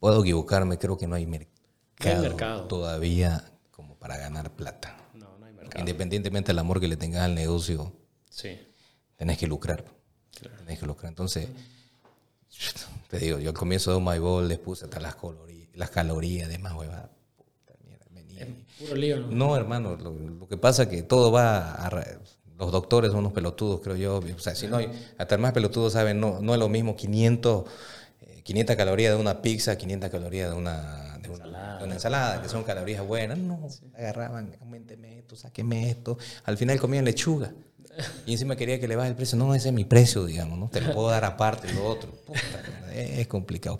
puedo 0.00 0.20
equivocarme, 0.22 0.78
creo 0.78 0.96
que 0.96 1.06
no 1.06 1.14
hay 1.14 1.26
mercado, 1.26 2.22
mercado. 2.22 2.64
todavía 2.66 3.52
como 3.70 3.96
para 3.98 4.16
ganar 4.16 4.50
plata. 4.54 4.96
no, 5.14 5.38
no 5.38 5.46
hay 5.46 5.52
mercado. 5.52 5.80
Independientemente 5.80 6.48
del 6.48 6.58
amor 6.58 6.80
que 6.80 6.88
le 6.88 6.96
tengas 6.96 7.22
al 7.22 7.34
negocio, 7.34 7.92
Sí, 8.30 8.58
tenés 9.16 9.38
que 9.38 9.46
lucrar. 9.46 9.84
Tenés 10.58 10.78
que 10.80 10.86
lucrar. 10.86 11.08
Entonces, 11.08 11.48
te 13.08 13.18
digo, 13.18 13.38
yo 13.38 13.50
al 13.50 13.56
comienzo 13.56 13.90
de 13.92 13.96
Oh 13.96 14.00
My 14.00 14.18
Ball 14.18 14.48
les 14.48 14.58
puse 14.58 14.84
hasta 14.86 14.98
las 15.00 15.14
calorías, 15.14 15.68
las 15.74 15.90
calorías 15.90 16.48
de 16.48 16.58
más 16.58 16.74
huevada. 16.74 17.10
Puta 17.36 17.74
mierda, 17.84 18.06
venía. 18.10 18.48
puro 18.78 18.94
lío, 18.96 19.18
¿no? 19.20 19.28
No, 19.30 19.56
hermano, 19.56 19.96
lo, 19.96 20.12
lo 20.12 20.48
que 20.48 20.56
pasa 20.56 20.82
es 20.84 20.88
que 20.88 21.02
todo 21.02 21.30
va 21.30 21.74
a... 21.74 21.88
Los 22.64 22.72
doctores 22.72 23.10
son 23.10 23.20
unos 23.20 23.32
pelotudos, 23.32 23.80
creo 23.82 23.96
yo. 23.96 24.22
O 24.34 24.38
sea, 24.38 24.54
si 24.54 24.66
no, 24.66 24.78
hay- 24.78 24.90
hasta 25.18 25.34
el 25.34 25.40
más 25.40 25.52
pelotudo 25.52 25.90
saben, 25.90 26.18
no, 26.18 26.40
no 26.40 26.54
es 26.54 26.58
lo 26.58 26.68
mismo 26.70 26.96
500, 26.96 27.64
eh, 28.22 28.40
500 28.42 28.74
calorías 28.76 29.14
de 29.14 29.20
una 29.20 29.42
pizza, 29.42 29.76
500 29.76 30.08
calorías 30.10 30.50
de 30.50 30.56
una, 30.56 31.18
de 31.18 31.28
una, 31.28 31.78
de 31.78 31.84
una 31.84 31.94
ensalada, 31.94 32.40
que 32.40 32.48
son 32.48 32.64
calorías 32.64 33.06
buenas. 33.06 33.36
No, 33.36 33.60
agarraban, 33.96 34.56
aumenteme 34.60 35.18
esto, 35.18 35.36
sáqueme 35.36 35.90
esto. 35.90 36.16
Al 36.44 36.56
final 36.56 36.80
comían 36.80 37.04
lechuga. 37.04 37.52
Y 38.26 38.32
encima 38.32 38.56
quería 38.56 38.80
que 38.80 38.88
le 38.88 38.96
baje 38.96 39.10
el 39.10 39.14
precio. 39.14 39.36
No, 39.38 39.54
ese 39.54 39.68
es 39.68 39.74
mi 39.74 39.84
precio, 39.84 40.24
digamos, 40.24 40.58
¿no? 40.58 40.68
Te 40.68 40.80
lo 40.80 40.92
puedo 40.92 41.10
dar 41.10 41.24
aparte, 41.24 41.72
lo 41.72 41.84
otro. 41.84 42.10
Puta, 42.24 42.40
es 42.94 43.26
complicado. 43.28 43.78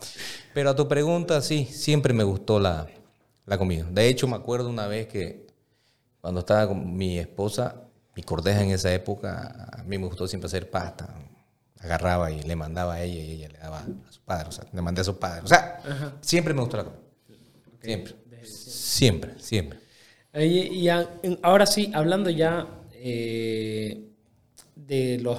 Pero 0.52 0.70
a 0.70 0.76
tu 0.76 0.86
pregunta, 0.86 1.40
sí, 1.40 1.64
siempre 1.64 2.12
me 2.12 2.22
gustó 2.22 2.60
la, 2.60 2.86
la 3.46 3.58
comida. 3.58 3.86
De 3.90 4.06
hecho, 4.06 4.28
me 4.28 4.36
acuerdo 4.36 4.68
una 4.68 4.86
vez 4.86 5.08
que 5.08 5.46
cuando 6.20 6.40
estaba 6.40 6.68
con 6.68 6.96
mi 6.96 7.18
esposa, 7.18 7.82
mi 8.16 8.22
corteja 8.22 8.62
en 8.62 8.70
esa 8.70 8.92
época, 8.92 9.68
a 9.72 9.82
mí 9.82 9.98
me 9.98 10.06
gustó 10.06 10.26
siempre 10.26 10.46
hacer 10.46 10.70
pasta. 10.70 11.14
Agarraba 11.80 12.30
y 12.30 12.42
le 12.42 12.56
mandaba 12.56 12.94
a 12.94 13.02
ella 13.02 13.22
y 13.22 13.32
ella 13.32 13.48
le 13.48 13.58
daba 13.58 13.80
a 13.80 14.12
su 14.12 14.20
padre. 14.22 14.48
O 14.48 14.52
sea, 14.52 14.64
le 14.72 14.80
mandé 14.80 15.02
a 15.02 15.04
su 15.04 15.18
padre. 15.18 15.42
O 15.44 15.46
sea, 15.46 15.80
siempre 16.20 16.54
me 16.54 16.60
gustó 16.60 16.78
la 16.78 16.84
comida. 16.84 17.02
Siempre. 17.82 18.14
Siempre, 18.44 19.38
siempre. 19.38 19.78
Y, 20.34 20.88
ahora 21.42 21.66
sí, 21.66 21.92
hablando 21.94 22.30
ya 22.30 22.66
eh, 22.92 24.08
de 24.74 25.18
los... 25.20 25.38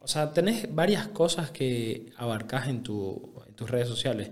O 0.00 0.06
sea, 0.06 0.32
tenés 0.32 0.74
varias 0.74 1.08
cosas 1.08 1.50
que 1.50 2.12
abarcás 2.16 2.68
en, 2.68 2.82
tu, 2.82 3.42
en 3.46 3.54
tus 3.54 3.70
redes 3.70 3.88
sociales. 3.88 4.30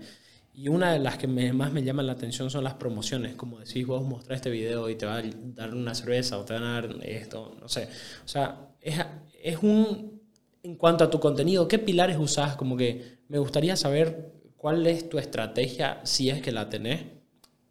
Y 0.59 0.69
una 0.69 0.91
de 0.91 0.97
las 0.97 1.19
que 1.19 1.27
me- 1.27 1.53
más 1.53 1.71
me 1.71 1.83
llaman 1.83 2.07
la 2.07 2.13
atención 2.13 2.49
son 2.49 2.63
las 2.63 2.73
promociones. 2.73 3.35
Como 3.35 3.59
decís, 3.59 3.85
vos 3.85 4.03
mostrás 4.03 4.37
este 4.37 4.49
video 4.49 4.89
y 4.89 4.95
te 4.95 5.05
va 5.05 5.17
a 5.19 5.23
dar 5.53 5.75
una 5.75 5.93
cerveza 5.93 6.39
o 6.39 6.45
te 6.45 6.53
van 6.53 6.63
a 6.63 6.73
dar 6.81 6.97
esto, 7.03 7.55
no 7.61 7.69
sé. 7.69 7.87
O 8.25 8.27
sea, 8.27 8.71
es, 8.81 8.95
es 9.43 9.59
un... 9.61 10.19
En 10.63 10.75
cuanto 10.75 11.03
a 11.03 11.11
tu 11.11 11.19
contenido, 11.19 11.67
¿qué 11.67 11.77
pilares 11.77 12.17
usás? 12.17 12.55
Como 12.55 12.75
que 12.75 13.19
me 13.29 13.37
gustaría 13.37 13.75
saber 13.75 14.31
cuál 14.57 14.87
es 14.87 15.07
tu 15.07 15.19
estrategia, 15.19 16.01
si 16.03 16.31
es 16.31 16.41
que 16.41 16.51
la 16.51 16.69
tenés, 16.69 17.05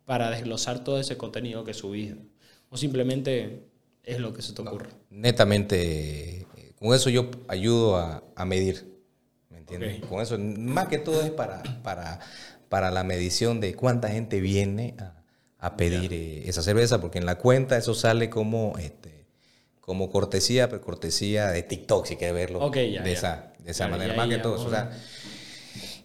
para 0.04 0.30
desglosar 0.30 0.84
todo 0.84 1.00
ese 1.00 1.16
contenido 1.16 1.64
que 1.64 1.74
subís. 1.74 2.14
O 2.70 2.76
simplemente 2.76 3.66
es 4.04 4.20
lo 4.20 4.32
que 4.32 4.42
se 4.42 4.52
te 4.52 4.62
ocurre. 4.62 4.90
Netamente, 5.10 6.42
eh, 6.56 6.72
con 6.78 6.94
eso 6.94 7.10
yo 7.10 7.30
ayudo 7.48 7.96
a, 7.96 8.22
a 8.36 8.44
medir. 8.44 8.94
¿Me 9.50 9.58
entiendes? 9.58 10.00
Con 10.06 10.20
eso, 10.22 10.38
más 10.38 10.86
que 10.86 10.98
todo 10.98 11.20
es 11.22 11.30
para, 11.32 11.62
para, 11.82 12.20
para 12.68 12.90
la 12.90 13.04
medición 13.04 13.60
de 13.60 13.74
cuánta 13.74 14.08
gente 14.08 14.40
viene 14.40 14.94
a, 14.98 15.16
a 15.58 15.76
pedir 15.76 16.12
eh, 16.12 16.48
esa 16.48 16.62
cerveza, 16.62 17.00
porque 17.00 17.18
en 17.18 17.26
la 17.26 17.36
cuenta 17.38 17.76
eso 17.76 17.94
sale 17.94 18.30
como, 18.30 18.76
este, 18.78 19.26
como 19.80 20.10
cortesía, 20.10 20.68
pero 20.68 20.82
cortesía 20.82 21.48
de 21.48 21.62
TikTok, 21.62 22.06
si 22.06 22.16
quieres 22.16 22.34
verlo 22.34 22.72
ya, 22.72 22.80
de, 22.80 22.92
ya. 22.92 23.04
esa, 23.04 23.52
de 23.58 23.70
esa 23.70 23.88
manera. 23.88 24.14
Más 24.14 24.28
que 24.28 24.38
todo, 24.38 24.64
o 24.64 24.70
sea, 24.70 24.90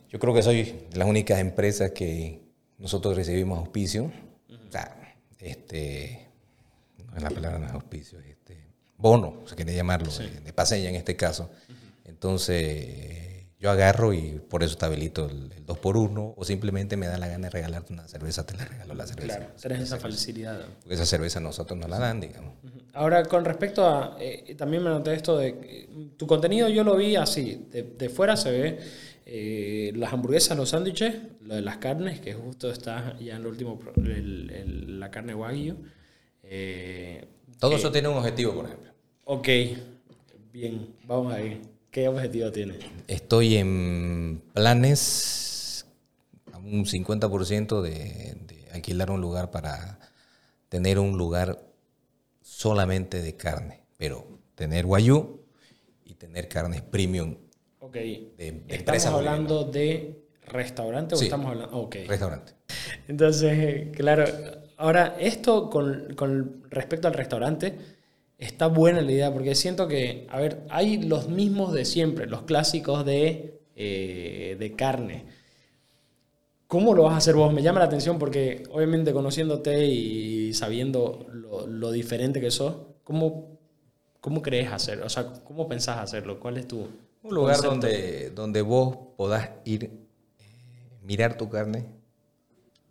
yo 0.09 0.20
creo 0.20 0.34
que 0.34 0.43
soy 0.43 0.64
de 0.89 0.97
las 0.97 1.07
únicas 1.07 1.39
empresas 1.39 1.91
que 1.91 2.41
nosotros 2.78 3.16
recibimos 3.16 3.59
auspicio. 3.59 4.12
O 4.49 4.72
sea, 4.72 5.16
este, 5.39 6.28
no 7.07 7.18
es 7.18 7.24
la 7.24 7.30
palabra 7.30 7.59
no 7.59 7.68
es 7.68 7.74
auspicio, 7.74 8.20
este, 8.20 8.57
bono, 8.97 9.43
se 9.45 9.55
quiere 9.55 9.76
llamarlo, 9.76 10.12
de, 10.12 10.41
de 10.41 10.53
paseña 10.53 10.89
en 10.89 10.95
este 10.95 11.16
caso. 11.16 11.49
Entonces, 12.05 13.30
yo 13.62 13.70
agarro 13.70 14.12
y 14.12 14.41
por 14.49 14.64
eso 14.64 14.76
te 14.76 14.86
habilito 14.86 15.28
el, 15.30 15.51
el 15.55 15.66
2x1 15.66 16.34
o 16.36 16.43
simplemente 16.43 16.97
me 16.97 17.05
da 17.05 17.18
la 17.20 17.28
gana 17.28 17.47
de 17.47 17.51
regalarte 17.51 17.93
una 17.93 18.07
cerveza, 18.07 18.43
te 18.45 18.57
la 18.57 18.66
regalo 18.66 18.95
la 18.95 19.05
cerveza. 19.05 19.38
Claro, 19.38 19.53
tenés 19.62 19.82
esa 19.82 19.99
facilidad. 19.99 20.66
Porque 20.82 20.95
esa 20.95 21.05
cerveza 21.05 21.39
nosotros 21.39 21.78
nos 21.80 21.88
la 21.89 21.99
dan, 21.99 22.20
digamos. 22.20 22.55
Ahora, 22.93 23.24
con 23.24 23.45
respecto 23.45 23.86
a, 23.88 24.18
eh, 24.20 24.55
también 24.57 24.82
me 24.84 24.89
noté 24.89 25.14
esto 25.14 25.38
de, 25.38 25.59
que 25.59 25.89
tu 26.18 26.26
contenido 26.26 26.68
yo 26.70 26.84
lo 26.84 26.95
vi 26.97 27.16
así, 27.16 27.68
de, 27.70 27.84
de 27.84 28.09
fuera 28.09 28.36
se 28.36 28.51
ve 28.51 28.80
eh, 29.28 29.91
las 29.95 30.12
hamburguesas, 30.12 30.57
los 30.57 30.70
sándwiches, 30.70 31.16
lo 31.41 31.53
de 31.55 31.62
las 31.62 31.78
carnes, 31.78 32.20
que 32.20 32.34
justo 32.34 32.72
está 32.72 33.16
ya 33.20 33.36
en 33.36 33.41
el 33.41 33.47
último, 33.47 33.78
pro- 33.78 33.93
el- 33.95 34.49
el- 34.49 34.99
la 34.99 35.12
carne 35.12 35.36
wagyu. 35.36 35.76
Eh, 36.43 37.26
Todo 37.59 37.76
eso 37.76 37.91
tiene 37.91 38.07
un 38.07 38.18
objetivo, 38.18 38.55
por 38.55 38.66
ejemplo. 38.66 38.91
Ok, 39.26 39.47
bien, 40.51 40.95
vamos 41.05 41.32
a 41.34 41.41
ir. 41.41 41.62
¿Qué 41.92 42.08
objetivo 42.08 42.52
tiene? 42.52 42.76
Estoy 43.08 43.58
en 43.58 44.42
planes 44.54 45.86
a 46.54 46.58
un 46.58 46.86
50% 46.86 47.82
de, 47.82 48.36
de 48.48 48.68
alquilar 48.74 49.12
un 49.12 49.20
lugar 49.20 49.52
para 49.52 50.00
tener 50.70 51.00
un 51.00 51.18
lugar 51.18 51.60
solamente 52.42 53.22
de 53.22 53.36
carne, 53.36 53.82
pero 53.98 54.26
tener 54.56 54.86
guayú 54.86 55.42
y 56.06 56.14
tener 56.16 56.48
carnes 56.48 56.82
premium 56.82 57.36
Ok, 57.82 57.94
de, 57.96 58.30
de 58.38 58.64
¿estamos 58.70 59.06
hablando 59.08 59.64
de 59.66 60.24
restaurante 60.48 61.16
o 61.16 61.18
Sí. 61.18 61.26
estamos 61.26 61.48
hablando...? 61.52 61.78
Ok. 61.78 61.96
bolivianas, 61.96 62.10
restaurante. 62.10 62.54
Entonces, 63.10 63.52
eh, 63.58 63.92
claro, 63.94 64.24
ahora 64.78 65.18
esto 65.20 65.70
con, 65.70 66.14
con 66.16 66.64
respecto 66.70 67.08
al 67.10 67.16
restaurante, 67.16 67.78
está 68.42 68.68
buena 68.68 69.02
la 69.02 69.12
idea, 69.12 69.32
porque 69.32 69.56
siento 69.56 69.88
que, 69.88 70.28
a 70.30 70.39
ver, 70.39 70.64
hay 70.70 71.02
los 71.02 71.30
mismos 71.30 71.72
de 71.74 71.86
siempre, 71.86 72.26
los 72.26 72.42
clásicos 72.42 73.06
de, 73.06 73.62
eh, 73.76 74.58
de 74.60 74.76
carne. 74.76 75.26
¿Cómo 76.68 76.94
lo 76.96 77.04
vas 77.04 77.14
a 77.14 77.18
hacer 77.18 77.36
vos? 77.36 77.54
Me 77.54 77.62
llama 77.62 77.80
la 77.80 77.86
atención 77.86 78.18
porque 78.18 78.64
obviamente 78.72 79.14
conociéndote 79.14 79.86
y 79.86 80.54
sabiendo 80.54 81.28
lo, 81.32 81.68
lo 81.68 81.92
diferente 81.92 82.42
que 82.42 82.50
sos, 82.50 82.76
¿cómo, 83.04 83.60
¿cómo 84.20 84.42
crees 84.42 84.72
hacerlo? 84.72 85.06
O 85.06 85.10
sea, 85.10 85.32
¿cómo 85.44 85.68
pensás 85.68 86.00
hacerlo? 86.00 86.39
¿Cuál 86.39 86.58
es 86.58 86.68
tu... 86.68 86.88
Un 87.24 87.36
lugar 87.36 87.58
concepto? 87.58 87.88
donde, 87.88 88.30
donde 88.32 88.62
vos 88.64 88.98
podás 89.18 89.52
ir, 89.66 89.84
eh, 89.84 89.92
mirar 91.04 91.38
tu 91.38 91.48
carne, 91.50 91.86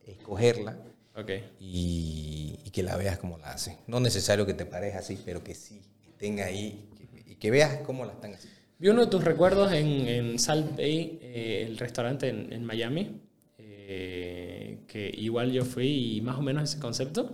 escogerla 0.07 0.77
Ok. 1.17 1.31
y, 1.59 2.40
y 2.71 2.73
que 2.73 2.85
la 2.85 2.97
veas 2.97 3.19
como 3.19 3.37
la 3.39 3.51
hacen. 3.51 3.77
No 3.89 3.99
necesario 3.99 4.47
que 4.47 4.55
te 4.55 4.65
pares 4.65 4.95
así, 4.95 5.19
pero 5.25 5.43
que 5.43 5.57
sí 5.57 5.81
estén 6.09 6.39
ahí 6.39 6.89
que- 6.97 7.33
y 7.33 7.35
que 7.35 7.51
veas 7.51 7.79
cómo 7.85 8.05
la 8.05 8.13
están 8.13 8.33
haciendo. 8.35 8.57
Vi 8.79 8.89
uno 8.89 9.01
de 9.05 9.11
tus 9.11 9.25
recuerdos 9.25 9.73
en, 9.73 10.07
en 10.09 10.39
Salt 10.39 10.77
Bay, 10.77 11.19
eh, 11.21 11.65
el 11.67 11.77
restaurante 11.79 12.29
en, 12.29 12.53
en 12.53 12.65
Miami, 12.65 13.21
eh, 13.59 14.79
que 14.87 15.11
igual 15.19 15.51
yo 15.51 15.65
fui 15.65 16.17
y 16.17 16.21
más 16.21 16.39
o 16.39 16.43
menos 16.43 16.63
ese 16.65 16.79
concepto. 16.79 17.31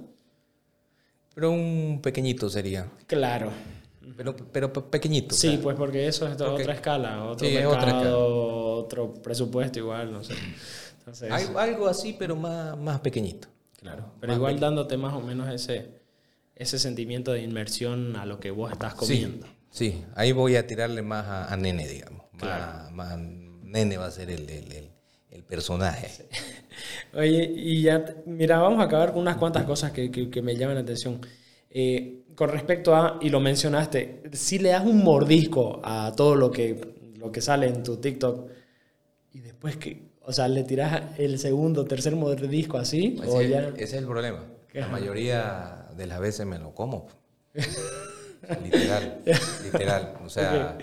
Pero 1.35 1.51
un 1.51 2.01
pequeñito 2.03 2.49
sería. 2.49 2.91
Claro. 3.07 3.51
Pero, 4.17 4.35
pero 4.53 4.73
pe- 4.73 4.81
pequeñito. 4.83 5.35
Sí, 5.35 5.51
sea, 5.51 5.61
pues 5.61 5.77
porque 5.77 6.07
eso 6.07 6.27
es 6.27 6.41
otra 6.41 6.73
escala, 6.73 7.25
otro 7.25 7.47
Sí, 7.47 7.55
mercado, 7.55 7.75
otra 7.77 7.89
escala. 7.91 8.17
otro 8.17 9.15
presupuesto 9.15 9.79
igual, 9.81 10.13
no 10.13 10.25
sé. 10.25 10.35
Entonces, 11.01 11.31
algo, 11.31 11.59
algo 11.59 11.87
así, 11.89 12.17
pero 12.19 12.35
más, 12.35 12.77
más 12.79 13.01
pequeñito. 13.01 13.49
Claro. 13.87 14.13
Pero 14.21 14.35
igual 14.35 14.61
dándote 14.61 14.97
más 14.97 15.15
o 15.15 15.21
menos 15.21 15.49
ese, 15.53 16.01
ese 16.55 16.79
sentimiento 16.79 17.33
de 17.33 17.43
inmersión 17.43 18.17
a 18.17 18.27
lo 18.27 18.39
que 18.41 18.51
vos 18.51 18.73
estás 18.73 18.95
comiendo. 18.95 19.47
Sí, 19.71 19.93
sí, 19.93 20.05
ahí 20.15 20.33
voy 20.33 20.57
a 20.57 20.67
tirarle 20.67 21.03
más 21.03 21.27
a, 21.27 21.53
a 21.53 21.57
Nene, 21.57 21.87
digamos. 21.89 22.23
Más, 22.33 22.91
más 22.93 23.19
Nene 23.19 23.97
va 23.97 24.07
a 24.07 24.11
ser 24.11 24.31
el, 24.31 24.49
el, 24.49 24.73
el- 24.73 24.91
el 25.31 25.43
personaje. 25.43 26.09
Oye, 27.15 27.45
y 27.55 27.83
ya, 27.83 28.05
mira, 28.27 28.59
vamos 28.59 28.81
a 28.81 28.85
acabar 28.85 29.13
con 29.13 29.21
unas 29.23 29.37
cuantas 29.37 29.65
cosas 29.65 29.93
que, 29.93 30.11
que- 30.11 30.31
que 30.31 30.41
me 30.43 30.57
llaman 30.57 30.77
la 30.77 30.81
atención. 30.83 31.21
Eh, 31.71 32.25
con 32.35 32.49
respecto 32.49 32.95
a, 32.95 33.19
y 33.21 33.29
lo 33.29 33.41
mencionaste, 33.41 34.23
si 34.33 34.59
le 34.59 34.71
das 34.71 34.85
un 34.87 35.03
mordisco 35.05 35.81
a 35.85 36.13
todo 36.17 36.37
lo 36.37 36.51
que, 36.51 37.13
lo 37.17 37.31
que 37.33 37.41
sale 37.43 37.67
en 37.67 37.83
tu 37.83 37.97
TikTok 37.99 38.51
y 39.33 39.41
después 39.41 39.77
que, 39.77 40.06
o 40.27 40.33
sea, 40.33 40.49
le 40.49 40.65
tiras 40.65 41.19
el 41.19 41.39
segundo, 41.39 41.85
tercer 41.87 42.15
mordisco 42.17 42.77
así, 42.79 43.19
o 43.27 43.41
Ese, 43.41 43.49
ya... 43.51 43.69
ese 43.69 43.83
es 43.85 43.93
el 43.95 44.07
problema. 44.07 44.45
La 44.73 44.83
Ajá. 44.85 44.93
mayoría 44.93 45.87
de 45.97 46.07
las 46.07 46.21
veces 46.21 46.45
me 46.47 46.59
lo 46.59 46.75
como. 46.75 47.07
literal, 48.63 49.23
literal. 49.65 50.15
O 50.25 50.29
sea, 50.29 50.77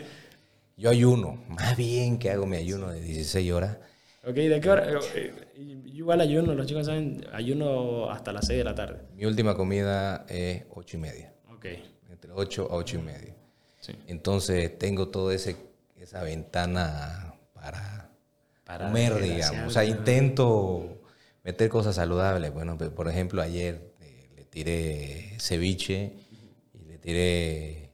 yo 0.78 0.89
ayuno. 0.89 1.44
Más 1.48 1.78
bien 1.78 2.18
que 2.18 2.30
hago 2.32 2.46
mi 2.46 2.58
ayuno 2.58 2.89
de 2.89 3.00
16 3.02 3.52
horas. 3.52 3.78
Ok, 4.26 4.36
¿de 4.36 4.62
qué 4.62 4.70
hora? 4.70 4.88
Eh, 5.16 5.34
igual 5.86 6.22
ayuno, 6.22 6.54
los 6.56 6.66
chicos 6.66 6.86
saben, 6.86 7.26
ayuno 7.34 8.10
hasta 8.10 8.32
las 8.32 8.48
6 8.48 8.58
de 8.60 8.64
la 8.64 8.74
tarde. 8.76 9.02
Mi 9.16 9.26
última 9.26 9.56
comida 9.56 10.26
es 10.30 10.64
8 10.74 10.98
y 10.98 11.00
media. 11.00 11.34
Ok, 11.54 11.66
Entre 12.10 12.32
8 12.32 12.68
a 12.72 12.76
8 12.76 12.98
y 12.98 13.02
media. 13.02 13.36
sí. 13.80 13.94
Entonces 14.08 14.78
tengo 14.80 15.10
toda 15.10 15.36
esa 15.36 16.24
ventana 16.24 17.36
para, 17.54 18.03
Para 18.64 18.88
comer, 18.88 19.22
digamos. 19.22 19.68
O 19.68 19.70
sea, 19.70 19.84
intento 19.86 21.01
meter 21.43 21.70
cosas 21.70 21.95
saludables. 21.95 22.53
Bueno, 22.53 22.78
por 22.78 23.07
ejemplo, 23.07 23.41
ayer 23.41 23.93
eh, 24.01 24.30
le 24.36 24.45
tiré 24.45 25.36
ceviche 25.39 26.14
y 26.74 26.86
le 26.86 26.97
tiré 26.97 27.89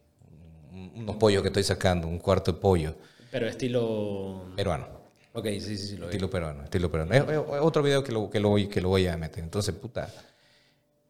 un- 0.72 0.92
unos 0.96 1.16
pollos 1.16 1.42
que 1.42 1.48
estoy 1.48 1.64
sacando, 1.64 2.08
un 2.08 2.20
cuarto 2.20 2.52
de 2.54 2.60
pollo 2.60 2.96
Pero 3.32 3.48
estilo... 3.48 4.46
peruano. 4.56 4.88
Ok, 5.34 5.46
sí, 5.46 5.62
sí, 5.62 5.78
sí, 5.78 5.96
lo 5.98 6.08
vi. 6.08 6.12
Estilo 6.12 6.30
peruano, 6.30 6.64
estilo 6.64 6.92
peruano. 6.92 7.14
Es, 7.14 7.40
otro 7.62 7.84
video 7.84 8.04
que 8.04 8.12
lo, 8.12 8.30
que, 8.30 8.40
lo 8.40 8.50
voy, 8.50 8.68
que 8.68 8.82
lo 8.82 8.90
voy 8.90 9.08
a 9.08 9.16
meter. 9.18 9.44
Entonces, 9.44 9.74
puta, 9.76 10.12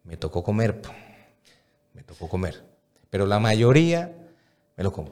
me 0.03 0.17
tocó 0.17 0.43
comer. 0.43 0.81
Me 1.93 2.03
tocó 2.03 2.27
comer. 2.27 2.61
Pero 3.09 3.25
la 3.25 3.39
mayoría 3.39 4.13
me 4.77 4.83
lo 4.83 4.91
como. 4.91 5.09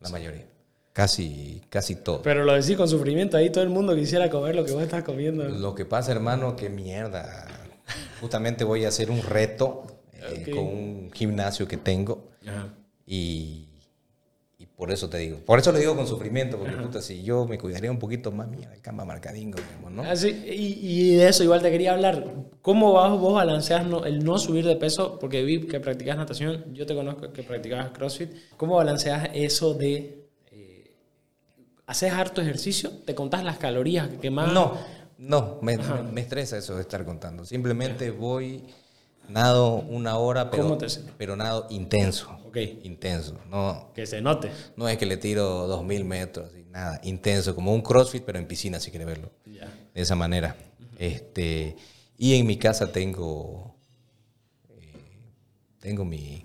La 0.00 0.08
mayoría. 0.10 0.46
Casi, 0.92 1.62
casi 1.70 1.96
todo. 1.96 2.20
Pero 2.22 2.44
lo 2.44 2.52
decís 2.52 2.76
con 2.76 2.88
sufrimiento, 2.88 3.36
ahí 3.36 3.50
todo 3.50 3.62
el 3.62 3.70
mundo 3.70 3.94
quisiera 3.94 4.28
comer 4.28 4.56
lo 4.56 4.64
que 4.64 4.72
vos 4.72 4.82
estás 4.82 5.04
comiendo. 5.04 5.44
Lo 5.44 5.74
que 5.74 5.84
pasa, 5.84 6.10
hermano, 6.12 6.56
que 6.56 6.68
mierda. 6.68 7.46
Justamente 8.20 8.64
voy 8.64 8.84
a 8.84 8.88
hacer 8.88 9.10
un 9.10 9.22
reto 9.22 9.84
eh, 10.12 10.50
con 10.52 10.64
un 10.66 11.10
gimnasio 11.14 11.66
que 11.68 11.76
tengo. 11.76 12.28
Ajá. 12.46 12.74
Y, 13.06 13.66
y 14.58 14.66
por 14.66 14.90
eso 14.90 15.08
te 15.08 15.18
digo. 15.18 15.38
Por 15.38 15.58
eso 15.60 15.70
le 15.72 15.78
digo 15.78 15.94
con 15.96 16.06
sufrimiento, 16.08 16.58
porque 16.58 16.76
puta, 16.76 17.00
si 17.00 17.22
yo 17.22 17.46
me 17.46 17.56
cuidaría 17.56 17.90
un 17.90 17.98
poquito 17.98 18.30
más, 18.32 18.48
mierda, 18.48 18.74
el 18.74 18.80
camba 18.82 19.04
marcadingo, 19.04 19.58
digamos, 19.58 19.92
¿no? 19.92 20.02
Ah, 20.02 20.16
sí, 20.16 20.28
y, 20.46 21.12
y 21.12 21.14
de 21.16 21.28
eso 21.28 21.44
igual 21.44 21.62
te 21.62 21.70
quería 21.70 21.92
hablar. 21.94 22.24
¿Cómo 22.62 22.92
vas, 22.92 23.10
vos 23.18 23.32
balanceas 23.34 23.86
no- 23.86 24.04
el 24.04 24.22
no 24.24 24.38
subir 24.38 24.66
de 24.66 24.76
peso? 24.76 25.18
Porque 25.20 25.42
vi 25.44 25.66
que 25.66 25.80
practicas 25.80 26.16
natación, 26.16 26.74
yo 26.74 26.84
te 26.84 26.94
conozco 26.94 27.32
que 27.32 27.42
practicabas 27.44 27.90
CrossFit. 27.90 28.32
¿Cómo 28.56 28.74
balanceas 28.76 29.30
eso 29.34 29.72
de... 29.74 30.19
¿Haces 31.90 32.12
harto 32.12 32.40
ejercicio? 32.40 32.90
¿Te 33.04 33.14
contás 33.16 33.42
las 33.42 33.58
calorías 33.58 34.08
que 34.08 34.18
quemás? 34.18 34.52
No, 34.52 34.78
no, 35.18 35.58
me, 35.60 35.76
me- 35.76 36.02
me 36.04 36.20
estresa 36.20 36.56
eso 36.56 36.76
de 36.76 36.82
estar 36.82 37.04
contando. 37.04 37.44
Simplemente 37.44 38.10
voy, 38.12 38.62
nado 39.28 39.74
una 39.74 40.16
hora, 40.16 40.50
pero, 40.50 40.78
pero 41.18 41.34
nado 41.34 41.66
intenso. 41.70 42.30
Ok. 42.46 42.56
Intenso. 42.84 43.38
No, 43.50 43.90
Que 43.94 44.06
se 44.06 44.20
note. 44.20 44.50
no 44.76 44.88
es 44.88 44.98
que 44.98 45.06
le 45.06 45.16
tiro 45.16 45.66
dos 45.66 45.84
mil 45.84 46.04
metros, 46.04 46.50
y 46.56 46.62
nada. 46.70 47.00
Intenso, 47.02 47.54
como 47.56 47.74
un 47.74 47.80
crossfit, 47.82 48.22
pero 48.24 48.38
en 48.38 48.46
piscina, 48.46 48.78
si 48.78 48.90
quieres 48.90 49.06
verlo. 49.08 49.32
Ya. 49.46 49.66
De 49.92 50.00
esa 50.00 50.14
manera. 50.14 50.56
este, 50.98 51.76
y 52.18 52.34
en 52.38 52.46
mi 52.46 52.56
casa 52.56 52.92
tengo, 52.92 53.74
eh, 54.68 54.92
tengo 55.80 56.04
mi, 56.04 56.44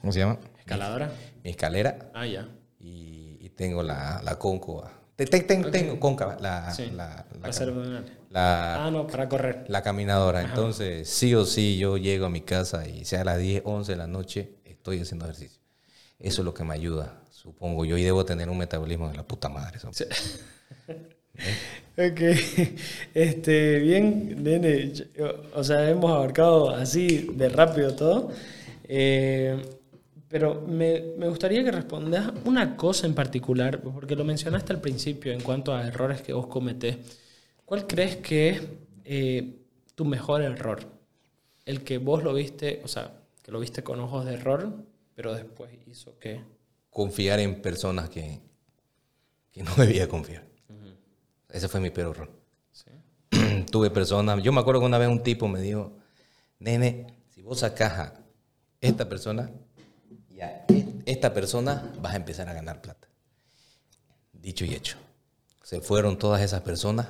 ¿cómo 0.00 0.12
se 0.12 0.20
llama? 0.20 0.38
¿Escaladora? 0.58 1.12
Mi 1.44 1.50
escalera 1.50 2.10
Ah, 2.14 2.26
ya. 2.26 2.48
y, 2.80 3.25
y 3.46 3.50
tengo 3.50 3.82
la, 3.82 4.20
la 4.24 4.36
cóncava. 4.38 4.90
Te- 5.14 5.24
Tengo 5.26 5.98
cóncava, 6.00 6.36
la, 6.40 6.74
Sí. 6.74 6.90
la, 6.94 7.24
la, 8.30 8.86
Ah, 8.86 8.90
no, 8.90 9.06
para 9.06 9.28
correr. 9.28 9.64
la 9.68 9.82
caminadora. 9.82 10.42
Entonces, 10.42 11.08
sí 11.08 11.34
o 11.34 11.44
sí, 11.46 11.78
yo 11.78 11.96
llego 11.96 12.26
a 12.26 12.30
mi 12.30 12.42
casa 12.42 12.86
y 12.86 13.04
sea 13.04 13.22
a 13.22 13.24
las 13.24 13.38
10, 13.38 13.62
11 13.64 13.92
de 13.92 13.98
la 13.98 14.06
noche, 14.06 14.56
estoy 14.64 15.00
haciendo 15.00 15.24
ejercicio. 15.24 15.60
Eso 16.18 16.42
es 16.42 16.44
lo 16.44 16.52
que 16.52 16.64
me 16.64 16.74
ayuda, 16.74 17.22
supongo 17.30 17.84
yo, 17.84 17.96
y 17.96 18.02
debo 18.02 18.24
tener 18.24 18.48
un 18.50 18.58
metabolismo 18.58 19.08
de 19.08 19.16
la 19.16 19.22
puta 19.22 19.48
madre. 19.48 19.78
eso. 19.78 19.90
Ok, 21.98 22.20
este, 23.14 23.78
bien, 23.78 24.42
nene, 24.42 24.92
yo- 24.92 25.34
o 25.54 25.64
sea, 25.64 25.88
hemos 25.88 26.10
abarcado 26.10 26.70
así 26.70 27.28
de 27.34 27.48
rápido 27.48 27.94
todo, 27.94 28.30
Eh, 28.88 29.60
pero 30.28 30.60
me, 30.60 31.00
me 31.16 31.28
gustaría 31.28 31.62
que 31.62 31.70
respondas 31.70 32.32
una 32.44 32.76
cosa 32.76 33.06
en 33.06 33.14
particular, 33.14 33.80
porque 33.80 34.16
lo 34.16 34.24
mencionaste 34.24 34.72
al 34.72 34.80
principio 34.80 35.32
en 35.32 35.40
cuanto 35.40 35.74
a 35.74 35.86
errores 35.86 36.20
que 36.20 36.32
vos 36.32 36.48
cometés. 36.48 36.96
¿Cuál 37.64 37.86
crees 37.86 38.16
que 38.16 38.48
es 38.48 38.62
eh, 39.04 39.56
tu 39.94 40.04
mejor 40.04 40.42
error? 40.42 40.84
El 41.64 41.82
que 41.82 41.98
vos 41.98 42.24
lo 42.24 42.34
viste, 42.34 42.80
o 42.84 42.88
sea, 42.88 43.12
que 43.42 43.52
lo 43.52 43.60
viste 43.60 43.82
con 43.82 44.00
ojos 44.00 44.24
de 44.24 44.34
error, 44.34 44.72
pero 45.14 45.32
después 45.34 45.70
hizo 45.86 46.18
que... 46.18 46.40
Confiar 46.90 47.38
en 47.40 47.62
personas 47.62 48.08
que, 48.08 48.40
que 49.52 49.62
no 49.62 49.74
debía 49.76 50.08
confiar. 50.08 50.44
Ese 51.48 51.68
fue 51.68 51.80
mi 51.80 51.90
peor 51.90 52.16
error. 52.16 52.30
Sí. 52.72 52.90
Tuve 53.70 53.90
personas, 53.90 54.42
yo 54.42 54.52
me 54.52 54.60
acuerdo 54.60 54.80
que 54.80 54.86
una 54.86 54.98
vez 54.98 55.08
un 55.08 55.22
tipo 55.22 55.46
me 55.46 55.60
dijo, 55.60 55.96
nene, 56.58 57.06
si 57.30 57.42
vos 57.42 57.60
sacás 57.60 57.92
a 57.98 58.20
esta 58.80 59.08
persona 59.08 59.50
esta 61.06 61.32
persona, 61.32 61.92
vas 62.00 62.14
a 62.14 62.16
empezar 62.16 62.48
a 62.48 62.52
ganar 62.52 62.80
plata. 62.80 63.08
Dicho 64.32 64.64
y 64.64 64.74
hecho. 64.74 64.98
Se 65.62 65.80
fueron 65.80 66.18
todas 66.18 66.42
esas 66.42 66.62
personas 66.62 67.08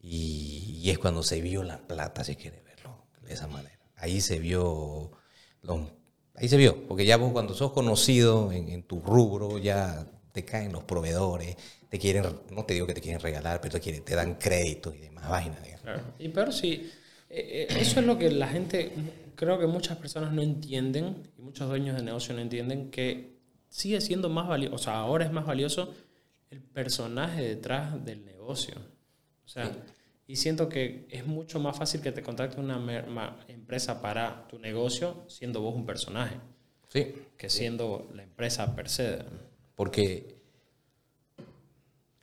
y, 0.00 0.88
es 0.90 0.98
cuando 0.98 1.22
se 1.22 1.40
vio 1.40 1.62
la 1.62 1.78
plata, 1.78 2.24
si 2.24 2.36
quieres 2.36 2.64
verlo 2.64 3.06
de 3.22 3.34
esa 3.34 3.46
manera. 3.46 3.78
Ahí 3.96 4.20
se 4.20 4.38
vio, 4.38 5.10
ahí 6.34 6.48
se 6.48 6.56
vio, 6.56 6.86
porque 6.86 7.04
ya 7.04 7.16
vos 7.16 7.32
cuando 7.32 7.54
sos 7.54 7.72
conocido 7.72 8.52
en, 8.52 8.82
tu 8.84 9.00
rubro, 9.00 9.58
ya 9.58 10.06
te 10.32 10.44
caen 10.44 10.72
los 10.72 10.84
proveedores, 10.84 11.56
te 11.88 11.98
quieren, 11.98 12.24
no 12.50 12.64
te 12.64 12.74
digo 12.74 12.86
que 12.86 12.94
te 12.94 13.00
quieren 13.00 13.20
regalar, 13.20 13.60
pero 13.60 13.72
te, 13.72 13.80
quieren, 13.80 14.04
te 14.04 14.14
dan 14.14 14.36
créditos 14.36 14.94
y 14.94 15.00
demás 15.00 15.28
vainas. 15.28 15.58
Y 16.18 16.28
peor 16.28 16.52
si... 16.52 16.90
eh, 17.28 17.66
eh, 17.70 17.76
eso 17.80 18.00
es 18.00 18.06
lo 18.06 18.16
que 18.18 18.30
la 18.30 18.48
gente, 18.48 18.92
creo 19.38 19.56
que 19.60 19.68
muchas 19.68 19.96
personas 19.98 20.32
no 20.32 20.42
entienden, 20.42 21.22
y 21.38 21.42
muchos 21.42 21.68
dueños 21.68 21.96
de 21.96 22.02
negocio 22.02 22.34
no 22.34 22.40
entienden, 22.40 22.90
que 22.90 23.38
sigue 23.68 24.00
siendo 24.00 24.28
más 24.28 24.48
valioso, 24.48 24.74
o 24.74 24.78
sea, 24.78 24.98
ahora 24.98 25.24
es 25.24 25.30
más 25.30 25.46
valioso 25.46 25.94
el 26.50 26.60
personaje 26.60 27.42
detrás 27.42 28.04
del 28.04 28.24
negocio. 28.24 28.74
O 29.44 29.48
sea, 29.48 29.70
y 30.26 30.34
siento 30.34 30.68
que 30.68 31.06
es 31.08 31.24
mucho 31.24 31.60
más 31.60 31.78
fácil 31.78 32.00
que 32.00 32.10
te 32.10 32.20
contacte 32.20 32.60
una 32.60 33.44
empresa 33.46 34.02
para 34.02 34.48
tu 34.48 34.58
negocio 34.58 35.24
siendo 35.28 35.60
vos 35.62 35.74
un 35.74 35.86
personaje, 35.86 36.36
Sí, 36.88 37.14
que 37.36 37.48
siendo 37.48 38.08
la 38.14 38.24
empresa 38.24 38.74
per 38.74 38.88
se. 38.88 39.20
porque, 39.76 40.34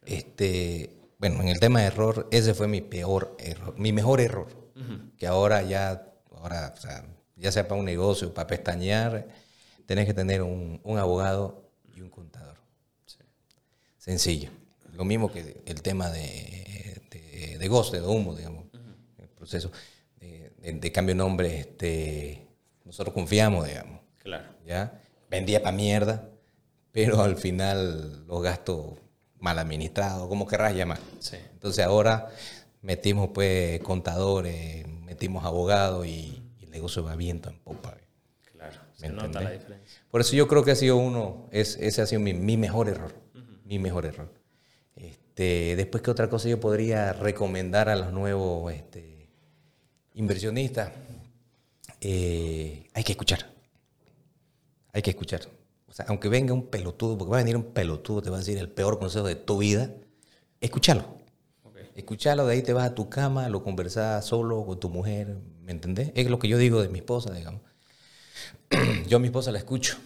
este, 0.06 0.90
bueno, 1.18 1.42
en 1.42 1.48
el 1.48 1.60
tema 1.62 1.80
de 1.80 1.86
error, 1.88 2.28
ese 2.32 2.54
fue 2.54 2.68
mi 2.68 2.82
peor 2.82 3.38
error, 3.40 3.74
mi 3.80 3.94
mejor 3.94 4.20
error, 4.20 4.48
que 5.18 5.28
ahora 5.28 5.62
ya, 5.64 6.12
ahora, 6.46 6.74
o 6.76 6.80
sea, 6.80 7.04
ya 7.36 7.52
sea 7.52 7.68
para 7.68 7.80
un 7.80 7.86
negocio, 7.86 8.34
para 8.34 8.48
pestañear, 8.48 9.28
tenés 9.86 10.06
que 10.06 10.14
tener 10.14 10.42
un, 10.42 10.80
un 10.84 10.98
abogado 10.98 11.70
y 11.96 12.02
un 12.02 12.10
contador. 12.10 12.58
Sencillo. 13.98 14.50
Lo 14.94 15.04
mismo 15.04 15.32
que 15.32 15.62
el 15.66 15.82
tema 15.82 16.10
de, 16.10 17.02
de, 17.10 17.58
de 17.58 17.68
goce, 17.68 18.00
de 18.00 18.08
humo, 18.08 18.36
digamos, 18.36 18.66
el 19.18 19.28
proceso 19.30 19.72
de, 20.20 20.52
de- 20.60 20.74
de 20.74 20.92
cambio 20.92 21.16
de 21.16 21.18
nombre, 21.18 21.60
este, 21.60 22.48
nosotros 22.86 23.14
confiamos, 23.14 23.68
digamos. 23.68 24.00
Claro. 24.24 24.46
¿ya? 24.66 25.02
Vendía 25.30 25.62
para 25.62 25.76
mierda, 25.76 26.30
pero 26.92 27.22
al 27.22 27.36
final 27.38 28.26
los 28.28 28.42
gastos 28.42 28.94
mal 29.40 29.60
administrados, 29.60 30.28
como 30.30 30.48
querrás 30.48 30.76
llamar. 30.76 31.00
Sí. 31.20 31.38
Entonces 31.54 31.84
ahora 31.84 32.30
metimos 32.82 33.30
pues 33.34 33.80
contadores, 33.82 34.86
metimos 35.06 35.46
abogados 35.46 36.06
y, 36.06 36.44
y 36.60 36.66
el 36.66 36.72
negocio 36.72 37.04
va 37.04 37.16
viento 37.16 37.50
en 37.50 37.60
popa. 37.60 37.98
Claro. 38.52 38.80
¿Me 39.00 39.08
Se 39.08 39.14
nota 39.14 39.42
la 39.42 39.52
diferencia. 39.52 40.02
Por 40.10 40.22
eso 40.22 40.36
yo 40.36 40.48
creo 40.48 40.64
que 40.64 40.72
ha 40.72 40.76
sido 40.76 40.98
uno, 40.98 41.48
es, 41.52 41.78
ese 41.78 42.02
ha 42.02 42.06
sido 42.06 42.22
mi, 42.22 42.34
mi 42.34 42.58
mejor 42.58 42.90
error, 42.90 43.14
mi 43.64 43.80
mejor 43.80 44.06
error. 44.06 44.30
Este, 44.96 45.76
después, 45.76 46.02
¿qué 46.02 46.12
otra 46.12 46.30
cosa 46.30 46.48
yo 46.48 46.60
podría 46.60 47.12
recomendar 47.14 47.90
a 47.90 47.96
los 47.96 48.14
nuevos 48.14 48.72
este, 48.74 49.30
inversionistas? 50.14 50.92
Eh, 52.00 52.90
hay 52.94 53.04
que 53.04 53.12
escuchar. 53.12 53.52
Hay 54.94 55.02
que 55.02 55.10
escuchar. 55.10 55.42
O 55.88 55.92
sea, 55.92 56.06
aunque 56.08 56.30
venga 56.30 56.54
un 56.54 56.68
pelotudo, 56.68 57.18
porque 57.18 57.32
va 57.32 57.38
a 57.38 57.42
venir 57.42 57.58
un 57.58 57.74
pelotudo, 57.74 58.22
te 58.22 58.30
va 58.30 58.38
a 58.38 58.40
decir 58.40 58.58
el 58.58 58.70
peor 58.70 59.00
consejo 59.00 59.28
de 59.28 59.36
tu 59.36 59.58
vida, 59.58 59.92
escúchalo. 60.62 61.18
Ok. 61.96 62.00
Escuchalo, 62.00 62.46
de 62.46 62.54
ahí 62.54 62.62
te 62.62 62.74
vas 62.74 62.90
a 62.90 62.96
tu 62.96 63.10
cama, 63.10 63.48
lo 63.50 63.64
conversás 63.64 64.26
solo 64.26 64.66
con 64.66 64.80
tu 64.80 64.90
mujer, 64.90 65.38
¿me 65.62 65.72
entendés? 65.72 66.12
Es 66.14 66.30
lo 66.30 66.40
que 66.40 66.48
yo 66.50 66.58
digo 66.58 66.82
de 66.82 66.90
mi 66.90 67.00
esposa, 67.00 67.34
digamos. 67.34 67.62
yo 69.08 69.18
a 69.18 69.20
mi 69.20 69.28
esposa 69.28 69.52
la 69.52 69.60
escucho, 69.60 69.98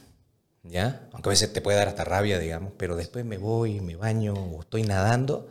¿ya? 0.64 1.10
Aunque 1.12 1.30
a 1.30 1.32
veces 1.32 1.52
te 1.52 1.62
puede 1.62 1.78
dar 1.78 1.88
hasta 1.88 2.06
rabia, 2.06 2.38
digamos, 2.38 2.74
pero 2.78 2.96
después 2.96 3.26
me 3.26 3.38
voy, 3.38 3.82
me 3.82 3.96
baño 3.96 4.34
o 4.34 4.62
estoy 4.62 4.84
nadando 4.84 5.50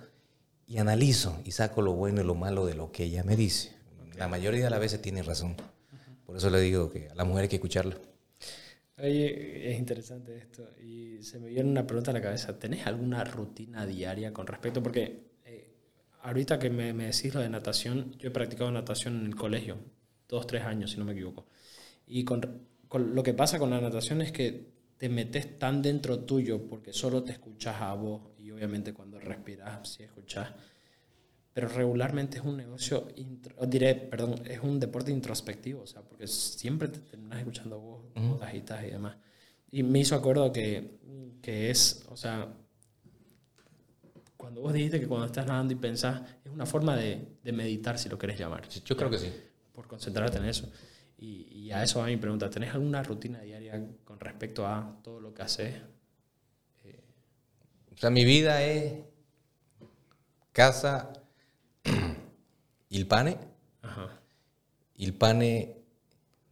y 0.66 0.78
analizo 0.78 1.41
y 1.45 1.53
saco 1.53 1.82
lo 1.82 1.95
bueno 1.95 2.20
y 2.20 2.24
lo 2.24 2.34
malo 2.34 2.66
de 2.66 2.74
lo 2.74 2.93
que 2.93 3.05
ella 3.05 3.24
me 3.24 3.34
dice. 3.34 3.72
La 4.16 4.28
mayoría 4.28 4.64
de 4.64 4.70
las 4.70 4.80
veces 4.80 5.03
tiene 5.03 5.22
razón. 5.22 5.57
Por 6.24 6.36
eso 6.36 6.51
le 6.51 6.61
digo 6.61 6.91
que 6.91 7.09
a 7.09 7.14
la 7.14 7.24
mujer 7.24 7.43
hay 7.43 7.49
que 7.49 7.57
escucharla. 7.57 7.97
Oye, 8.99 9.72
es 9.72 9.78
interesante 9.78 10.36
esto. 10.36 10.68
Y 10.80 11.22
se 11.22 11.39
me 11.39 11.49
viene 11.49 11.70
una 11.70 11.86
pregunta 11.86 12.11
a 12.11 12.14
la 12.14 12.20
cabeza. 12.20 12.59
¿Tenés 12.59 12.86
alguna 12.86 13.24
rutina 13.24 13.86
diaria 13.86 14.32
con 14.32 14.47
respecto? 14.47 14.82
Porque 14.82 15.28
ahorita 16.29 16.59
que 16.59 16.70
me, 16.70 16.93
me 16.93 17.07
decís 17.07 17.35
lo 17.35 17.41
de 17.41 17.49
natación, 17.49 18.12
yo 18.18 18.29
he 18.29 18.31
practicado 18.33 18.70
natación 18.70 19.20
en 19.20 19.26
el 19.26 19.37
colegio, 19.37 19.76
dos, 20.29 20.47
tres 20.47 20.62
años, 20.64 20.91
si 20.93 20.99
no 20.99 21.05
me 21.05 21.12
equivoco. 21.12 21.47
Y 22.07 22.24
con, 22.24 22.68
con- 22.89 23.14
lo 23.14 23.22
que 23.22 23.35
pasa 23.35 23.59
con 23.59 23.70
la 23.70 23.81
natación 23.81 24.22
es 24.22 24.33
que 24.33 24.72
te 24.99 25.09
metes 25.09 25.59
tan 25.59 25.83
dentro 25.83 26.20
tuyo 26.20 26.66
porque 26.68 26.93
solo 26.93 27.22
te 27.24 27.33
escuchas 27.33 27.76
a 27.81 27.95
vos 27.95 28.22
y 28.39 28.51
obviamente 28.51 28.93
cuando 28.95 29.18
respiras, 29.20 29.89
sí 29.91 30.03
escuchas. 30.05 30.51
Pero 31.53 31.68
regularmente 31.68 32.39
es 32.39 32.45
un 32.45 32.57
negocio, 32.57 33.09
intro- 33.16 33.66
diré, 33.66 33.95
perdón, 33.97 34.41
es 34.47 34.61
un 34.61 34.79
deporte 34.79 35.11
introspectivo, 35.11 35.83
o 35.83 35.87
sea, 35.87 36.03
porque 36.03 36.26
siempre 36.29 36.89
te 36.89 37.01
terminas 37.01 37.41
escuchando 37.41 37.81
vos, 37.81 38.03
agitas 38.43 38.85
y 38.85 38.91
demás. 38.91 39.16
Y 39.70 39.83
me 39.83 39.99
hizo 40.01 40.14
acuerdo 40.14 40.53
que, 40.53 40.99
que 41.43 41.70
es, 41.70 42.05
o 42.09 42.16
sea, 42.16 42.49
cuando 44.39 44.62
vos 44.62 44.72
dijiste 44.72 44.99
que 44.99 45.07
cuando 45.07 45.26
estás 45.26 45.47
nadando 45.47 45.74
y 45.74 45.76
pensás, 45.76 46.22
es 46.43 46.51
una 46.51 46.64
forma 46.64 46.97
de, 46.97 47.36
de 47.45 47.53
meditar, 47.53 47.99
si 47.99 48.09
lo 48.09 48.16
querés 48.16 48.39
llamar. 48.39 48.66
Yo 48.68 48.97
creo 48.97 49.11
que 49.11 49.18
sí. 49.18 49.30
Por 49.74 49.86
concentrarte 49.86 50.39
en 50.39 50.47
eso. 50.47 50.70
Y, 51.18 51.49
y 51.51 51.72
a 51.72 51.82
eso 51.82 51.99
va 51.99 52.07
mi 52.07 52.16
pregunta. 52.16 52.49
¿Tenés 52.49 52.72
alguna 52.72 53.03
rutina 53.03 53.41
diaria 53.43 53.86
con 54.05 54.18
respecto 54.18 54.66
a 54.66 54.97
todo 55.03 55.20
lo 55.20 55.34
que 55.34 55.43
haces? 55.43 55.74
O 57.99 58.01
sea, 58.01 58.11
mi 58.11 58.24
vida 58.24 58.62
es 58.62 58.95
casa, 60.53 61.12
Ilpane, 62.91 63.36
Ajá. 63.82 64.20
Ilpane, 64.95 65.76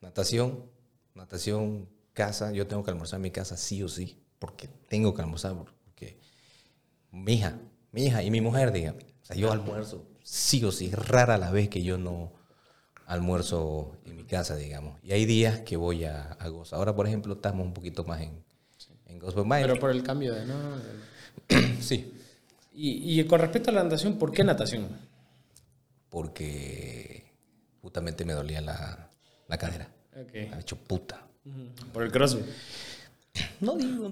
natación, 0.00 0.68
natación, 1.14 1.88
casa. 2.14 2.50
Yo 2.50 2.66
tengo 2.66 2.82
que 2.82 2.90
almorzar 2.90 3.18
en 3.18 3.22
mi 3.22 3.30
casa 3.30 3.56
sí 3.56 3.80
o 3.84 3.88
sí, 3.88 4.20
porque 4.40 4.66
tengo 4.88 5.14
que 5.14 5.22
almorzar, 5.22 5.54
porque 5.54 6.18
mi 7.12 7.34
hija, 7.34 7.60
mi 7.96 8.04
hija 8.06 8.22
y 8.22 8.30
mi 8.30 8.40
mujer, 8.40 8.70
digamos. 8.72 9.02
O 9.02 9.24
sea, 9.26 9.36
yo 9.36 9.50
almuerzo 9.50 10.06
sí 10.22 10.62
o 10.64 10.70
sí, 10.70 10.90
rara 10.90 11.38
la 11.38 11.50
vez 11.50 11.68
que 11.68 11.82
yo 11.82 11.98
no 11.98 12.32
almuerzo 13.06 13.96
en 14.04 14.16
mi 14.16 14.24
casa, 14.24 14.54
digamos. 14.56 14.98
Y 15.02 15.12
hay 15.12 15.24
días 15.24 15.60
que 15.60 15.76
voy 15.76 16.04
a, 16.04 16.32
a 16.32 16.48
Goza. 16.48 16.76
Ahora, 16.76 16.94
por 16.94 17.06
ejemplo, 17.06 17.34
estamos 17.34 17.66
un 17.66 17.72
poquito 17.72 18.04
más 18.04 18.20
en, 18.20 18.42
en 19.06 19.18
Goza. 19.18 19.42
Más 19.44 19.60
en- 19.60 19.66
Pero 19.68 19.80
por 19.80 19.90
el 19.90 20.02
cambio 20.02 20.34
de... 20.34 20.44
¿no? 20.46 20.54
sí, 21.80 22.12
Y, 22.74 23.18
y 23.20 23.24
con 23.24 23.40
respecto 23.40 23.70
a 23.70 23.72
la 23.72 23.82
natación, 23.84 24.18
¿por 24.18 24.30
qué 24.32 24.44
natación? 24.44 24.88
porque 26.08 27.24
justamente 27.82 28.24
me 28.24 28.32
dolía 28.32 28.60
la, 28.60 29.10
la 29.48 29.58
cadera. 29.58 29.88
Me 30.32 30.50
ha 30.54 30.60
hecho 30.60 30.76
puta. 30.76 31.26
Por 31.92 32.02
el 32.04 32.10
crossfit. 32.12 32.44
No 33.60 33.76
digo. 33.76 34.10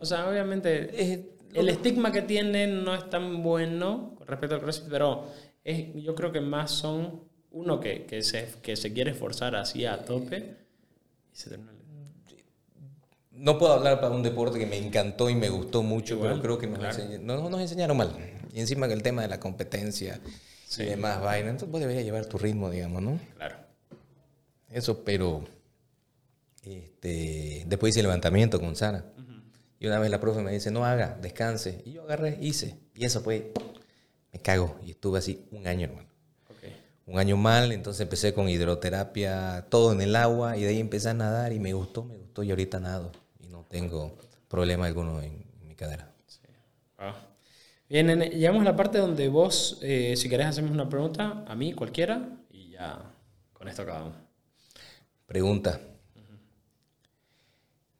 O 0.00 0.04
sea, 0.04 0.28
obviamente 0.28 0.90
eh, 1.00 1.30
el 1.54 1.68
estigma 1.68 2.12
que 2.12 2.22
tiene 2.22 2.66
no 2.66 2.94
es 2.94 3.08
tan 3.10 3.42
bueno 3.42 4.14
con 4.16 4.26
respecto 4.26 4.54
al 4.56 4.60
CrossFit, 4.60 4.88
pero 4.90 5.26
es, 5.64 5.94
yo 6.02 6.14
creo 6.14 6.32
que 6.32 6.40
más 6.40 6.70
son 6.70 7.22
uno 7.52 7.80
que, 7.80 8.04
que, 8.06 8.22
se, 8.22 8.48
que 8.62 8.76
se 8.76 8.92
quiere 8.92 9.10
esforzar 9.10 9.54
así 9.56 9.84
a 9.84 10.04
tope 10.04 10.56
y 11.32 11.36
se 11.36 11.50
termina. 11.50 11.72
no 13.32 13.58
puedo 13.58 13.72
hablar 13.72 14.00
para 14.00 14.14
un 14.14 14.22
deporte 14.22 14.58
que 14.58 14.66
me 14.66 14.76
encantó 14.76 15.28
y 15.30 15.34
me 15.34 15.48
gustó 15.48 15.82
mucho, 15.82 16.14
Igual, 16.14 16.30
pero 16.32 16.42
creo 16.42 16.58
que 16.58 16.66
nos, 16.66 16.78
claro. 16.78 16.94
enseña- 16.96 17.18
no, 17.18 17.48
nos 17.50 17.60
enseñaron 17.60 17.96
mal. 17.96 18.14
Y 18.52 18.60
encima 18.60 18.86
que 18.88 18.94
el 18.94 19.02
tema 19.02 19.22
de 19.22 19.28
la 19.28 19.40
competencia 19.40 20.20
y 20.78 20.82
demás 20.84 21.20
vaina, 21.20 21.50
entonces 21.50 21.70
vos 21.70 21.80
deberías 21.80 22.04
llevar 22.04 22.26
tu 22.26 22.38
ritmo, 22.38 22.70
digamos, 22.70 23.02
¿no? 23.02 23.18
Claro. 23.36 23.56
Eso, 24.68 25.02
pero 25.04 25.42
este, 26.62 27.64
después 27.66 27.90
hice 27.94 28.02
levantamiento 28.02 28.60
con 28.60 28.76
Sara. 28.76 29.04
Y 29.80 29.86
una 29.86 29.98
vez 29.98 30.10
la 30.10 30.20
profe 30.20 30.42
me 30.42 30.52
dice, 30.52 30.70
no 30.70 30.84
haga, 30.84 31.18
descanse. 31.20 31.82
Y 31.84 31.92
yo 31.92 32.04
agarré, 32.04 32.38
hice. 32.40 32.78
Y 32.94 33.04
eso 33.04 33.22
fue, 33.22 33.52
me 34.32 34.38
cago. 34.38 34.78
Y 34.84 34.90
estuve 34.90 35.18
así 35.18 35.48
un 35.50 35.66
año, 35.66 35.88
hermano. 35.88 36.08
Un 37.06 37.18
año 37.18 37.36
mal, 37.36 37.72
entonces 37.72 38.02
empecé 38.02 38.32
con 38.32 38.48
hidroterapia, 38.48 39.66
todo 39.68 39.90
en 39.92 40.00
el 40.00 40.14
agua, 40.14 40.56
y 40.56 40.62
de 40.62 40.68
ahí 40.68 40.78
empecé 40.78 41.08
a 41.08 41.14
nadar 41.14 41.52
y 41.52 41.58
me 41.58 41.72
gustó, 41.72 42.04
me 42.04 42.16
gustó. 42.16 42.44
Y 42.44 42.50
ahorita 42.50 42.78
nado. 42.78 43.10
Y 43.40 43.48
no 43.48 43.66
tengo 43.68 44.16
problema 44.46 44.86
alguno 44.86 45.20
en, 45.20 45.44
en 45.60 45.66
mi 45.66 45.74
cadera. 45.74 46.12
Ah. 46.98 47.16
Bien, 47.88 48.06
nene, 48.06 48.28
llegamos 48.28 48.60
a 48.60 48.66
la 48.66 48.76
parte 48.76 48.98
donde 48.98 49.28
vos, 49.28 49.80
eh, 49.82 50.14
si 50.16 50.28
querés, 50.28 50.46
hacemos 50.46 50.70
una 50.70 50.88
pregunta 50.88 51.44
a 51.48 51.56
mí, 51.56 51.72
cualquiera, 51.72 52.28
y 52.48 52.70
ya 52.70 53.12
con 53.52 53.66
esto 53.66 53.82
acabamos. 53.82 54.14
Pregunta. 55.26 55.80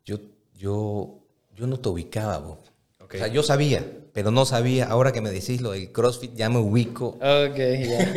Yo, 0.05 0.19
yo, 0.55 1.20
yo 1.61 1.67
no 1.67 1.79
te 1.79 1.89
ubicaba. 1.91 2.39
Ok. 2.39 3.15
O 3.15 3.19
sea, 3.19 3.27
yo 3.29 3.43
sabía, 3.43 3.85
pero 4.15 4.31
no 4.31 4.47
sabía. 4.47 4.87
Ahora 4.87 5.13
que 5.13 5.21
me 5.21 5.31
decís 5.31 5.61
lo 5.61 5.73
del 5.73 5.93
CrossFit, 5.93 6.35
ya 6.35 6.49
me 6.49 6.59
ubico. 6.59 7.09
Ok, 7.19 7.57
ya. 7.57 8.15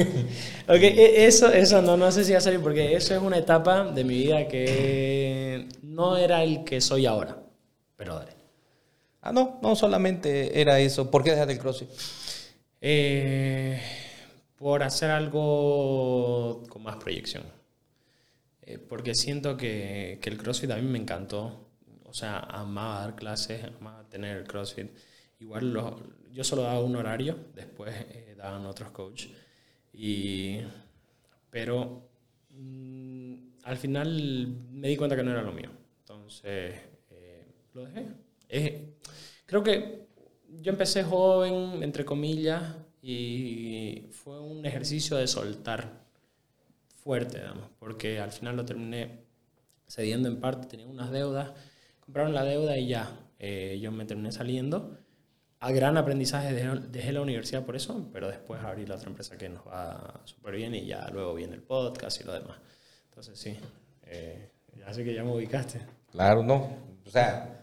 ok, 0.74 0.82
e- 0.82 1.26
eso, 1.26 1.52
eso 1.52 1.82
no, 1.82 1.98
no 1.98 2.10
sé 2.12 2.24
si 2.24 2.32
va 2.32 2.38
a 2.38 2.42
salir 2.42 2.62
porque 2.62 2.96
eso 2.96 3.14
es 3.14 3.22
una 3.22 3.38
etapa 3.38 3.84
de 3.92 4.04
mi 4.06 4.16
vida 4.16 4.48
que 4.48 5.68
no 5.82 6.16
era 6.16 6.42
el 6.44 6.64
que 6.64 6.80
soy 6.80 7.06
ahora. 7.06 7.38
Pero 7.98 8.16
dale. 8.16 8.32
Ah, 9.22 9.32
no, 9.34 9.60
no 9.62 9.76
solamente 9.76 10.60
era 10.60 10.80
eso. 10.80 11.12
¿Por 11.12 11.24
qué 11.24 11.32
dejaste 11.32 11.54
el 11.54 11.60
CrossFit? 11.60 11.90
Eh, 12.82 13.82
por 14.58 14.84
hacer 14.84 15.12
algo 15.12 16.64
con 16.70 16.84
más 16.84 16.96
proyección. 16.96 17.44
Eh, 18.62 18.78
porque 18.78 19.16
siento 19.16 19.58
que, 19.58 20.20
que 20.22 20.30
el 20.30 20.38
CrossFit 20.38 20.72
a 20.72 20.76
mí 20.78 20.84
me 20.84 21.00
encantó. 21.00 21.63
O 22.14 22.16
sea, 22.16 22.40
amaba 22.62 23.02
dar 23.02 23.16
clases, 23.16 23.64
amaba 23.80 24.08
tener 24.10 24.46
CrossFit. 24.46 24.90
Igual 25.40 25.74
lo- 25.74 26.00
yo 26.32 26.44
solo 26.44 26.62
daba 26.64 26.80
un 26.84 26.96
horario, 26.96 27.34
después 27.56 27.94
eh, 28.12 28.36
daban 28.38 28.66
otros 28.68 28.92
coach. 28.92 29.28
Y, 29.94 30.60
pero 31.50 32.10
mm, 32.52 33.34
al 33.64 33.78
final 33.78 34.48
me 34.72 34.90
di 34.90 34.98
cuenta 34.98 35.16
que 35.16 35.24
no 35.24 35.32
era 35.32 35.42
lo 35.42 35.52
mío. 35.54 35.72
Entonces 36.02 36.76
eh, 37.12 37.46
lo 37.74 37.86
dejé. 37.86 38.08
Es- 38.50 38.74
creo 39.48 39.64
que 39.64 40.08
yo 40.62 40.72
empecé 40.72 41.04
joven, 41.04 41.82
entre 41.84 42.06
comillas, 42.06 42.64
y 43.02 44.08
fue 44.12 44.40
un 44.40 44.66
ejercicio 44.68 45.18
de 45.18 45.28
soltar 45.28 46.04
fuerte, 47.04 47.40
digamos, 47.40 47.70
porque 47.80 48.20
al 48.20 48.32
final 48.32 48.56
lo 48.58 48.66
terminé 48.66 49.26
cediendo 49.88 50.30
en 50.30 50.40
parte, 50.40 50.68
tenía 50.68 50.88
unas 50.88 51.12
deudas, 51.12 51.52
compraron 52.06 52.34
la 52.34 52.44
deuda 52.44 52.78
y 52.78 52.88
ya, 52.88 53.10
eh, 53.40 53.80
yo 53.82 53.92
me 53.92 54.06
terminé 54.06 54.32
saliendo. 54.32 54.98
A 55.60 55.72
gran 55.72 55.98
aprendizaje 55.98 56.54
dejé, 56.54 56.80
dejé 56.92 57.14
la 57.14 57.22
universidad 57.22 57.64
por 57.66 57.76
eso, 57.76 58.10
pero 58.12 58.28
después 58.28 58.62
abrí 58.62 58.86
la 58.86 58.96
otra 58.96 59.10
empresa 59.10 59.38
que 59.38 59.48
nos 59.48 59.66
va 59.66 60.22
súper 60.26 60.56
bien 60.56 60.76
y 60.76 60.86
ya 60.86 61.08
luego 61.12 61.34
viene 61.36 61.56
el 61.56 61.62
podcast 61.62 62.20
y 62.20 62.26
lo 62.26 62.34
demás. 62.34 62.58
Entonces 63.10 63.40
sí, 63.40 63.58
eh, 64.08 64.50
ya 64.78 64.94
sé 64.94 65.06
que 65.06 65.14
ya 65.14 65.24
me 65.24 65.32
ubicaste. 65.32 65.80
Claro, 66.12 66.44
no. 66.44 66.78
O 67.06 67.10
sea, 67.10 67.62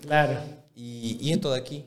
Claro. 0.00 0.38
¿y, 0.74 1.16
y 1.20 1.32
esto 1.32 1.52
de 1.52 1.58
aquí? 1.60 1.84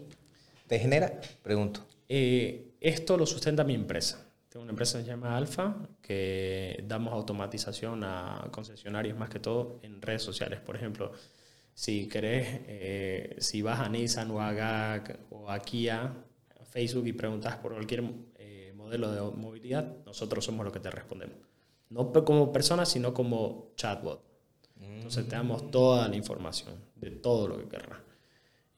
¿Te 0.67 0.79
genera? 0.79 1.19
Pregunto. 1.43 1.85
Eh, 2.09 2.71
esto 2.79 3.17
lo 3.17 3.25
sustenta 3.27 3.63
mi 3.63 3.75
empresa. 3.75 4.25
Tengo 4.49 4.63
una 4.63 4.71
empresa 4.71 4.97
que 4.97 5.03
se 5.03 5.09
llama 5.11 5.35
Alfa, 5.37 5.75
que 6.01 6.83
damos 6.87 7.13
automatización 7.13 8.03
a 8.03 8.47
concesionarios 8.51 9.17
más 9.17 9.29
que 9.29 9.39
todo 9.39 9.79
en 9.83 10.01
redes 10.01 10.23
sociales. 10.23 10.59
Por 10.61 10.75
ejemplo, 10.75 11.11
si 11.75 12.07
querés, 12.07 12.47
eh, 12.67 13.35
si 13.39 13.61
vas 13.61 13.79
a 13.81 13.89
Nissan 13.89 14.31
o 14.31 14.41
a 14.41 14.51
GAC 14.53 15.19
o 15.29 15.51
a 15.51 15.59
Kia, 15.59 16.03
a 16.59 16.65
Facebook 16.65 17.05
y 17.05 17.13
preguntas 17.13 17.57
por 17.57 17.73
cualquier 17.73 18.03
eh, 18.37 18.73
modelo 18.75 19.11
de 19.11 19.21
movilidad, 19.37 19.97
nosotros 20.05 20.43
somos 20.45 20.63
los 20.63 20.73
que 20.73 20.79
te 20.79 20.89
respondemos. 20.89 21.35
No 21.89 22.11
como 22.25 22.51
persona, 22.51 22.85
sino 22.85 23.13
como 23.13 23.71
chatbot. 23.75 24.23
Entonces 24.81 25.27
te 25.27 25.35
damos 25.35 25.69
toda 25.69 26.07
la 26.07 26.15
información 26.15 26.73
de 26.95 27.11
todo 27.11 27.47
lo 27.49 27.57
que 27.59 27.67
querrás. 27.67 27.99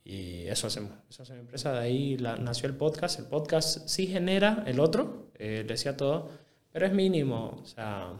Y 0.04 0.46
eso 0.48 0.66
hacemos. 0.66 0.90
Eso 1.08 1.22
hace 1.22 1.34
mi 1.34 1.40
empresa. 1.40 1.72
De 1.72 1.78
ahí 1.80 2.16
la- 2.18 2.36
nació 2.36 2.68
el 2.68 2.74
podcast. 2.76 3.18
El 3.20 3.26
podcast 3.26 3.86
sí 3.88 4.06
genera 4.08 4.64
el 4.66 4.80
otro, 4.80 5.28
eh, 5.34 5.58
le 5.62 5.74
decía 5.74 5.96
todo, 5.96 6.30
pero 6.72 6.86
es 6.86 6.92
mínimo. 6.92 7.58
O 7.62 7.64
sea, 7.64 8.12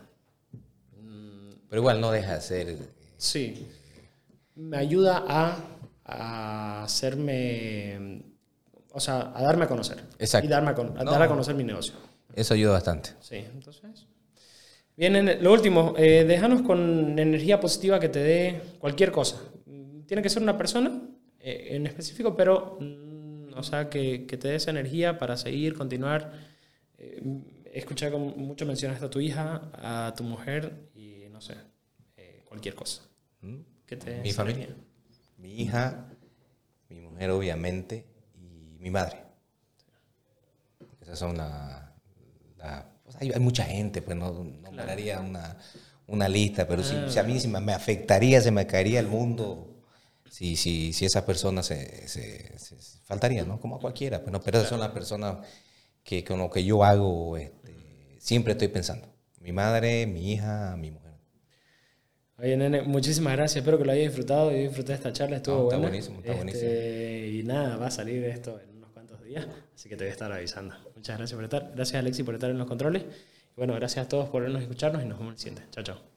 mm, 1.01 1.51
Pero 1.69 1.81
igual 1.83 2.01
no 2.01 2.11
deja 2.13 2.35
de 2.37 2.41
ser. 2.41 2.77
sí. 3.17 3.67
Me 4.59 4.77
ayuda 4.77 5.25
a, 5.27 5.57
a 6.05 6.83
hacerme. 6.85 8.23
O 8.93 9.01
sea, 9.01 9.33
a 9.35 9.43
darme 9.43 9.65
a 9.65 9.69
conocer. 9.69 10.03
Exacto. 10.19 10.47
Y 10.47 10.51
darme 10.51 10.71
a, 10.71 10.75
con- 10.75 10.99
a 10.99 11.05
No. 11.05 11.11
dar 11.13 11.23
a 11.23 11.29
conocer 11.29 11.55
mi 11.55 11.65
negocio. 11.65 11.95
Eso 12.35 12.55
ayuda 12.55 12.73
bastante. 12.73 13.11
Sí, 13.21 13.37
entonces. 13.37 14.07
Bien, 14.97 15.43
lo 15.45 15.53
último, 15.53 15.95
eh, 15.97 16.25
déjanos 16.27 16.63
con 16.63 17.17
energía 17.19 17.61
positiva 17.61 18.01
que 18.01 18.09
te 18.09 18.19
dé 18.19 18.61
cualquier 18.81 19.13
cosa. 19.13 19.41
Tiene 20.07 20.23
que 20.23 20.29
ser 20.29 20.43
una 20.43 20.57
persona 20.59 21.01
eh, 21.39 21.69
en 21.71 21.87
específico, 21.87 22.35
pero, 22.35 22.79
mm, 22.81 23.53
o 23.57 23.63
sea, 23.63 23.89
que, 23.89 24.27
que 24.27 24.37
te 24.37 24.49
dé 24.49 24.55
esa 24.57 24.71
energía 24.71 25.19
para 25.19 25.37
seguir, 25.37 25.75
continuar. 25.75 26.33
Eh, 26.99 27.23
he 27.73 27.79
escuchado 27.79 28.13
con 28.15 28.37
mucho 28.39 28.67
mencionaste 28.67 29.05
a 29.05 29.11
tu 29.11 29.21
hija, 29.21 29.71
a 29.75 30.13
tu 30.17 30.25
mujer 30.25 30.89
y 30.97 31.27
no 31.31 31.41
sé, 31.41 31.55
eh, 32.17 32.43
cualquier 32.45 32.75
cosa. 32.75 33.03
¿Mm? 33.43 33.59
Que 33.89 33.97
te 33.97 34.11
dé 34.13 34.21
Mi 34.23 34.33
familia. 34.33 34.69
Mi 35.39 35.55
hija, 35.63 36.07
mi 36.91 37.01
mujer, 37.01 37.31
obviamente, 37.31 38.07
y 38.37 38.77
mi 38.81 38.91
madre. 38.91 39.25
Esas 41.01 41.19
son 41.19 41.37
la. 41.37 41.95
la- 42.57 42.87
o 43.07 43.11
sea, 43.11 43.21
hay, 43.23 43.33
hay 43.33 43.41
mucha 43.41 43.65
gente, 43.65 44.03
pues 44.03 44.17
no, 44.17 44.45
no 44.45 44.71
daría 44.73 45.21
una, 45.21 45.57
una 46.07 46.29
lista, 46.29 46.69
pero 46.69 46.83
si, 46.83 46.95
si 47.11 47.19
a 47.19 47.23
mí 47.23 47.41
si 47.41 47.49
me, 47.49 47.61
me 47.61 47.73
afectaría, 47.73 48.41
se 48.43 48.51
me 48.51 48.67
caería 48.67 49.01
el 49.01 49.07
mundo. 49.09 49.65
Si, 50.31 50.57
si, 50.57 50.93
si 50.93 51.07
esa 51.07 51.25
persona 51.25 51.63
se, 51.63 52.07
se, 52.07 52.59
se- 52.59 52.81
se- 52.83 52.99
faltaría, 53.05 53.45
¿no? 53.45 53.59
Como 53.59 53.77
a 53.77 53.81
cualquiera, 53.81 54.21
pues, 54.21 54.31
¿no? 54.31 54.41
pero 54.43 54.59
esas 54.59 54.69
son 54.69 54.81
las 54.81 54.91
personas 54.91 55.39
que 56.05 56.23
con 56.23 56.39
lo 56.39 56.51
que 56.51 56.63
yo 56.63 56.85
hago 56.85 57.39
este, 57.39 58.19
siempre 58.21 58.53
estoy 58.53 58.69
pensando. 58.69 59.09
Mi 59.41 59.53
madre, 59.53 60.07
mi 60.07 60.33
hija, 60.33 60.77
mi 60.77 60.91
mujer. 60.91 61.08
Oye, 62.39 62.57
nene, 62.57 62.83
muchísimas 62.83 63.35
gracias. 63.37 63.57
Espero 63.57 63.79
que 63.79 63.85
lo 63.85 63.93
hayas 63.93 64.07
disfrutado. 64.07 64.51
Yo 64.53 64.59
disfruté 64.59 64.93
esta 64.95 65.13
charla, 65.13 65.37
estuvo 65.37 65.57
No, 65.57 65.63
está 65.65 65.77
buena. 65.77 65.89
buenísimo, 65.89 66.21
está 66.21 66.33
Este, 66.33 67.29
Y 67.33 67.43
nada, 67.43 67.77
va 67.77 67.87
a 67.89 67.91
salir 67.91 68.23
esto 68.25 68.61
en 68.63 68.77
unos 68.77 68.91
cuantos 68.91 69.23
días, 69.25 69.47
así 69.75 69.89
que 69.89 69.97
te 69.97 70.05
voy 70.05 70.11
a 70.11 70.13
estar 70.13 70.31
avisando. 70.33 70.75
Muchas 70.95 71.19
gracias 71.19 71.35
por 71.37 71.45
estar. 71.45 71.73
Gracias, 71.75 71.99
Alexi, 71.99 72.23
por 72.23 72.35
estar 72.35 72.51
en 72.51 72.59
los 72.59 72.67
controles. 72.69 73.03
Y 73.03 73.57
bueno, 73.57 73.75
gracias 73.75 74.07
a 74.07 74.09
todos 74.09 74.29
por 74.29 74.43
vernos 74.43 74.61
y 74.61 74.65
escucharnos 74.65 75.03
y 75.03 75.07
nos 75.07 75.19
vemos 75.19 75.33
en 75.33 75.35
el 75.35 75.39
siguiente. 75.39 75.63
Chao, 75.73 75.83
chao. 75.85 76.09